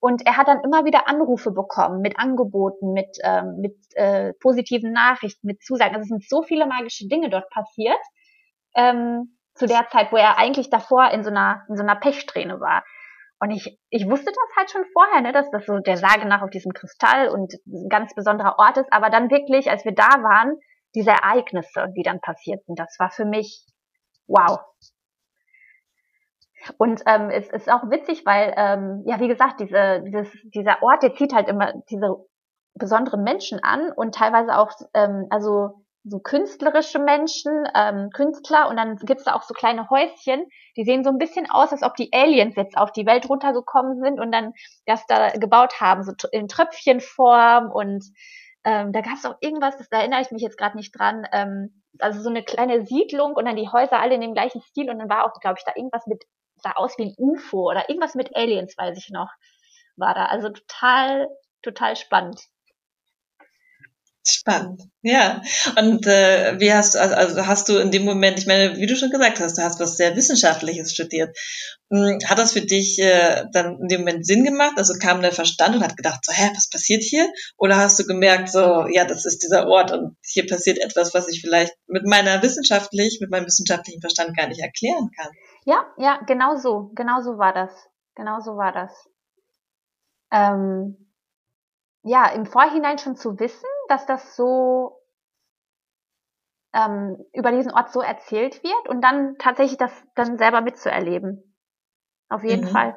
Und 0.00 0.26
er 0.26 0.38
hat 0.38 0.48
dann 0.48 0.62
immer 0.64 0.84
wieder 0.86 1.08
Anrufe 1.08 1.50
bekommen 1.50 2.00
mit 2.00 2.18
Angeboten, 2.18 2.92
mit, 2.92 3.18
ähm, 3.22 3.58
mit 3.60 3.76
äh, 3.96 4.32
positiven 4.40 4.92
Nachrichten, 4.92 5.46
mit 5.46 5.62
Zusagen. 5.62 5.94
Also 5.94 6.04
es 6.04 6.08
sind 6.08 6.28
so 6.28 6.42
viele 6.42 6.66
magische 6.66 7.06
Dinge 7.06 7.28
dort 7.28 7.50
passiert, 7.50 7.98
ähm, 8.74 9.36
zu 9.54 9.66
der 9.66 9.88
Zeit, 9.90 10.10
wo 10.10 10.16
er 10.16 10.38
eigentlich 10.38 10.70
davor 10.70 11.10
in 11.10 11.22
so 11.22 11.30
einer, 11.30 11.66
in 11.68 11.76
so 11.76 11.82
einer 11.82 11.96
Pechsträhne 11.96 12.60
war. 12.60 12.82
Und 13.40 13.50
ich, 13.50 13.78
ich 13.90 14.08
wusste 14.08 14.26
das 14.26 14.56
halt 14.56 14.70
schon 14.70 14.84
vorher, 14.92 15.20
ne, 15.20 15.32
dass 15.32 15.50
das 15.50 15.66
so 15.66 15.78
der 15.78 15.96
Sage 15.98 16.26
nach 16.26 16.42
auf 16.42 16.50
diesem 16.50 16.72
Kristall 16.72 17.28
und 17.28 17.52
ein 17.66 17.88
ganz 17.88 18.14
besonderer 18.14 18.58
Ort 18.58 18.78
ist. 18.78 18.92
Aber 18.92 19.10
dann 19.10 19.30
wirklich, 19.30 19.70
als 19.70 19.84
wir 19.84 19.92
da 19.94 20.08
waren, 20.22 20.56
diese 20.94 21.10
Ereignisse, 21.10 21.88
die 21.96 22.02
dann 22.02 22.20
passiert 22.20 22.64
sind, 22.64 22.78
das 22.78 22.96
war 22.98 23.10
für 23.10 23.24
mich 23.24 23.66
wow. 24.30 24.60
Und 26.76 27.02
ähm, 27.06 27.30
es 27.30 27.48
ist 27.48 27.70
auch 27.70 27.90
witzig, 27.90 28.24
weil, 28.26 28.54
ähm, 28.56 29.02
ja, 29.06 29.18
wie 29.18 29.28
gesagt, 29.28 29.60
diese, 29.60 30.02
dieses, 30.04 30.28
dieser 30.54 30.82
Ort, 30.82 31.02
der 31.02 31.14
zieht 31.14 31.34
halt 31.34 31.48
immer 31.48 31.72
diese 31.88 32.16
besonderen 32.74 33.22
Menschen 33.22 33.62
an 33.62 33.90
und 33.92 34.14
teilweise 34.14 34.56
auch, 34.56 34.70
ähm, 34.94 35.26
also 35.30 35.84
so 36.04 36.18
künstlerische 36.18 36.98
Menschen, 36.98 37.52
ähm, 37.74 38.08
Künstler 38.10 38.68
und 38.68 38.76
dann 38.76 38.96
gibt's 38.96 39.24
da 39.24 39.34
auch 39.34 39.42
so 39.42 39.52
kleine 39.52 39.90
Häuschen, 39.90 40.46
die 40.76 40.84
sehen 40.84 41.04
so 41.04 41.10
ein 41.10 41.18
bisschen 41.18 41.50
aus, 41.50 41.72
als 41.72 41.82
ob 41.82 41.94
die 41.94 42.10
Aliens 42.12 42.56
jetzt 42.56 42.76
auf 42.78 42.92
die 42.92 43.04
Welt 43.04 43.28
runtergekommen 43.28 44.00
sind 44.02 44.18
und 44.18 44.32
dann 44.32 44.52
das 44.86 45.04
da 45.06 45.28
gebaut 45.30 45.80
haben, 45.80 46.02
so 46.02 46.12
in 46.32 46.48
Tröpfchenform 46.48 47.70
und 47.70 48.04
ähm, 48.64 48.92
da 48.92 49.00
gab's 49.02 49.26
auch 49.26 49.36
irgendwas, 49.40 49.76
das, 49.76 49.88
da 49.90 49.98
erinnere 49.98 50.22
ich 50.22 50.30
mich 50.30 50.42
jetzt 50.42 50.56
gerade 50.56 50.76
nicht 50.76 50.98
dran, 50.98 51.26
ähm, 51.32 51.79
also 51.98 52.20
so 52.22 52.28
eine 52.30 52.42
kleine 52.44 52.86
Siedlung 52.86 53.34
und 53.34 53.44
dann 53.46 53.56
die 53.56 53.68
Häuser 53.68 54.00
alle 54.00 54.14
in 54.14 54.20
dem 54.20 54.34
gleichen 54.34 54.60
Stil 54.62 54.90
und 54.90 54.98
dann 54.98 55.08
war 55.08 55.24
auch, 55.24 55.40
glaube 55.40 55.56
ich, 55.58 55.64
da 55.64 55.72
irgendwas 55.76 56.06
mit, 56.06 56.24
sah 56.56 56.72
aus 56.72 56.96
wie 56.98 57.04
ein 57.06 57.14
UFO 57.18 57.70
oder 57.70 57.88
irgendwas 57.88 58.14
mit 58.14 58.34
Aliens, 58.36 58.76
weiß 58.76 58.96
ich 58.98 59.10
noch, 59.10 59.30
war 59.96 60.14
da. 60.14 60.26
Also 60.26 60.50
total, 60.50 61.28
total 61.62 61.96
spannend. 61.96 62.40
Spannend, 64.32 64.82
ja. 65.02 65.42
Und 65.76 66.06
äh, 66.06 66.58
wie 66.60 66.72
hast 66.72 66.96
also, 66.96 67.14
also 67.14 67.46
hast 67.46 67.68
du 67.68 67.78
in 67.78 67.90
dem 67.90 68.04
Moment, 68.04 68.38
ich 68.38 68.46
meine, 68.46 68.76
wie 68.76 68.86
du 68.86 68.94
schon 68.94 69.10
gesagt 69.10 69.40
hast, 69.40 69.58
du 69.58 69.62
hast 69.62 69.80
was 69.80 69.96
sehr 69.96 70.14
Wissenschaftliches 70.14 70.92
studiert. 70.92 71.36
Hm, 71.90 72.18
hat 72.24 72.38
das 72.38 72.52
für 72.52 72.60
dich 72.60 72.98
äh, 73.00 73.46
dann 73.52 73.78
in 73.80 73.88
dem 73.88 74.00
Moment 74.02 74.24
Sinn 74.24 74.44
gemacht? 74.44 74.74
Also 74.76 74.94
kam 75.00 75.22
der 75.22 75.32
Verstand 75.32 75.74
und 75.74 75.82
hat 75.82 75.96
gedacht, 75.96 76.24
so, 76.24 76.32
hä, 76.32 76.50
was 76.54 76.70
passiert 76.70 77.02
hier? 77.02 77.28
Oder 77.56 77.76
hast 77.76 77.98
du 77.98 78.04
gemerkt, 78.04 78.50
so, 78.50 78.86
ja, 78.88 79.04
das 79.04 79.26
ist 79.26 79.42
dieser 79.42 79.66
Ort 79.66 79.90
und 79.90 80.16
hier 80.24 80.46
passiert 80.46 80.78
etwas, 80.78 81.12
was 81.12 81.28
ich 81.28 81.40
vielleicht 81.40 81.74
mit 81.86 82.06
meiner 82.06 82.42
wissenschaftlich, 82.42 83.18
mit 83.20 83.30
meinem 83.30 83.46
wissenschaftlichen 83.46 84.00
Verstand 84.00 84.36
gar 84.36 84.46
nicht 84.46 84.60
erklären 84.60 85.10
kann? 85.16 85.30
Ja, 85.64 85.84
ja, 85.98 86.20
genau 86.26 86.56
so, 86.56 86.90
genau 86.94 87.20
so 87.22 87.38
war 87.38 87.52
das. 87.52 87.70
Genau 88.14 88.40
so 88.40 88.56
war 88.56 88.72
das. 88.72 88.92
Ähm, 90.32 91.10
ja, 92.02 92.28
im 92.28 92.46
Vorhinein 92.46 92.98
schon 92.98 93.16
zu 93.16 93.38
wissen, 93.38 93.68
dass 93.90 94.06
das 94.06 94.36
so 94.36 95.00
ähm, 96.72 97.24
über 97.32 97.50
diesen 97.50 97.72
Ort 97.72 97.92
so 97.92 98.00
erzählt 98.00 98.62
wird 98.62 98.88
und 98.88 99.02
dann 99.02 99.36
tatsächlich 99.38 99.78
das 99.78 99.92
dann 100.14 100.38
selber 100.38 100.60
mitzuerleben. 100.60 101.56
Auf 102.28 102.44
jeden 102.44 102.66
mhm. 102.66 102.68
Fall. 102.68 102.96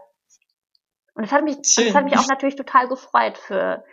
Und 1.16 1.24
es 1.24 1.32
hat 1.32 1.44
mich, 1.44 1.58
das 1.58 1.94
hat 1.94 2.06
mich 2.06 2.18
auch 2.18 2.28
natürlich 2.28 2.56
total 2.56 2.88
gefreut 2.88 3.38
für, 3.38 3.84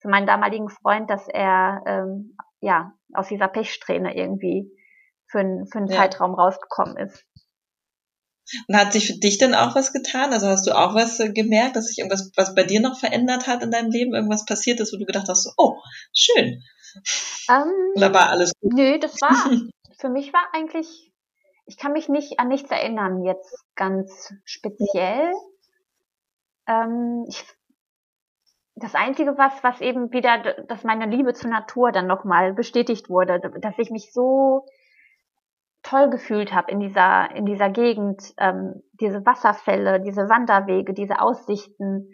für 0.00 0.08
meinen 0.08 0.26
damaligen 0.26 0.68
Freund, 0.68 1.10
dass 1.10 1.28
er 1.28 1.82
ähm, 1.86 2.36
ja 2.60 2.92
aus 3.14 3.28
dieser 3.28 3.48
Pechsträhne 3.48 4.16
irgendwie 4.16 4.72
für, 5.28 5.40
ein, 5.40 5.66
für 5.70 5.78
einen 5.78 5.88
ja. 5.88 5.96
Zeitraum 5.96 6.34
rausgekommen 6.34 6.96
ist. 6.96 7.24
Und 8.68 8.76
hat 8.76 8.92
sich 8.92 9.06
für 9.08 9.18
dich 9.18 9.38
denn 9.38 9.54
auch 9.54 9.74
was 9.74 9.92
getan? 9.92 10.32
Also 10.32 10.46
hast 10.46 10.66
du 10.66 10.76
auch 10.76 10.94
was 10.94 11.18
äh, 11.20 11.32
gemerkt, 11.32 11.76
dass 11.76 11.86
sich 11.86 11.98
irgendwas, 11.98 12.30
was 12.36 12.54
bei 12.54 12.62
dir 12.62 12.80
noch 12.80 12.98
verändert 12.98 13.46
hat 13.46 13.62
in 13.62 13.70
deinem 13.70 13.90
Leben, 13.90 14.14
irgendwas 14.14 14.44
passiert 14.44 14.80
ist, 14.80 14.92
wo 14.92 14.98
du 14.98 15.04
gedacht 15.04 15.28
hast, 15.28 15.44
so, 15.44 15.50
oh, 15.56 15.76
schön. 16.12 16.62
Ähm, 17.48 17.72
Oder 17.96 18.14
war 18.14 18.30
alles 18.30 18.52
gut? 18.60 18.72
Nö, 18.72 18.98
das 18.98 19.20
war, 19.20 19.30
für 19.98 20.08
mich 20.08 20.32
war 20.32 20.44
eigentlich, 20.52 21.12
ich 21.66 21.76
kann 21.76 21.92
mich 21.92 22.08
nicht 22.08 22.38
an 22.38 22.48
nichts 22.48 22.70
erinnern 22.70 23.24
jetzt 23.24 23.64
ganz 23.74 24.32
speziell. 24.44 25.32
Ähm, 26.68 27.24
ich, 27.28 27.44
das 28.76 28.94
Einzige, 28.94 29.38
was, 29.38 29.52
was 29.64 29.80
eben 29.80 30.12
wieder, 30.12 30.38
dass 30.68 30.84
meine 30.84 31.06
Liebe 31.06 31.32
zur 31.34 31.50
Natur 31.50 31.92
dann 31.92 32.06
nochmal 32.06 32.52
bestätigt 32.52 33.08
wurde, 33.08 33.40
dass 33.60 33.78
ich 33.78 33.90
mich 33.90 34.12
so 34.12 34.66
toll 35.88 36.10
gefühlt 36.10 36.52
habe 36.52 36.70
in 36.70 36.80
dieser, 36.80 37.30
in 37.34 37.46
dieser 37.46 37.70
Gegend, 37.70 38.34
ähm, 38.38 38.82
diese 38.92 39.24
Wasserfälle, 39.24 40.00
diese 40.00 40.28
Wanderwege, 40.28 40.94
diese 40.94 41.20
Aussichten, 41.20 42.10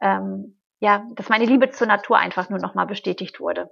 ähm, 0.00 0.60
ja, 0.80 1.06
dass 1.14 1.28
meine 1.28 1.44
Liebe 1.44 1.70
zur 1.70 1.86
Natur 1.86 2.18
einfach 2.18 2.50
nur 2.50 2.58
nochmal 2.58 2.86
bestätigt 2.86 3.40
wurde. 3.40 3.70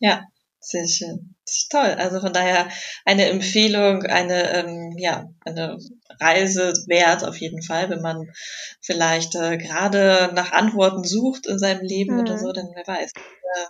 Ja, 0.00 0.22
sehr 0.64 0.88
schön. 0.88 1.34
Das 1.44 1.56
ist 1.56 1.70
toll. 1.70 1.94
Also 1.98 2.20
von 2.20 2.32
daher 2.32 2.68
eine 3.04 3.26
Empfehlung, 3.26 4.02
eine, 4.04 4.50
ähm, 4.54 4.94
ja, 4.96 5.28
eine 5.44 5.78
Reise 6.20 6.72
wert 6.86 7.24
auf 7.24 7.36
jeden 7.36 7.62
Fall, 7.62 7.90
wenn 7.90 8.00
man 8.00 8.30
vielleicht 8.80 9.34
äh, 9.34 9.58
gerade 9.58 10.30
nach 10.34 10.52
Antworten 10.52 11.04
sucht 11.04 11.46
in 11.46 11.58
seinem 11.58 11.82
Leben 11.82 12.14
mhm. 12.14 12.20
oder 12.20 12.38
so, 12.38 12.52
dann 12.52 12.70
wer 12.74 12.86
weiß. 12.86 13.12
Äh, 13.12 13.66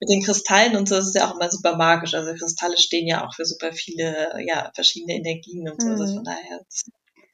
mit 0.00 0.08
den 0.08 0.22
Kristallen 0.22 0.76
und 0.76 0.88
so 0.88 0.96
ist 0.96 1.08
es 1.08 1.14
ja 1.14 1.28
auch 1.28 1.34
immer 1.34 1.50
super 1.50 1.76
magisch. 1.76 2.14
Also 2.14 2.32
Kristalle 2.34 2.78
stehen 2.78 3.06
ja 3.06 3.26
auch 3.26 3.34
für 3.34 3.44
super 3.44 3.72
viele, 3.72 4.32
ja, 4.46 4.70
verschiedene 4.74 5.18
Energien 5.18 5.68
und 5.68 5.80
so. 5.82 5.88
Also 5.88 6.04
mhm. 6.04 6.08
Also 6.08 6.14
von 6.14 6.24
daher, 6.24 6.60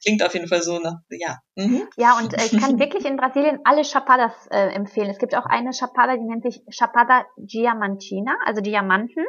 klingt 0.03 0.23
auf 0.23 0.33
jeden 0.33 0.47
Fall 0.47 0.61
so 0.61 0.79
nach, 0.79 0.99
ja. 1.09 1.37
Mhm. 1.55 1.87
Ja, 1.97 2.17
und 2.17 2.33
äh, 2.33 2.45
ich 2.45 2.59
kann 2.59 2.79
wirklich 2.79 3.05
in 3.05 3.17
Brasilien 3.17 3.59
alle 3.63 3.83
Chapadas 3.83 4.33
äh, 4.51 4.73
empfehlen. 4.73 5.09
Es 5.09 5.17
gibt 5.17 5.35
auch 5.35 5.45
eine 5.45 5.71
Chapada, 5.71 6.15
die 6.15 6.25
nennt 6.25 6.43
sich 6.43 6.61
Chapada 6.69 7.25
Diamantina, 7.37 8.35
also 8.45 8.61
Diamanten. 8.61 9.25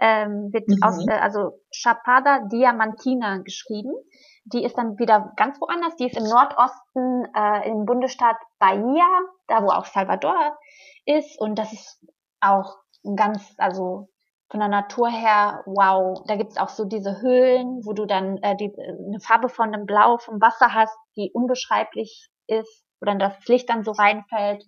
Ähm, 0.00 0.50
wird 0.52 0.68
mhm. 0.68 0.78
aus, 0.82 1.06
äh, 1.06 1.12
also 1.12 1.60
Chapada 1.70 2.40
Diamantina 2.50 3.38
geschrieben. 3.38 3.92
Die 4.44 4.64
ist 4.64 4.76
dann 4.76 4.98
wieder 4.98 5.32
ganz 5.36 5.60
woanders. 5.60 5.94
Die 5.96 6.06
ist 6.06 6.16
im 6.16 6.24
Nordosten 6.24 7.26
äh, 7.36 7.68
im 7.68 7.84
Bundesstaat 7.84 8.36
Bahia, 8.58 9.06
da 9.46 9.62
wo 9.62 9.68
auch 9.68 9.84
Salvador 9.84 10.56
ist. 11.04 11.38
Und 11.40 11.58
das 11.58 11.72
ist 11.72 12.00
auch 12.40 12.78
ganz, 13.16 13.54
also 13.58 14.08
von 14.52 14.60
der 14.60 14.68
Natur 14.68 15.08
her, 15.08 15.62
wow, 15.64 16.22
da 16.26 16.36
gibt's 16.36 16.58
auch 16.58 16.68
so 16.68 16.84
diese 16.84 17.22
Höhlen, 17.22 17.80
wo 17.84 17.94
du 17.94 18.04
dann 18.04 18.36
äh, 18.42 18.54
die, 18.54 18.70
eine 18.78 19.18
Farbe 19.18 19.48
von 19.48 19.72
dem 19.72 19.86
Blau 19.86 20.18
vom 20.18 20.42
Wasser 20.42 20.74
hast, 20.74 20.94
die 21.16 21.30
unbeschreiblich 21.32 22.28
ist, 22.46 22.84
wo 23.00 23.06
dann 23.06 23.18
das 23.18 23.32
Licht 23.46 23.70
dann 23.70 23.82
so 23.82 23.92
reinfällt. 23.92 24.62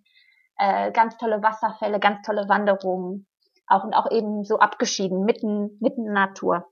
Äh, 0.56 0.90
ganz 0.92 1.18
tolle 1.18 1.42
Wasserfälle, 1.42 2.00
ganz 2.00 2.24
tolle 2.24 2.48
Wanderungen. 2.48 3.26
Auch 3.66 3.84
und 3.84 3.92
auch 3.92 4.10
eben 4.10 4.42
so 4.44 4.58
abgeschieden, 4.58 5.26
mitten, 5.26 5.76
mitten 5.80 6.06
in 6.06 6.14
der 6.14 6.26
Natur. 6.28 6.66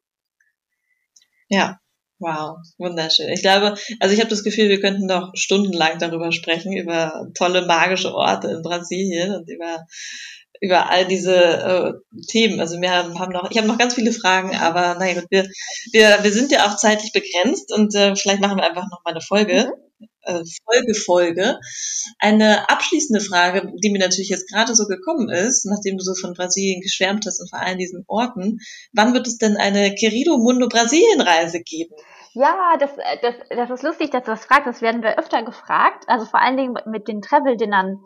Ja, 1.48 1.78
Wow, 2.18 2.58
wunderschön. 2.78 3.30
Ich 3.30 3.42
glaube, 3.42 3.74
also 3.98 4.14
ich 4.14 4.20
habe 4.20 4.30
das 4.30 4.44
Gefühl, 4.44 4.68
wir 4.68 4.80
könnten 4.80 5.06
noch 5.06 5.32
stundenlang 5.34 5.98
darüber 5.98 6.30
sprechen, 6.30 6.72
über 6.72 7.26
tolle 7.34 7.66
magische 7.66 8.14
Orte 8.14 8.46
in 8.46 8.62
Brasilien 8.62 9.34
und 9.34 9.50
über 9.50 9.84
über 10.62 10.88
all 10.90 11.06
diese 11.06 11.34
äh, 11.34 11.92
Themen. 12.28 12.60
Also 12.60 12.80
wir 12.80 12.92
haben, 12.92 13.18
haben 13.18 13.32
noch, 13.32 13.50
ich 13.50 13.58
habe 13.58 13.66
noch 13.66 13.78
ganz 13.78 13.94
viele 13.94 14.12
Fragen, 14.12 14.56
aber 14.56 14.94
naja, 14.94 15.20
wir, 15.28 15.48
wir, 15.90 16.18
wir 16.22 16.32
sind 16.32 16.52
ja 16.52 16.66
auch 16.66 16.76
zeitlich 16.76 17.12
begrenzt 17.12 17.74
und 17.74 17.94
äh, 17.96 18.14
vielleicht 18.14 18.40
machen 18.40 18.56
wir 18.56 18.64
einfach 18.64 18.88
noch 18.88 19.02
mal 19.04 19.10
eine 19.10 19.20
Folge. 19.20 19.72
Mhm. 19.98 20.06
Äh, 20.22 20.44
Folge, 20.64 20.94
Folge. 20.94 21.58
Eine 22.20 22.70
abschließende 22.70 23.20
Frage, 23.20 23.72
die 23.82 23.90
mir 23.90 23.98
natürlich 23.98 24.28
jetzt 24.28 24.48
gerade 24.48 24.76
so 24.76 24.86
gekommen 24.86 25.28
ist, 25.30 25.66
nachdem 25.66 25.98
du 25.98 26.04
so 26.04 26.14
von 26.14 26.34
Brasilien 26.34 26.80
geschwärmt 26.80 27.26
hast 27.26 27.40
und 27.40 27.50
vor 27.50 27.58
allen 27.58 27.78
diesen 27.78 28.04
Orten. 28.06 28.60
Wann 28.92 29.14
wird 29.14 29.26
es 29.26 29.38
denn 29.38 29.56
eine 29.56 29.96
Querido 29.96 30.38
Mundo 30.38 30.68
Brasilien 30.68 31.20
Reise 31.20 31.60
geben? 31.60 31.94
Ja, 32.34 32.76
das, 32.78 32.90
das, 33.20 33.34
das 33.50 33.70
ist 33.70 33.82
lustig, 33.82 34.10
dass 34.10 34.22
du 34.22 34.30
das 34.30 34.44
fragst. 34.44 34.68
Das 34.68 34.80
werden 34.80 35.02
wir 35.02 35.18
öfter 35.18 35.42
gefragt. 35.42 36.04
Also 36.06 36.24
vor 36.24 36.40
allen 36.40 36.56
Dingen 36.56 36.74
mit 36.86 37.08
den 37.08 37.20
Travel-Dinnern 37.20 37.98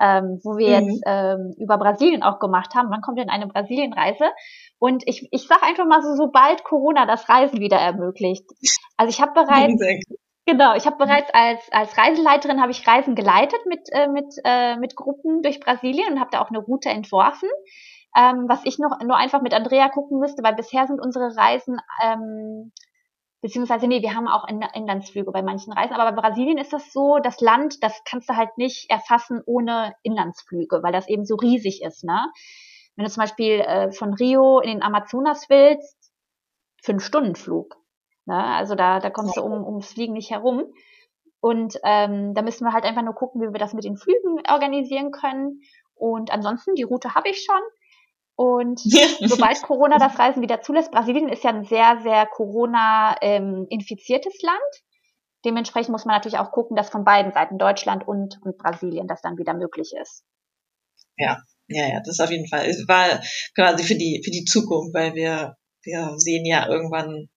ähm, 0.00 0.40
wo 0.42 0.56
wir 0.56 0.80
mhm. 0.80 0.88
jetzt 0.88 1.02
ähm, 1.06 1.54
über 1.58 1.78
Brasilien 1.78 2.22
auch 2.22 2.38
gemacht 2.38 2.74
haben. 2.74 2.90
Wann 2.90 3.00
kommt 3.00 3.18
denn 3.18 3.30
eine 3.30 3.46
Brasilienreise? 3.46 4.24
Und 4.78 5.02
ich, 5.06 5.28
ich 5.30 5.46
sage 5.46 5.62
einfach 5.62 5.86
mal 5.86 6.02
so, 6.02 6.14
sobald 6.14 6.64
Corona 6.64 7.06
das 7.06 7.28
Reisen 7.28 7.60
wieder 7.60 7.78
ermöglicht. 7.78 8.44
Also 8.96 9.10
ich 9.10 9.20
habe 9.20 9.32
bereits 9.44 10.04
Genau, 10.46 10.74
ich 10.74 10.84
habe 10.84 10.96
bereits 10.98 11.32
als 11.32 11.72
als 11.72 11.96
Reiseleiterin 11.96 12.60
habe 12.60 12.70
ich 12.70 12.86
Reisen 12.86 13.14
geleitet 13.14 13.60
mit 13.66 13.88
äh, 13.92 14.08
mit 14.08 14.26
äh, 14.44 14.76
mit 14.76 14.94
Gruppen 14.94 15.40
durch 15.40 15.58
Brasilien 15.58 16.12
und 16.12 16.20
habe 16.20 16.28
da 16.32 16.42
auch 16.42 16.50
eine 16.50 16.58
Route 16.58 16.90
entworfen. 16.90 17.48
Ähm, 18.14 18.44
was 18.46 18.60
ich 18.64 18.78
noch 18.78 19.00
nur 19.02 19.16
einfach 19.16 19.40
mit 19.40 19.54
Andrea 19.54 19.88
gucken 19.88 20.20
müsste, 20.20 20.42
weil 20.42 20.54
bisher 20.54 20.86
sind 20.86 21.00
unsere 21.00 21.34
Reisen 21.34 21.78
ähm, 22.02 22.72
beziehungsweise 23.44 23.86
nee, 23.86 24.00
wir 24.00 24.14
haben 24.14 24.26
auch 24.26 24.48
Inlandsflüge 24.48 25.30
bei 25.30 25.42
manchen 25.42 25.74
Reisen, 25.74 25.92
aber 25.92 26.10
bei 26.10 26.22
Brasilien 26.22 26.56
ist 26.56 26.72
das 26.72 26.94
so, 26.94 27.18
das 27.18 27.42
Land, 27.42 27.82
das 27.82 28.00
kannst 28.06 28.30
du 28.30 28.36
halt 28.36 28.56
nicht 28.56 28.88
erfassen 28.88 29.42
ohne 29.44 29.94
Inlandsflüge, 30.02 30.82
weil 30.82 30.92
das 30.92 31.10
eben 31.10 31.26
so 31.26 31.34
riesig 31.34 31.82
ist, 31.82 32.04
ne? 32.04 32.24
Wenn 32.96 33.04
du 33.04 33.10
zum 33.10 33.20
Beispiel 33.20 33.60
äh, 33.60 33.92
von 33.92 34.14
Rio 34.14 34.60
in 34.60 34.70
den 34.70 34.82
Amazonas 34.82 35.50
willst, 35.50 36.10
fünf 36.82 37.04
Stunden 37.04 37.34
Flug, 37.36 37.76
ne? 38.24 38.42
Also 38.42 38.76
da, 38.76 38.98
da 38.98 39.10
kommst 39.10 39.36
du 39.36 39.42
um, 39.42 39.62
ums 39.62 39.92
Fliegen 39.92 40.14
nicht 40.14 40.30
herum. 40.30 40.64
Und 41.40 41.78
ähm, 41.84 42.32
da 42.32 42.40
müssen 42.40 42.64
wir 42.64 42.72
halt 42.72 42.86
einfach 42.86 43.02
nur 43.02 43.14
gucken, 43.14 43.42
wie 43.42 43.52
wir 43.52 43.60
das 43.60 43.74
mit 43.74 43.84
den 43.84 43.98
Flügen 43.98 44.40
organisieren 44.48 45.10
können. 45.10 45.60
Und 45.94 46.30
ansonsten, 46.30 46.76
die 46.76 46.84
Route 46.84 47.14
habe 47.14 47.28
ich 47.28 47.44
schon. 47.44 47.60
Und 48.36 48.80
sobald 49.20 49.62
Corona 49.62 49.98
das 49.98 50.18
Reisen 50.18 50.42
wieder 50.42 50.60
zulässt, 50.60 50.90
Brasilien 50.90 51.28
ist 51.28 51.44
ja 51.44 51.50
ein 51.50 51.64
sehr, 51.64 52.00
sehr 52.02 52.26
Corona-infiziertes 52.26 54.34
ähm, 54.42 54.46
Land. 54.46 54.82
Dementsprechend 55.44 55.90
muss 55.90 56.04
man 56.04 56.16
natürlich 56.16 56.38
auch 56.38 56.50
gucken, 56.50 56.76
dass 56.76 56.90
von 56.90 57.04
beiden 57.04 57.32
Seiten, 57.32 57.58
Deutschland 57.58 58.08
und, 58.08 58.40
und 58.42 58.58
Brasilien, 58.58 59.06
das 59.06 59.20
dann 59.20 59.36
wieder 59.36 59.54
möglich 59.54 59.92
ist. 60.00 60.24
Ja, 61.16 61.38
ja, 61.68 61.86
ja, 61.86 62.00
das 62.04 62.18
auf 62.18 62.30
jeden 62.30 62.48
Fall. 62.48 62.66
Es 62.66 62.88
war 62.88 63.22
quasi 63.54 63.84
für 63.84 63.94
die, 63.94 64.22
für 64.24 64.30
die 64.30 64.44
Zukunft, 64.44 64.94
weil 64.94 65.14
wir, 65.14 65.56
wir 65.82 66.14
sehen 66.16 66.44
ja 66.44 66.66
irgendwann 66.66 67.28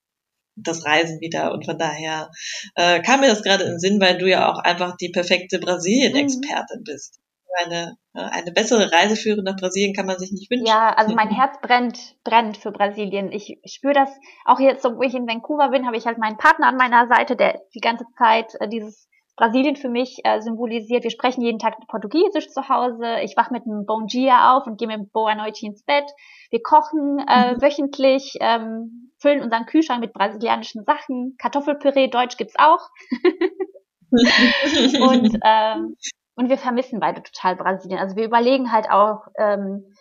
das 0.55 0.85
Reisen 0.85 1.19
wieder 1.19 1.51
und 1.51 1.65
von 1.65 1.77
daher 1.77 2.31
äh, 2.75 3.01
kam 3.03 3.19
mir 3.19 3.27
das 3.27 3.43
gerade 3.43 3.65
in 3.65 3.71
den 3.71 3.79
Sinn, 3.79 4.01
weil 4.01 4.17
du 4.17 4.27
ja 4.27 4.51
auch 4.51 4.57
einfach 4.57 4.97
die 4.97 5.09
perfekte 5.09 5.59
Brasilien-Expertin 5.59 6.79
mhm. 6.79 6.83
bist 6.83 7.19
eine, 7.55 7.97
eine 8.13 8.51
bessere 8.51 8.91
Reiseführerin 8.91 9.43
nach 9.43 9.55
Brasilien 9.55 9.93
kann 9.93 10.05
man 10.05 10.19
sich 10.19 10.31
nicht 10.31 10.49
wünschen. 10.51 10.67
Ja, 10.67 10.93
also 10.93 11.15
mein 11.15 11.29
Herz 11.29 11.59
brennt, 11.61 12.15
brennt 12.23 12.57
für 12.57 12.71
Brasilien. 12.71 13.31
Ich 13.31 13.59
spüre 13.65 13.93
das 13.93 14.09
auch 14.45 14.59
jetzt, 14.59 14.83
wo 14.83 15.01
ich 15.01 15.13
in 15.13 15.27
Vancouver 15.27 15.69
bin, 15.69 15.85
habe 15.85 15.97
ich 15.97 16.05
halt 16.05 16.17
meinen 16.17 16.37
Partner 16.37 16.67
an 16.67 16.77
meiner 16.77 17.07
Seite, 17.07 17.35
der 17.35 17.61
die 17.73 17.79
ganze 17.79 18.05
Zeit 18.17 18.53
äh, 18.59 18.67
dieses 18.67 19.07
Brasilien 19.35 19.75
für 19.75 19.89
mich 19.89 20.19
äh, 20.23 20.41
symbolisiert. 20.41 21.03
Wir 21.03 21.11
sprechen 21.11 21.41
jeden 21.41 21.59
Tag 21.59 21.75
Portugiesisch 21.87 22.49
zu 22.49 22.69
Hause. 22.69 23.21
Ich 23.23 23.37
wach 23.37 23.51
mit 23.51 23.63
einem 23.65 23.85
Bon 23.85 24.07
Dia 24.07 24.57
auf 24.57 24.65
und 24.65 24.79
gehe 24.79 24.87
mit 24.87 25.11
Boa 25.13 25.35
Noite 25.35 25.65
ins 25.65 25.83
Bett. 25.83 26.05
Wir 26.49 26.61
kochen 26.61 27.19
äh, 27.27 27.53
mhm. 27.53 27.61
wöchentlich, 27.61 28.35
ähm, 28.41 29.11
füllen 29.19 29.43
unseren 29.43 29.67
Kühlschrank 29.67 30.01
mit 30.01 30.13
brasilianischen 30.13 30.83
Sachen. 30.85 31.35
Kartoffelpüree, 31.37 32.07
Deutsch 32.07 32.37
gibt's 32.37 32.55
auch. 32.57 32.89
und 34.11 35.37
ähm, 35.43 35.97
und 36.37 36.49
wir 36.49 36.57
vermissen 36.57 36.99
beide 36.99 37.23
total 37.23 37.55
Brasilien. 37.55 37.99
Also 37.99 38.15
wir 38.15 38.25
überlegen 38.25 38.71
halt 38.71 38.89
auch 38.89 39.27
ähm, 39.37 39.91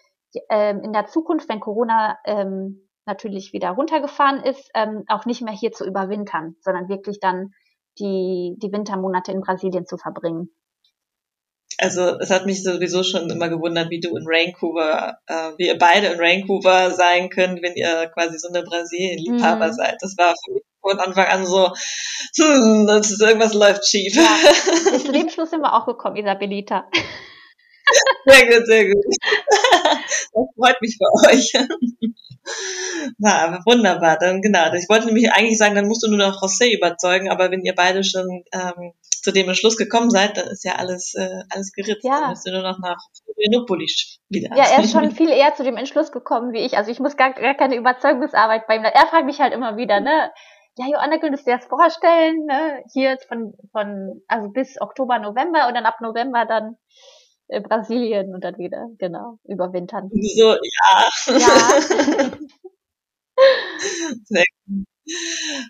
ähm, 0.50 0.82
in 0.82 0.92
der 0.92 1.06
Zukunft, 1.06 1.48
wenn 1.48 1.60
Corona 1.60 2.18
ähm, 2.24 2.88
natürlich 3.06 3.52
wieder 3.52 3.70
runtergefahren 3.70 4.42
ist, 4.42 4.70
ähm, 4.74 5.04
auch 5.08 5.24
nicht 5.24 5.42
mehr 5.42 5.54
hier 5.54 5.72
zu 5.72 5.86
überwintern, 5.86 6.56
sondern 6.60 6.88
wirklich 6.88 7.20
dann 7.20 7.52
die, 7.98 8.56
die 8.58 8.70
Wintermonate 8.70 9.32
in 9.32 9.40
Brasilien 9.40 9.86
zu 9.86 9.96
verbringen. 9.96 10.50
Also 11.78 12.18
es 12.18 12.30
hat 12.30 12.46
mich 12.46 12.62
sowieso 12.62 13.02
schon 13.02 13.28
immer 13.28 13.48
gewundert, 13.48 13.90
wie 13.90 14.00
du 14.00 14.16
in 14.16 14.24
Vancouver, 14.24 15.18
äh, 15.26 15.50
wie 15.58 15.66
ihr 15.66 15.78
beide 15.78 16.06
in 16.06 16.18
Vancouver 16.18 16.90
sein 16.90 17.28
könnt, 17.28 17.62
wenn 17.62 17.74
ihr 17.74 18.06
quasi 18.14 18.38
so 18.38 18.48
eine 18.48 18.62
Brasilien-Liebhaber 18.62 19.68
mhm. 19.68 19.72
seid. 19.72 19.96
Das 20.00 20.16
war 20.16 20.34
für 20.44 20.54
mich 20.54 20.62
von 20.80 20.98
Anfang 21.00 21.26
an 21.26 21.46
so, 21.46 21.72
hm, 22.38 22.86
das 22.86 23.10
ist, 23.10 23.20
irgendwas 23.20 23.54
läuft 23.54 23.86
schief. 23.86 24.14
Ja, 24.14 24.98
zu 24.98 25.12
dem 25.12 25.28
Schluss 25.30 25.50
sind 25.50 25.60
wir 25.60 25.74
auch 25.74 25.86
gekommen, 25.86 26.16
Isabelita. 26.16 26.88
Sehr 28.26 28.46
gut, 28.46 28.66
sehr 28.66 28.84
gut. 28.86 29.04
Das 30.32 30.46
freut 30.56 30.82
mich 30.82 30.98
für 30.98 31.28
euch. 31.28 31.52
Na, 33.18 33.44
aber 33.44 33.62
wunderbar. 33.64 34.18
Dann 34.18 34.40
genau. 34.40 34.72
Ich 34.74 34.88
wollte 34.88 35.06
nämlich 35.06 35.32
eigentlich 35.32 35.58
sagen, 35.58 35.74
dann 35.74 35.88
musst 35.88 36.04
du 36.04 36.08
nur 36.08 36.18
noch 36.18 36.40
José 36.42 36.76
überzeugen, 36.76 37.30
aber 37.30 37.50
wenn 37.50 37.62
ihr 37.62 37.74
beide 37.74 38.04
schon 38.04 38.44
ähm, 38.52 38.92
zu 39.22 39.32
dem 39.32 39.48
Entschluss 39.48 39.76
gekommen 39.76 40.10
seid, 40.10 40.36
dann 40.36 40.46
ist 40.48 40.64
ja 40.64 40.76
alles, 40.76 41.14
äh, 41.14 41.42
alles 41.50 41.72
geritzt. 41.72 42.04
Ja. 42.04 42.20
Dann 42.20 42.30
müsst 42.30 42.46
ihr 42.46 42.52
nur 42.52 42.62
noch 42.62 42.78
nach 42.78 42.98
Florianopolis 43.24 44.18
wieder. 44.28 44.56
Ja, 44.56 44.64
er 44.76 44.84
ist 44.84 44.92
schon 44.92 45.10
viel 45.10 45.30
eher 45.30 45.54
zu 45.54 45.64
dem 45.64 45.76
Entschluss 45.76 46.12
gekommen 46.12 46.52
wie 46.52 46.64
ich. 46.64 46.76
Also 46.76 46.90
ich 46.90 47.00
muss 47.00 47.16
gar, 47.16 47.32
gar 47.32 47.54
keine 47.54 47.76
Überzeugungsarbeit 47.76 48.66
bei 48.66 48.76
ihm. 48.76 48.84
Er 48.84 49.06
fragt 49.06 49.26
mich 49.26 49.40
halt 49.40 49.52
immer 49.52 49.76
wieder, 49.76 50.00
ne? 50.00 50.30
Ja, 50.78 50.86
Joanna, 50.92 51.18
könntest 51.18 51.46
du 51.46 51.50
dir 51.50 51.56
das 51.56 51.66
vorstellen, 51.66 52.44
ne? 52.46 52.84
Hier 52.92 53.16
von, 53.28 53.54
von, 53.72 54.22
also 54.28 54.50
bis 54.50 54.80
Oktober, 54.80 55.18
November 55.18 55.68
und 55.68 55.74
dann 55.74 55.86
ab 55.86 55.96
November 56.00 56.44
dann 56.46 56.76
Brasilien 57.48 58.34
und 58.34 58.42
dann 58.42 58.58
wieder, 58.58 58.88
genau, 58.98 59.38
überwintern. 59.44 60.10
So, 60.10 60.54
ja. 60.54 61.10
Ja. 61.38 62.32
Sehr 64.24 64.44
gut. 64.66 64.86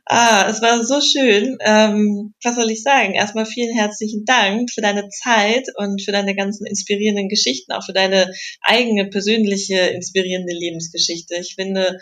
Ah, 0.06 0.48
es 0.48 0.62
war 0.62 0.82
so 0.82 1.00
schön. 1.00 1.58
Ähm, 1.60 2.34
was 2.42 2.56
soll 2.56 2.70
ich 2.70 2.82
sagen? 2.82 3.12
Erstmal 3.12 3.44
vielen 3.44 3.76
herzlichen 3.76 4.24
Dank 4.24 4.70
für 4.72 4.80
deine 4.80 5.08
Zeit 5.10 5.66
und 5.76 6.02
für 6.02 6.12
deine 6.12 6.34
ganzen 6.34 6.66
inspirierenden 6.66 7.28
Geschichten, 7.28 7.72
auch 7.72 7.84
für 7.84 7.92
deine 7.92 8.32
eigene 8.62 9.08
persönliche 9.08 9.76
inspirierende 9.78 10.54
Lebensgeschichte. 10.54 11.34
Ich 11.36 11.54
finde 11.54 11.98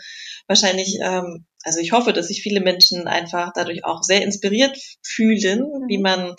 wahrscheinlich, 0.47 0.97
ähm, 1.01 1.45
also 1.63 1.79
ich 1.79 1.91
hoffe, 1.91 2.13
dass 2.13 2.27
sich 2.29 2.41
viele 2.41 2.61
Menschen 2.61 3.07
einfach 3.07 3.51
dadurch 3.53 3.83
auch 3.83 4.01
sehr 4.03 4.21
inspiriert 4.23 4.77
fühlen, 5.03 5.59
mhm. 5.59 5.87
wie 5.89 5.97
man 5.97 6.35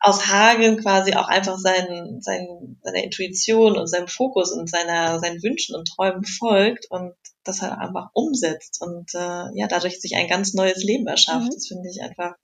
aus 0.00 0.26
Hagen 0.26 0.78
quasi 0.78 1.14
auch 1.14 1.28
einfach 1.28 1.58
sein, 1.58 2.18
sein, 2.20 2.78
seiner 2.82 3.02
Intuition 3.02 3.76
und 3.76 3.86
seinem 3.86 4.08
Fokus 4.08 4.52
und 4.52 4.68
seiner, 4.68 5.18
seinen 5.20 5.42
Wünschen 5.42 5.74
und 5.74 5.88
Träumen 5.88 6.24
folgt 6.24 6.86
und 6.90 7.14
das 7.44 7.62
halt 7.62 7.72
einfach 7.72 8.10
umsetzt 8.12 8.80
und 8.82 9.14
äh, 9.14 9.46
ja, 9.54 9.66
dadurch 9.68 10.00
sich 10.00 10.16
ein 10.16 10.28
ganz 10.28 10.52
neues 10.54 10.82
Leben 10.82 11.06
erschafft. 11.06 11.46
Mhm. 11.46 11.54
Das 11.54 11.66
finde 11.66 11.88
ich 11.88 12.02
einfach 12.02 12.34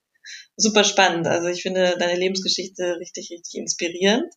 super 0.56 0.84
spannend. 0.84 1.26
Also 1.26 1.48
ich 1.48 1.62
finde 1.62 1.96
deine 1.98 2.18
Lebensgeschichte 2.18 2.98
richtig, 3.00 3.30
richtig 3.30 3.54
inspirierend. 3.54 4.32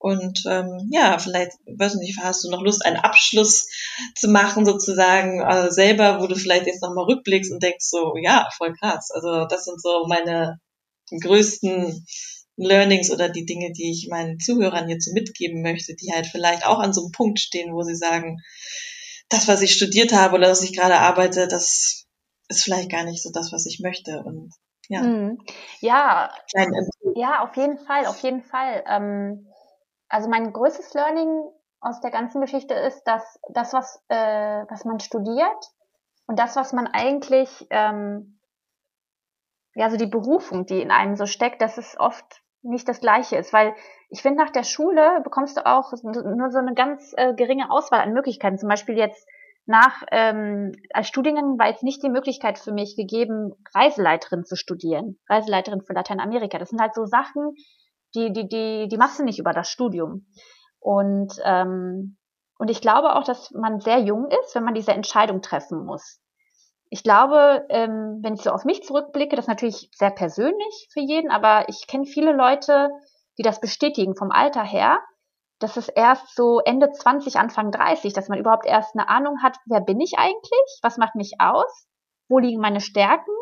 Und 0.00 0.44
ähm, 0.48 0.88
ja, 0.92 1.18
vielleicht, 1.18 1.52
weiß 1.66 1.96
nicht, 1.96 2.18
hast 2.22 2.44
du 2.44 2.50
noch 2.50 2.62
Lust, 2.62 2.86
einen 2.86 2.98
Abschluss 2.98 3.68
zu 4.14 4.28
machen, 4.28 4.64
sozusagen 4.64 5.40
äh, 5.40 5.72
selber, 5.72 6.20
wo 6.20 6.28
du 6.28 6.36
vielleicht 6.36 6.66
jetzt 6.66 6.82
nochmal 6.82 7.06
rückblickst 7.06 7.50
und 7.50 7.62
denkst 7.62 7.84
so, 7.84 8.14
ja, 8.22 8.48
voll 8.56 8.74
krass. 8.74 9.10
Also 9.12 9.46
das 9.46 9.64
sind 9.64 9.82
so 9.82 10.06
meine 10.06 10.60
größten 11.10 12.06
Learnings 12.58 13.10
oder 13.10 13.28
die 13.28 13.46
Dinge, 13.46 13.72
die 13.72 13.90
ich 13.90 14.08
meinen 14.10 14.38
Zuhörern 14.38 14.88
jetzt 14.88 15.06
so 15.06 15.12
mitgeben 15.12 15.62
möchte, 15.62 15.94
die 15.94 16.12
halt 16.12 16.26
vielleicht 16.26 16.66
auch 16.66 16.80
an 16.80 16.92
so 16.92 17.02
einem 17.02 17.12
Punkt 17.12 17.38
stehen, 17.38 17.72
wo 17.72 17.82
sie 17.82 17.96
sagen, 17.96 18.42
das, 19.28 19.48
was 19.48 19.62
ich 19.62 19.74
studiert 19.74 20.12
habe 20.12 20.36
oder 20.36 20.50
was 20.50 20.62
ich 20.62 20.76
gerade 20.76 20.98
arbeite, 20.98 21.48
das 21.48 22.06
ist 22.48 22.64
vielleicht 22.64 22.90
gar 22.90 23.04
nicht 23.04 23.22
so 23.22 23.30
das, 23.32 23.52
was 23.52 23.66
ich 23.66 23.80
möchte. 23.80 24.22
Und 24.24 24.52
ja. 24.88 25.00
Hm. 25.00 25.38
Ja, 25.80 26.32
ja, 27.14 27.42
auf 27.44 27.56
jeden 27.56 27.78
Fall, 27.78 28.06
auf 28.06 28.20
jeden 28.22 28.42
Fall. 28.42 28.84
Ähm, 28.86 29.46
also 30.08 30.28
mein 30.28 30.52
größtes 30.52 30.94
Learning 30.94 31.44
aus 31.80 32.00
der 32.00 32.10
ganzen 32.10 32.40
Geschichte 32.40 32.74
ist, 32.74 33.04
dass 33.04 33.38
das, 33.50 33.72
was, 33.72 34.02
äh, 34.08 34.16
was 34.68 34.84
man 34.84 34.98
studiert 34.98 35.70
und 36.26 36.38
das, 36.38 36.56
was 36.56 36.72
man 36.72 36.86
eigentlich, 36.86 37.48
ähm, 37.70 38.40
ja, 39.74 39.90
so 39.90 39.96
die 39.96 40.06
Berufung, 40.06 40.66
die 40.66 40.80
in 40.80 40.90
einem 40.90 41.14
so 41.14 41.26
steckt, 41.26 41.62
dass 41.62 41.78
es 41.78 41.94
oft 42.00 42.42
nicht 42.62 42.88
das 42.88 43.00
Gleiche 43.00 43.36
ist, 43.36 43.52
weil 43.52 43.74
ich 44.10 44.22
finde, 44.22 44.42
nach 44.42 44.50
der 44.50 44.64
Schule 44.64 45.20
bekommst 45.22 45.56
du 45.56 45.66
auch 45.66 45.92
nur 46.02 46.50
so 46.50 46.58
eine 46.58 46.74
ganz 46.74 47.14
äh, 47.16 47.34
geringe 47.34 47.70
Auswahl 47.70 48.00
an 48.00 48.12
Möglichkeiten. 48.12 48.58
Zum 48.58 48.68
Beispiel 48.68 48.96
jetzt 48.96 49.26
nach 49.66 50.02
ähm, 50.10 50.72
als 50.92 51.08
Studiengang 51.08 51.58
war 51.58 51.68
jetzt 51.68 51.82
nicht 51.82 52.02
die 52.02 52.08
Möglichkeit 52.08 52.58
für 52.58 52.72
mich 52.72 52.96
gegeben, 52.96 53.52
Reiseleiterin 53.74 54.44
zu 54.44 54.56
studieren, 54.56 55.18
Reiseleiterin 55.28 55.82
für 55.82 55.92
Lateinamerika. 55.92 56.58
Das 56.58 56.70
sind 56.70 56.80
halt 56.80 56.94
so 56.94 57.04
Sachen, 57.04 57.54
die 58.14 58.32
die 58.32 58.48
die 58.48 58.88
die 58.88 58.96
machst 58.96 59.18
du 59.18 59.24
nicht 59.24 59.38
über 59.38 59.52
das 59.52 59.68
Studium. 59.68 60.26
Und 60.80 61.34
ähm, 61.44 62.16
und 62.56 62.70
ich 62.70 62.80
glaube 62.80 63.14
auch, 63.14 63.24
dass 63.24 63.50
man 63.52 63.80
sehr 63.80 64.00
jung 64.00 64.26
ist, 64.42 64.54
wenn 64.54 64.64
man 64.64 64.74
diese 64.74 64.92
Entscheidung 64.92 65.42
treffen 65.42 65.84
muss 65.84 66.18
ich 66.90 67.02
glaube, 67.02 67.66
ähm, 67.68 68.20
wenn 68.22 68.34
ich 68.34 68.42
so 68.42 68.50
auf 68.50 68.64
mich 68.64 68.82
zurückblicke, 68.82 69.36
das 69.36 69.44
ist 69.44 69.48
natürlich 69.48 69.90
sehr 69.94 70.10
persönlich 70.10 70.88
für 70.92 71.00
jeden, 71.00 71.30
aber 71.30 71.68
ich 71.68 71.86
kenne 71.86 72.06
viele 72.06 72.32
Leute, 72.32 72.90
die 73.38 73.42
das 73.42 73.60
bestätigen 73.60 74.16
vom 74.16 74.30
Alter 74.30 74.62
her, 74.62 74.98
dass 75.58 75.76
es 75.76 75.88
erst 75.88 76.34
so 76.34 76.60
Ende 76.60 76.90
20, 76.90 77.36
Anfang 77.36 77.70
30, 77.70 78.12
dass 78.12 78.28
man 78.28 78.38
überhaupt 78.38 78.66
erst 78.66 78.94
eine 78.94 79.08
Ahnung 79.08 79.42
hat, 79.42 79.56
wer 79.66 79.80
bin 79.80 80.00
ich 80.00 80.18
eigentlich, 80.18 80.78
was 80.82 80.98
macht 80.98 81.14
mich 81.14 81.40
aus, 81.40 81.88
wo 82.28 82.38
liegen 82.38 82.60
meine 82.60 82.80
Stärken 82.80 83.32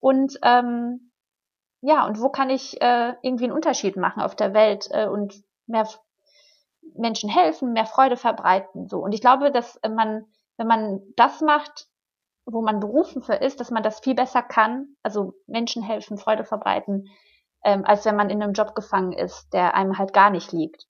und 0.00 0.38
ähm, 0.42 1.12
ja, 1.80 2.06
und 2.06 2.20
wo 2.20 2.28
kann 2.28 2.50
ich 2.50 2.80
äh, 2.80 3.14
irgendwie 3.22 3.44
einen 3.44 3.52
Unterschied 3.52 3.96
machen 3.96 4.22
auf 4.22 4.36
der 4.36 4.54
Welt 4.54 4.88
äh, 4.90 5.06
und 5.06 5.34
mehr 5.66 5.88
Menschen 6.94 7.30
helfen, 7.30 7.72
mehr 7.72 7.86
Freude 7.86 8.16
verbreiten. 8.16 8.88
So. 8.88 8.98
Und 8.98 9.12
ich 9.12 9.20
glaube, 9.20 9.50
dass 9.50 9.80
man, 9.82 10.26
wenn 10.56 10.66
man 10.66 11.00
das 11.16 11.40
macht, 11.40 11.88
wo 12.44 12.62
man 12.62 12.80
berufen 12.80 13.22
für 13.22 13.34
ist, 13.34 13.60
dass 13.60 13.70
man 13.70 13.82
das 13.82 14.00
viel 14.00 14.14
besser 14.14 14.42
kann, 14.42 14.96
also 15.02 15.34
Menschen 15.46 15.82
helfen, 15.82 16.18
Freude 16.18 16.44
verbreiten, 16.44 17.08
ähm, 17.64 17.84
als 17.84 18.04
wenn 18.04 18.16
man 18.16 18.30
in 18.30 18.42
einem 18.42 18.52
Job 18.52 18.74
gefangen 18.74 19.12
ist, 19.12 19.52
der 19.52 19.74
einem 19.74 19.98
halt 19.98 20.12
gar 20.12 20.30
nicht 20.30 20.52
liegt. 20.52 20.86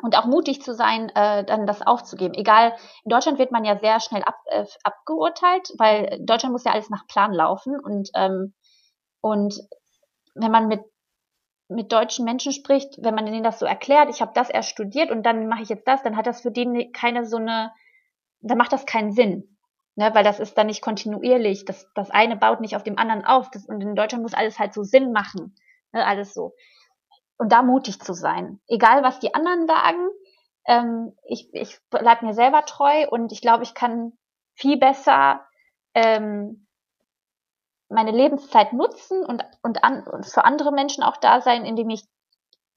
Und 0.00 0.16
auch 0.16 0.26
mutig 0.26 0.62
zu 0.62 0.74
sein, 0.74 1.10
äh, 1.10 1.44
dann 1.44 1.66
das 1.66 1.84
aufzugeben. 1.84 2.34
Egal, 2.34 2.74
in 3.04 3.10
Deutschland 3.10 3.38
wird 3.38 3.50
man 3.50 3.64
ja 3.64 3.78
sehr 3.78 4.00
schnell 4.00 4.22
ab, 4.22 4.36
äh, 4.46 4.64
abgeurteilt, 4.84 5.72
weil 5.76 6.18
Deutschland 6.20 6.52
muss 6.52 6.64
ja 6.64 6.72
alles 6.72 6.88
nach 6.88 7.06
Plan 7.08 7.32
laufen 7.32 7.78
und 7.78 8.10
ähm, 8.14 8.54
und 9.20 9.58
wenn 10.34 10.52
man 10.52 10.68
mit 10.68 10.80
mit 11.68 11.92
deutschen 11.92 12.24
Menschen 12.24 12.52
spricht, 12.52 12.96
wenn 13.02 13.14
man 13.14 13.26
denen 13.26 13.42
das 13.42 13.58
so 13.58 13.66
erklärt, 13.66 14.08
ich 14.08 14.22
habe 14.22 14.32
das 14.34 14.48
erst 14.48 14.70
studiert 14.70 15.10
und 15.10 15.24
dann 15.24 15.48
mache 15.48 15.62
ich 15.62 15.68
jetzt 15.68 15.86
das, 15.86 16.02
dann 16.02 16.16
hat 16.16 16.26
das 16.26 16.40
für 16.40 16.50
die 16.50 16.90
keine 16.92 17.26
so 17.26 17.36
eine, 17.36 17.72
dann 18.40 18.56
macht 18.56 18.72
das 18.72 18.86
keinen 18.86 19.12
Sinn 19.12 19.57
ne, 19.98 20.14
weil 20.14 20.22
das 20.22 20.38
ist 20.38 20.56
dann 20.56 20.68
nicht 20.68 20.80
kontinuierlich. 20.80 21.64
Das, 21.64 21.90
das 21.94 22.12
eine 22.12 22.36
baut 22.36 22.60
nicht 22.60 22.76
auf 22.76 22.84
dem 22.84 22.98
anderen 22.98 23.24
auf. 23.24 23.50
Das, 23.50 23.66
und 23.66 23.80
in 23.80 23.96
Deutschland 23.96 24.22
muss 24.22 24.32
alles 24.32 24.56
halt 24.60 24.72
so 24.72 24.84
Sinn 24.84 25.10
machen. 25.10 25.56
Ne, 25.90 26.06
alles 26.06 26.32
so. 26.32 26.54
Und 27.36 27.50
da 27.50 27.62
mutig 27.62 28.00
zu 28.00 28.14
sein. 28.14 28.60
Egal, 28.68 29.02
was 29.02 29.18
die 29.18 29.34
anderen 29.34 29.66
sagen, 29.66 30.08
ähm, 30.66 31.16
ich, 31.26 31.52
ich 31.52 31.80
bleib 31.90 32.22
mir 32.22 32.32
selber 32.32 32.64
treu 32.64 33.08
und 33.10 33.32
ich 33.32 33.40
glaube, 33.40 33.64
ich 33.64 33.74
kann 33.74 34.12
viel 34.54 34.78
besser 34.78 35.44
ähm, 35.94 36.68
meine 37.88 38.12
Lebenszeit 38.12 38.72
nutzen 38.72 39.24
und, 39.24 39.44
und, 39.62 39.82
an, 39.82 40.06
und 40.06 40.26
für 40.26 40.44
andere 40.44 40.70
Menschen 40.70 41.02
auch 41.02 41.16
da 41.16 41.40
sein, 41.40 41.64
indem 41.64 41.90
ich 41.90 42.04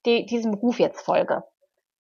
die, 0.07 0.26
diesem 0.26 0.55
Ruf 0.55 0.80
jetzt 0.80 1.05
folge. 1.05 1.43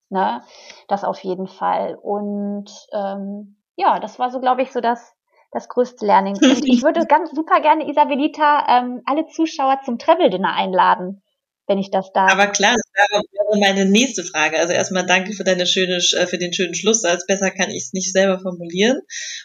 Ne? 0.09 0.41
Das 0.87 1.03
auf 1.03 1.19
jeden 1.19 1.47
Fall. 1.47 1.95
Und 2.01 2.71
ähm, 2.91 3.60
ja, 3.81 3.99
das 3.99 4.19
war 4.19 4.29
so, 4.29 4.39
glaube 4.39 4.61
ich, 4.61 4.71
so 4.71 4.79
das, 4.79 5.13
das 5.51 5.67
größte 5.67 6.05
Learning. 6.05 6.35
Und 6.35 6.65
ich 6.65 6.83
würde 6.83 7.05
ganz 7.05 7.31
super 7.31 7.59
gerne, 7.61 7.89
Isabelita, 7.89 8.65
ähm, 8.69 9.01
alle 9.05 9.25
Zuschauer 9.27 9.81
zum 9.83 9.97
Travel 9.97 10.29
Dinner 10.29 10.53
einladen, 10.53 11.23
wenn 11.67 11.79
ich 11.79 11.89
das 11.89 12.11
darf. 12.13 12.31
Aber 12.31 12.47
klar, 12.47 12.75
das 12.75 12.83
wäre 12.93 13.59
meine 13.59 13.85
nächste 13.89 14.23
Frage. 14.23 14.59
Also 14.59 14.73
erstmal 14.73 15.05
danke 15.05 15.33
für 15.33 15.43
deine 15.43 15.65
schöne, 15.65 15.95
äh, 15.95 16.27
für 16.27 16.37
den 16.37 16.53
schönen 16.53 16.75
Schlusssatz. 16.75 17.25
Besser 17.25 17.49
kann 17.49 17.71
ich 17.71 17.85
es 17.85 17.93
nicht 17.93 18.13
selber 18.13 18.39
formulieren. 18.39 19.01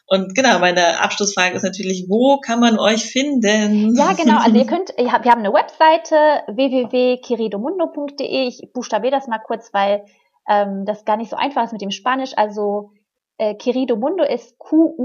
Und 0.07 0.35
genau, 0.35 0.59
meine 0.59 1.01
Abschlussfrage 1.01 1.57
ist 1.57 1.63
natürlich, 1.63 2.07
wo 2.09 2.39
kann 2.39 2.61
man 2.61 2.79
euch 2.79 3.07
finden? 3.07 3.97
Ja, 3.97 4.13
genau. 4.13 4.39
Also 4.39 4.57
ihr 4.57 4.67
könnt, 4.67 4.91
wir 4.99 5.13
haben 5.13 5.41
eine 5.41 5.53
Webseite 5.53 6.43
www.queridomundo.de. 6.55 8.49
Ich 8.49 8.69
buchstabiere 8.75 9.13
das 9.13 9.29
mal 9.29 9.39
kurz, 9.39 9.73
weil 9.73 10.05
ähm, 10.49 10.85
das 10.85 11.05
gar 11.05 11.17
nicht 11.17 11.31
so 11.31 11.37
einfach 11.37 11.65
ist 11.65 11.73
mit 11.73 11.81
dem 11.83 11.91
Spanisch. 11.91 12.33
Also 12.37 12.91
äh, 13.39 13.55
Querido 13.55 13.97
Mundo 13.97 14.25
ist 14.25 14.59
Q-U-E-R-I-D-O 14.59 15.01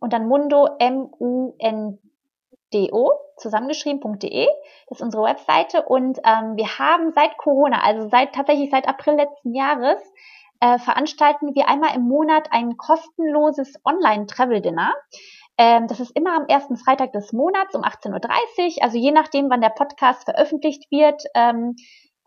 und 0.00 0.12
dann 0.12 0.26
Mundo 0.28 0.68
M-U-N-D-O 0.78 2.00
zusammengeschrieben.de. 3.36 4.48
Das 4.88 4.98
ist 4.98 5.04
unsere 5.04 5.24
Webseite 5.24 5.82
und 5.82 6.18
ähm, 6.24 6.56
wir 6.56 6.78
haben 6.78 7.12
seit 7.12 7.36
Corona, 7.38 7.82
also 7.82 8.08
seit 8.08 8.34
tatsächlich 8.34 8.70
seit 8.70 8.88
April 8.88 9.14
letzten 9.14 9.54
Jahres, 9.54 10.00
äh, 10.60 10.78
veranstalten 10.78 11.54
wir 11.54 11.68
einmal 11.68 11.94
im 11.96 12.02
Monat 12.02 12.48
ein 12.50 12.76
kostenloses 12.76 13.74
Online-Travel-Dinner. 13.84 14.92
Ähm, 15.56 15.86
das 15.88 16.00
ist 16.00 16.16
immer 16.16 16.36
am 16.36 16.46
ersten 16.46 16.76
Freitag 16.76 17.12
des 17.12 17.32
Monats 17.32 17.74
um 17.74 17.82
18.30 17.82 18.76
Uhr. 18.76 18.82
Also 18.82 18.98
je 18.98 19.10
nachdem, 19.10 19.50
wann 19.50 19.60
der 19.60 19.70
Podcast 19.70 20.24
veröffentlicht 20.24 20.90
wird, 20.90 21.22
ähm, 21.34 21.76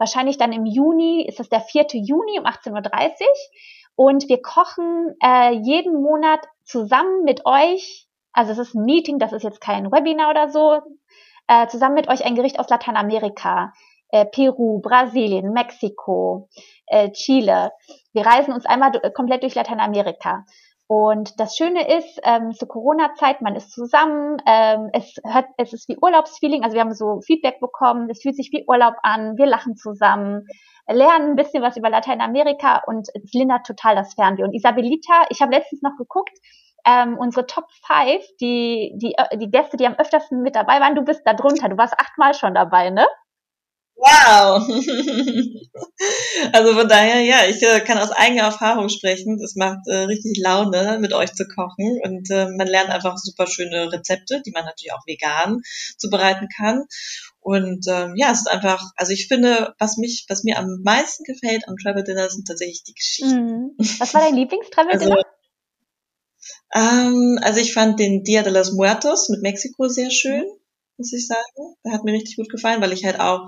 wahrscheinlich 0.04 0.38
dann 0.38 0.52
im 0.52 0.66
Juni, 0.66 1.26
ist 1.26 1.40
das 1.40 1.48
der 1.48 1.62
4. 1.62 1.88
Juni 1.94 2.40
um 2.40 2.46
18.30 2.46 2.74
Uhr. 2.74 3.28
Und 3.96 4.28
wir 4.28 4.42
kochen 4.42 5.16
äh, 5.24 5.52
jeden 5.54 6.02
Monat 6.02 6.42
zusammen 6.66 7.24
mit 7.24 7.46
euch, 7.46 8.08
also 8.34 8.52
es 8.52 8.58
ist 8.58 8.74
ein 8.76 8.84
Meeting, 8.84 9.18
das 9.18 9.32
ist 9.32 9.44
jetzt 9.44 9.62
kein 9.62 9.92
Webinar 9.92 10.30
oder 10.32 10.50
so, 10.50 10.82
äh, 11.48 11.68
zusammen 11.68 11.96
mit 11.96 12.10
euch 12.10 12.26
ein 12.26 12.36
Gericht 12.36 12.60
aus 12.60 12.70
Lateinamerika. 12.70 13.72
äh, 14.14 14.26
Peru, 14.26 14.80
Brasilien, 14.80 15.54
Mexiko, 15.54 16.48
äh, 16.86 17.10
Chile. 17.12 17.72
Wir 18.14 18.26
reisen 18.26 18.54
uns 18.54 18.66
einmal 18.66 18.92
komplett 19.16 19.42
durch 19.42 19.56
Lateinamerika. 19.56 20.46
Und 20.88 21.40
das 21.40 21.56
Schöne 21.56 21.98
ist, 21.98 22.20
ähm, 22.24 22.52
zur 22.52 22.68
Corona-Zeit, 22.68 23.42
man 23.42 23.56
ist 23.56 23.72
zusammen, 23.72 24.38
ähm, 24.46 24.90
es, 24.94 25.16
hat, 25.26 25.46
es 25.58 25.74
ist 25.74 25.88
wie 25.88 25.98
Urlaubsfeeling, 25.98 26.64
also 26.64 26.76
wir 26.76 26.82
haben 26.82 26.94
so 26.94 27.22
Feedback 27.22 27.60
bekommen, 27.62 28.10
es 28.10 28.22
fühlt 28.22 28.36
sich 28.36 28.50
wie 28.52 28.66
Urlaub 28.68 28.96
an, 29.02 29.38
wir 29.38 29.46
lachen 29.46 29.76
zusammen, 29.76 30.46
lernen 30.88 31.32
ein 31.32 31.36
bisschen 31.36 31.64
was 31.64 31.78
über 31.78 31.90
Lateinamerika 31.90 32.84
und 32.86 33.08
es 33.14 33.34
lindert 33.34 33.66
total 33.66 33.96
das 33.96 34.14
Fernweh. 34.14 34.44
Und 34.44 34.54
Isabelita, 34.54 35.26
ich 35.30 35.42
habe 35.42 35.54
letztens 35.54 35.82
noch 35.82 35.96
geguckt, 35.98 36.38
ähm, 36.86 37.18
unsere 37.18 37.46
Top 37.48 37.66
5, 37.88 38.24
die, 38.42 38.94
die, 38.98 39.16
die 39.38 39.50
Gäste, 39.50 39.78
die 39.78 39.88
am 39.88 39.96
öftersten 39.96 40.42
mit 40.42 40.56
dabei 40.56 40.82
waren, 40.82 40.96
du 40.96 41.04
bist 41.04 41.22
da 41.26 41.34
drunter, 41.34 41.70
du 41.70 41.78
warst 41.78 41.98
achtmal 41.98 42.34
schon 42.34 42.54
dabei, 42.54 42.90
ne? 42.90 43.06
Wow! 43.96 44.68
also 46.54 46.74
von 46.74 46.88
daher, 46.88 47.22
ja, 47.22 47.46
ich 47.48 47.62
äh, 47.62 47.80
kann 47.80 47.98
aus 47.98 48.12
eigener 48.12 48.44
Erfahrung 48.44 48.90
sprechen. 48.90 49.40
Es 49.42 49.56
macht 49.56 49.88
äh, 49.88 49.96
richtig 49.96 50.38
Laune, 50.42 50.98
mit 51.00 51.14
euch 51.14 51.34
zu 51.34 51.48
kochen 51.48 52.02
und 52.04 52.30
äh, 52.30 52.48
man 52.58 52.68
lernt 52.68 52.90
einfach 52.90 53.18
super 53.18 53.48
schöne 53.48 53.92
Rezepte, 53.92 54.42
die 54.46 54.52
man 54.52 54.66
natürlich 54.66 54.94
auch 54.94 55.06
vegan 55.06 55.62
zubereiten 55.98 56.48
kann. 56.56 56.86
Und 57.40 57.86
ähm, 57.88 58.14
ja, 58.16 58.32
es 58.32 58.40
ist 58.40 58.50
einfach, 58.50 58.82
also 58.96 59.12
ich 59.12 59.28
finde, 59.28 59.74
was 59.78 59.98
mich, 59.98 60.26
was 60.30 60.44
mir 60.44 60.58
am 60.58 60.82
meisten 60.84 61.24
gefällt 61.24 61.68
am 61.68 61.76
Travel 61.78 62.04
Dinner 62.04 62.30
sind 62.30 62.48
tatsächlich 62.48 62.84
die 62.84 62.94
Geschichten. 62.94 63.74
Mhm. 63.78 64.00
Was 64.00 64.14
war 64.14 64.22
dein 64.22 64.36
Lieblings-Travel 64.36 64.98
Dinner? 64.98 65.16
Also, 65.16 65.28
ähm, 66.74 67.40
also 67.42 67.60
ich 67.60 67.74
fand 67.74 68.00
den 68.00 68.24
Dia 68.24 68.44
de 68.44 68.52
los 68.52 68.72
Muertos 68.74 69.30
mit 69.30 69.42
Mexiko 69.42 69.88
sehr 69.88 70.10
schön 70.10 70.46
muss 70.98 71.14
ich 71.14 71.28
sagen. 71.28 71.76
Der 71.86 71.94
hat 71.94 72.04
mir 72.04 72.14
richtig 72.14 72.38
gut 72.38 72.50
gefallen, 72.50 72.82
weil 72.82 72.94
ich 72.94 73.06
halt 73.06 73.20
auch 73.20 73.48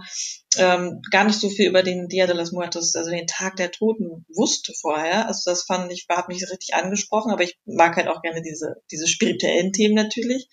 ähm, 0.58 1.02
gar 1.12 1.26
nicht 1.26 1.40
so 1.40 1.50
viel 1.50 1.68
über 1.68 1.84
den 1.84 2.08
Dia 2.08 2.28
de 2.28 2.36
los 2.36 2.52
Muertos, 2.52 2.96
also 2.96 3.12
den 3.12 3.28
Tag 3.28 3.56
der 3.58 3.72
Toten, 3.72 4.26
wusste 4.36 4.74
vorher. 4.80 5.28
Also 5.28 5.50
das 5.50 5.64
fand 5.64 5.92
ich, 5.92 6.06
hat 6.10 6.28
mich 6.28 6.42
richtig 6.42 6.76
angesprochen, 6.76 7.32
aber 7.32 7.44
ich 7.44 7.58
mag 7.66 7.96
halt 7.96 8.08
auch 8.08 8.22
gerne 8.22 8.42
diese, 8.42 8.82
diese 8.92 9.08
spirituellen 9.08 9.72
Themen 9.72 9.96
natürlich. 9.96 10.50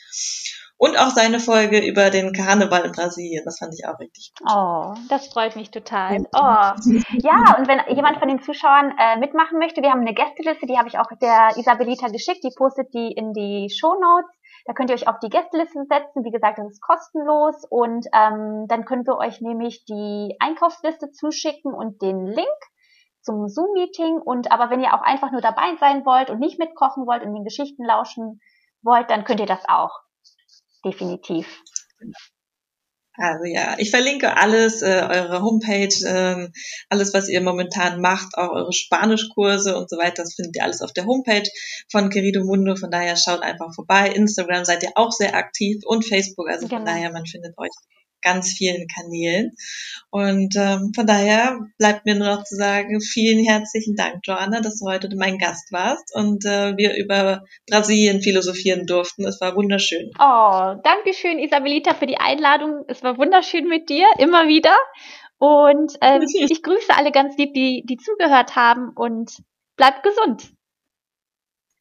Und 0.82 0.98
auch 0.98 1.10
seine 1.10 1.38
Folge 1.38 1.78
über 1.78 2.10
den 2.10 2.32
Karneval 2.32 2.84
in 2.84 2.90
Brasilien, 2.90 3.44
das 3.44 3.60
fand 3.60 3.72
ich 3.72 3.86
auch 3.86 4.00
richtig 4.00 4.32
gut. 4.36 4.50
Oh, 4.52 4.94
das 5.08 5.28
freut 5.28 5.54
mich 5.54 5.70
total. 5.70 6.26
Oh. 6.34 6.40
Ja, 7.22 7.56
und 7.56 7.68
wenn 7.68 7.94
jemand 7.94 8.18
von 8.18 8.26
den 8.26 8.42
Zuschauern 8.42 8.92
äh, 8.98 9.16
mitmachen 9.16 9.60
möchte, 9.60 9.80
wir 9.80 9.90
haben 9.90 10.00
eine 10.00 10.12
Gästeliste, 10.12 10.66
die 10.66 10.76
habe 10.76 10.88
ich 10.88 10.98
auch 10.98 11.06
der 11.20 11.56
Isabelita 11.56 12.08
geschickt, 12.08 12.42
die 12.42 12.52
postet 12.56 12.92
die 12.94 13.12
in 13.12 13.32
die 13.32 13.70
Show 13.70 13.94
Notes. 13.94 14.34
Da 14.64 14.74
könnt 14.74 14.90
ihr 14.90 14.94
euch 14.94 15.08
auf 15.08 15.18
die 15.18 15.28
Gästeliste 15.28 15.84
setzen. 15.88 16.24
Wie 16.24 16.30
gesagt, 16.30 16.58
das 16.58 16.70
ist 16.70 16.80
kostenlos. 16.80 17.64
Und 17.68 18.06
ähm, 18.12 18.66
dann 18.68 18.84
könnt 18.84 19.08
ihr 19.08 19.16
euch 19.16 19.40
nämlich 19.40 19.84
die 19.84 20.36
Einkaufsliste 20.40 21.10
zuschicken 21.10 21.72
und 21.74 22.00
den 22.02 22.26
Link 22.26 22.48
zum 23.20 23.48
Zoom-Meeting. 23.48 24.18
Und 24.18 24.52
aber 24.52 24.70
wenn 24.70 24.80
ihr 24.80 24.94
auch 24.94 25.02
einfach 25.02 25.32
nur 25.32 25.40
dabei 25.40 25.76
sein 25.80 26.04
wollt 26.04 26.30
und 26.30 26.38
nicht 26.38 26.58
mitkochen 26.58 27.06
wollt 27.06 27.22
und 27.22 27.34
den 27.34 27.44
Geschichten 27.44 27.84
lauschen 27.84 28.40
wollt, 28.82 29.10
dann 29.10 29.24
könnt 29.24 29.40
ihr 29.40 29.46
das 29.46 29.68
auch. 29.68 30.00
Definitiv. 30.84 31.62
Also 33.14 33.44
ja, 33.44 33.76
ich 33.78 33.90
verlinke 33.90 34.36
alles, 34.36 34.80
äh, 34.80 35.06
eure 35.08 35.42
Homepage, 35.42 35.94
äh, 36.06 36.48
alles, 36.88 37.12
was 37.12 37.28
ihr 37.28 37.42
momentan 37.42 38.00
macht, 38.00 38.38
auch 38.38 38.50
eure 38.50 38.72
Spanischkurse 38.72 39.76
und 39.76 39.90
so 39.90 39.98
weiter, 39.98 40.22
das 40.22 40.34
findet 40.34 40.56
ihr 40.56 40.64
alles 40.64 40.80
auf 40.80 40.92
der 40.92 41.04
Homepage 41.04 41.48
von 41.90 42.08
Querido 42.08 42.42
Mundo. 42.42 42.74
Von 42.74 42.90
daher 42.90 43.16
schaut 43.16 43.42
einfach 43.42 43.74
vorbei. 43.74 44.08
Instagram 44.10 44.64
seid 44.64 44.82
ihr 44.82 44.92
auch 44.94 45.12
sehr 45.12 45.34
aktiv 45.34 45.82
und 45.84 46.06
Facebook, 46.06 46.48
also 46.48 46.66
genau. 46.66 46.78
von 46.78 46.86
daher, 46.86 47.12
man 47.12 47.26
findet 47.26 47.56
euch 47.58 47.70
ganz 48.22 48.52
vielen 48.52 48.86
Kanälen. 48.88 49.52
Und 50.10 50.54
ähm, 50.56 50.92
von 50.94 51.06
daher 51.06 51.58
bleibt 51.78 52.06
mir 52.06 52.14
nur 52.14 52.28
noch 52.28 52.44
zu 52.44 52.56
sagen, 52.56 53.00
vielen 53.00 53.44
herzlichen 53.44 53.96
Dank, 53.96 54.20
Joanna, 54.24 54.60
dass 54.60 54.78
du 54.78 54.86
heute 54.86 55.08
mein 55.16 55.38
Gast 55.38 55.72
warst 55.72 56.14
und 56.14 56.44
äh, 56.44 56.76
wir 56.76 56.96
über 56.96 57.44
Brasilien 57.68 58.22
philosophieren 58.22 58.86
durften. 58.86 59.24
Es 59.24 59.40
war 59.40 59.56
wunderschön. 59.56 60.10
Oh, 60.18 60.74
danke 60.82 61.12
schön, 61.14 61.38
Isabelita, 61.38 61.94
für 61.94 62.06
die 62.06 62.18
Einladung. 62.18 62.84
Es 62.88 63.02
war 63.02 63.18
wunderschön 63.18 63.68
mit 63.68 63.88
dir, 63.88 64.06
immer 64.18 64.48
wieder. 64.48 64.76
Und 65.38 65.94
ähm, 66.00 66.22
ich 66.50 66.62
grüße 66.62 66.94
alle 66.96 67.10
ganz 67.10 67.36
lieb, 67.36 67.54
die, 67.54 67.84
die 67.86 67.96
zugehört 67.96 68.54
haben 68.56 68.90
und 68.94 69.42
bleibt 69.76 70.02
gesund. 70.02 70.52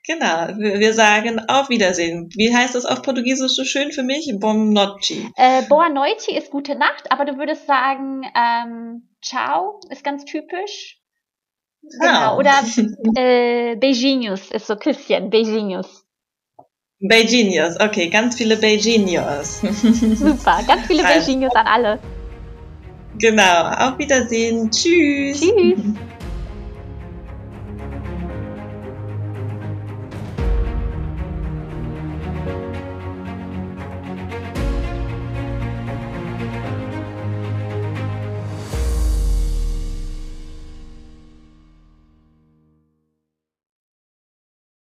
Genau, 0.03 0.57
wir 0.57 0.93
sagen 0.93 1.39
auf 1.47 1.69
Wiedersehen. 1.69 2.29
Wie 2.35 2.55
heißt 2.55 2.73
das 2.73 2.85
auf 2.85 3.03
Portugiesisch 3.03 3.53
so 3.53 3.63
schön 3.63 3.91
für 3.91 4.01
mich? 4.01 4.33
Bom 4.39 4.73
noite. 4.73 5.13
Äh, 5.35 5.61
boa 5.69 5.89
noite 5.89 6.31
ist 6.31 6.49
gute 6.49 6.75
Nacht, 6.75 7.11
aber 7.11 7.25
du 7.25 7.37
würdest 7.37 7.67
sagen, 7.67 8.23
ähm, 8.35 9.09
ciao 9.21 9.79
ist 9.91 10.03
ganz 10.03 10.25
typisch. 10.25 10.97
Genau, 11.99 12.37
oder 12.37 12.63
äh, 13.15 13.75
Beijinhos 13.75 14.51
ist 14.51 14.67
so 14.67 14.75
Küsschen, 14.75 15.29
Beijinhos. 15.29 16.05
Beijinhos, 16.99 17.79
okay, 17.79 18.09
ganz 18.09 18.35
viele 18.35 18.57
Beijinhos. 18.57 19.61
Super, 19.61 20.61
ganz 20.67 20.85
viele. 20.87 21.03
Beijinhos 21.03 21.55
an 21.55 21.67
alle. 21.67 21.99
Genau, 23.17 23.69
auf 23.69 23.97
Wiedersehen. 23.97 24.69
Tschüss. 24.71 25.41
Tschüss. 25.41 25.79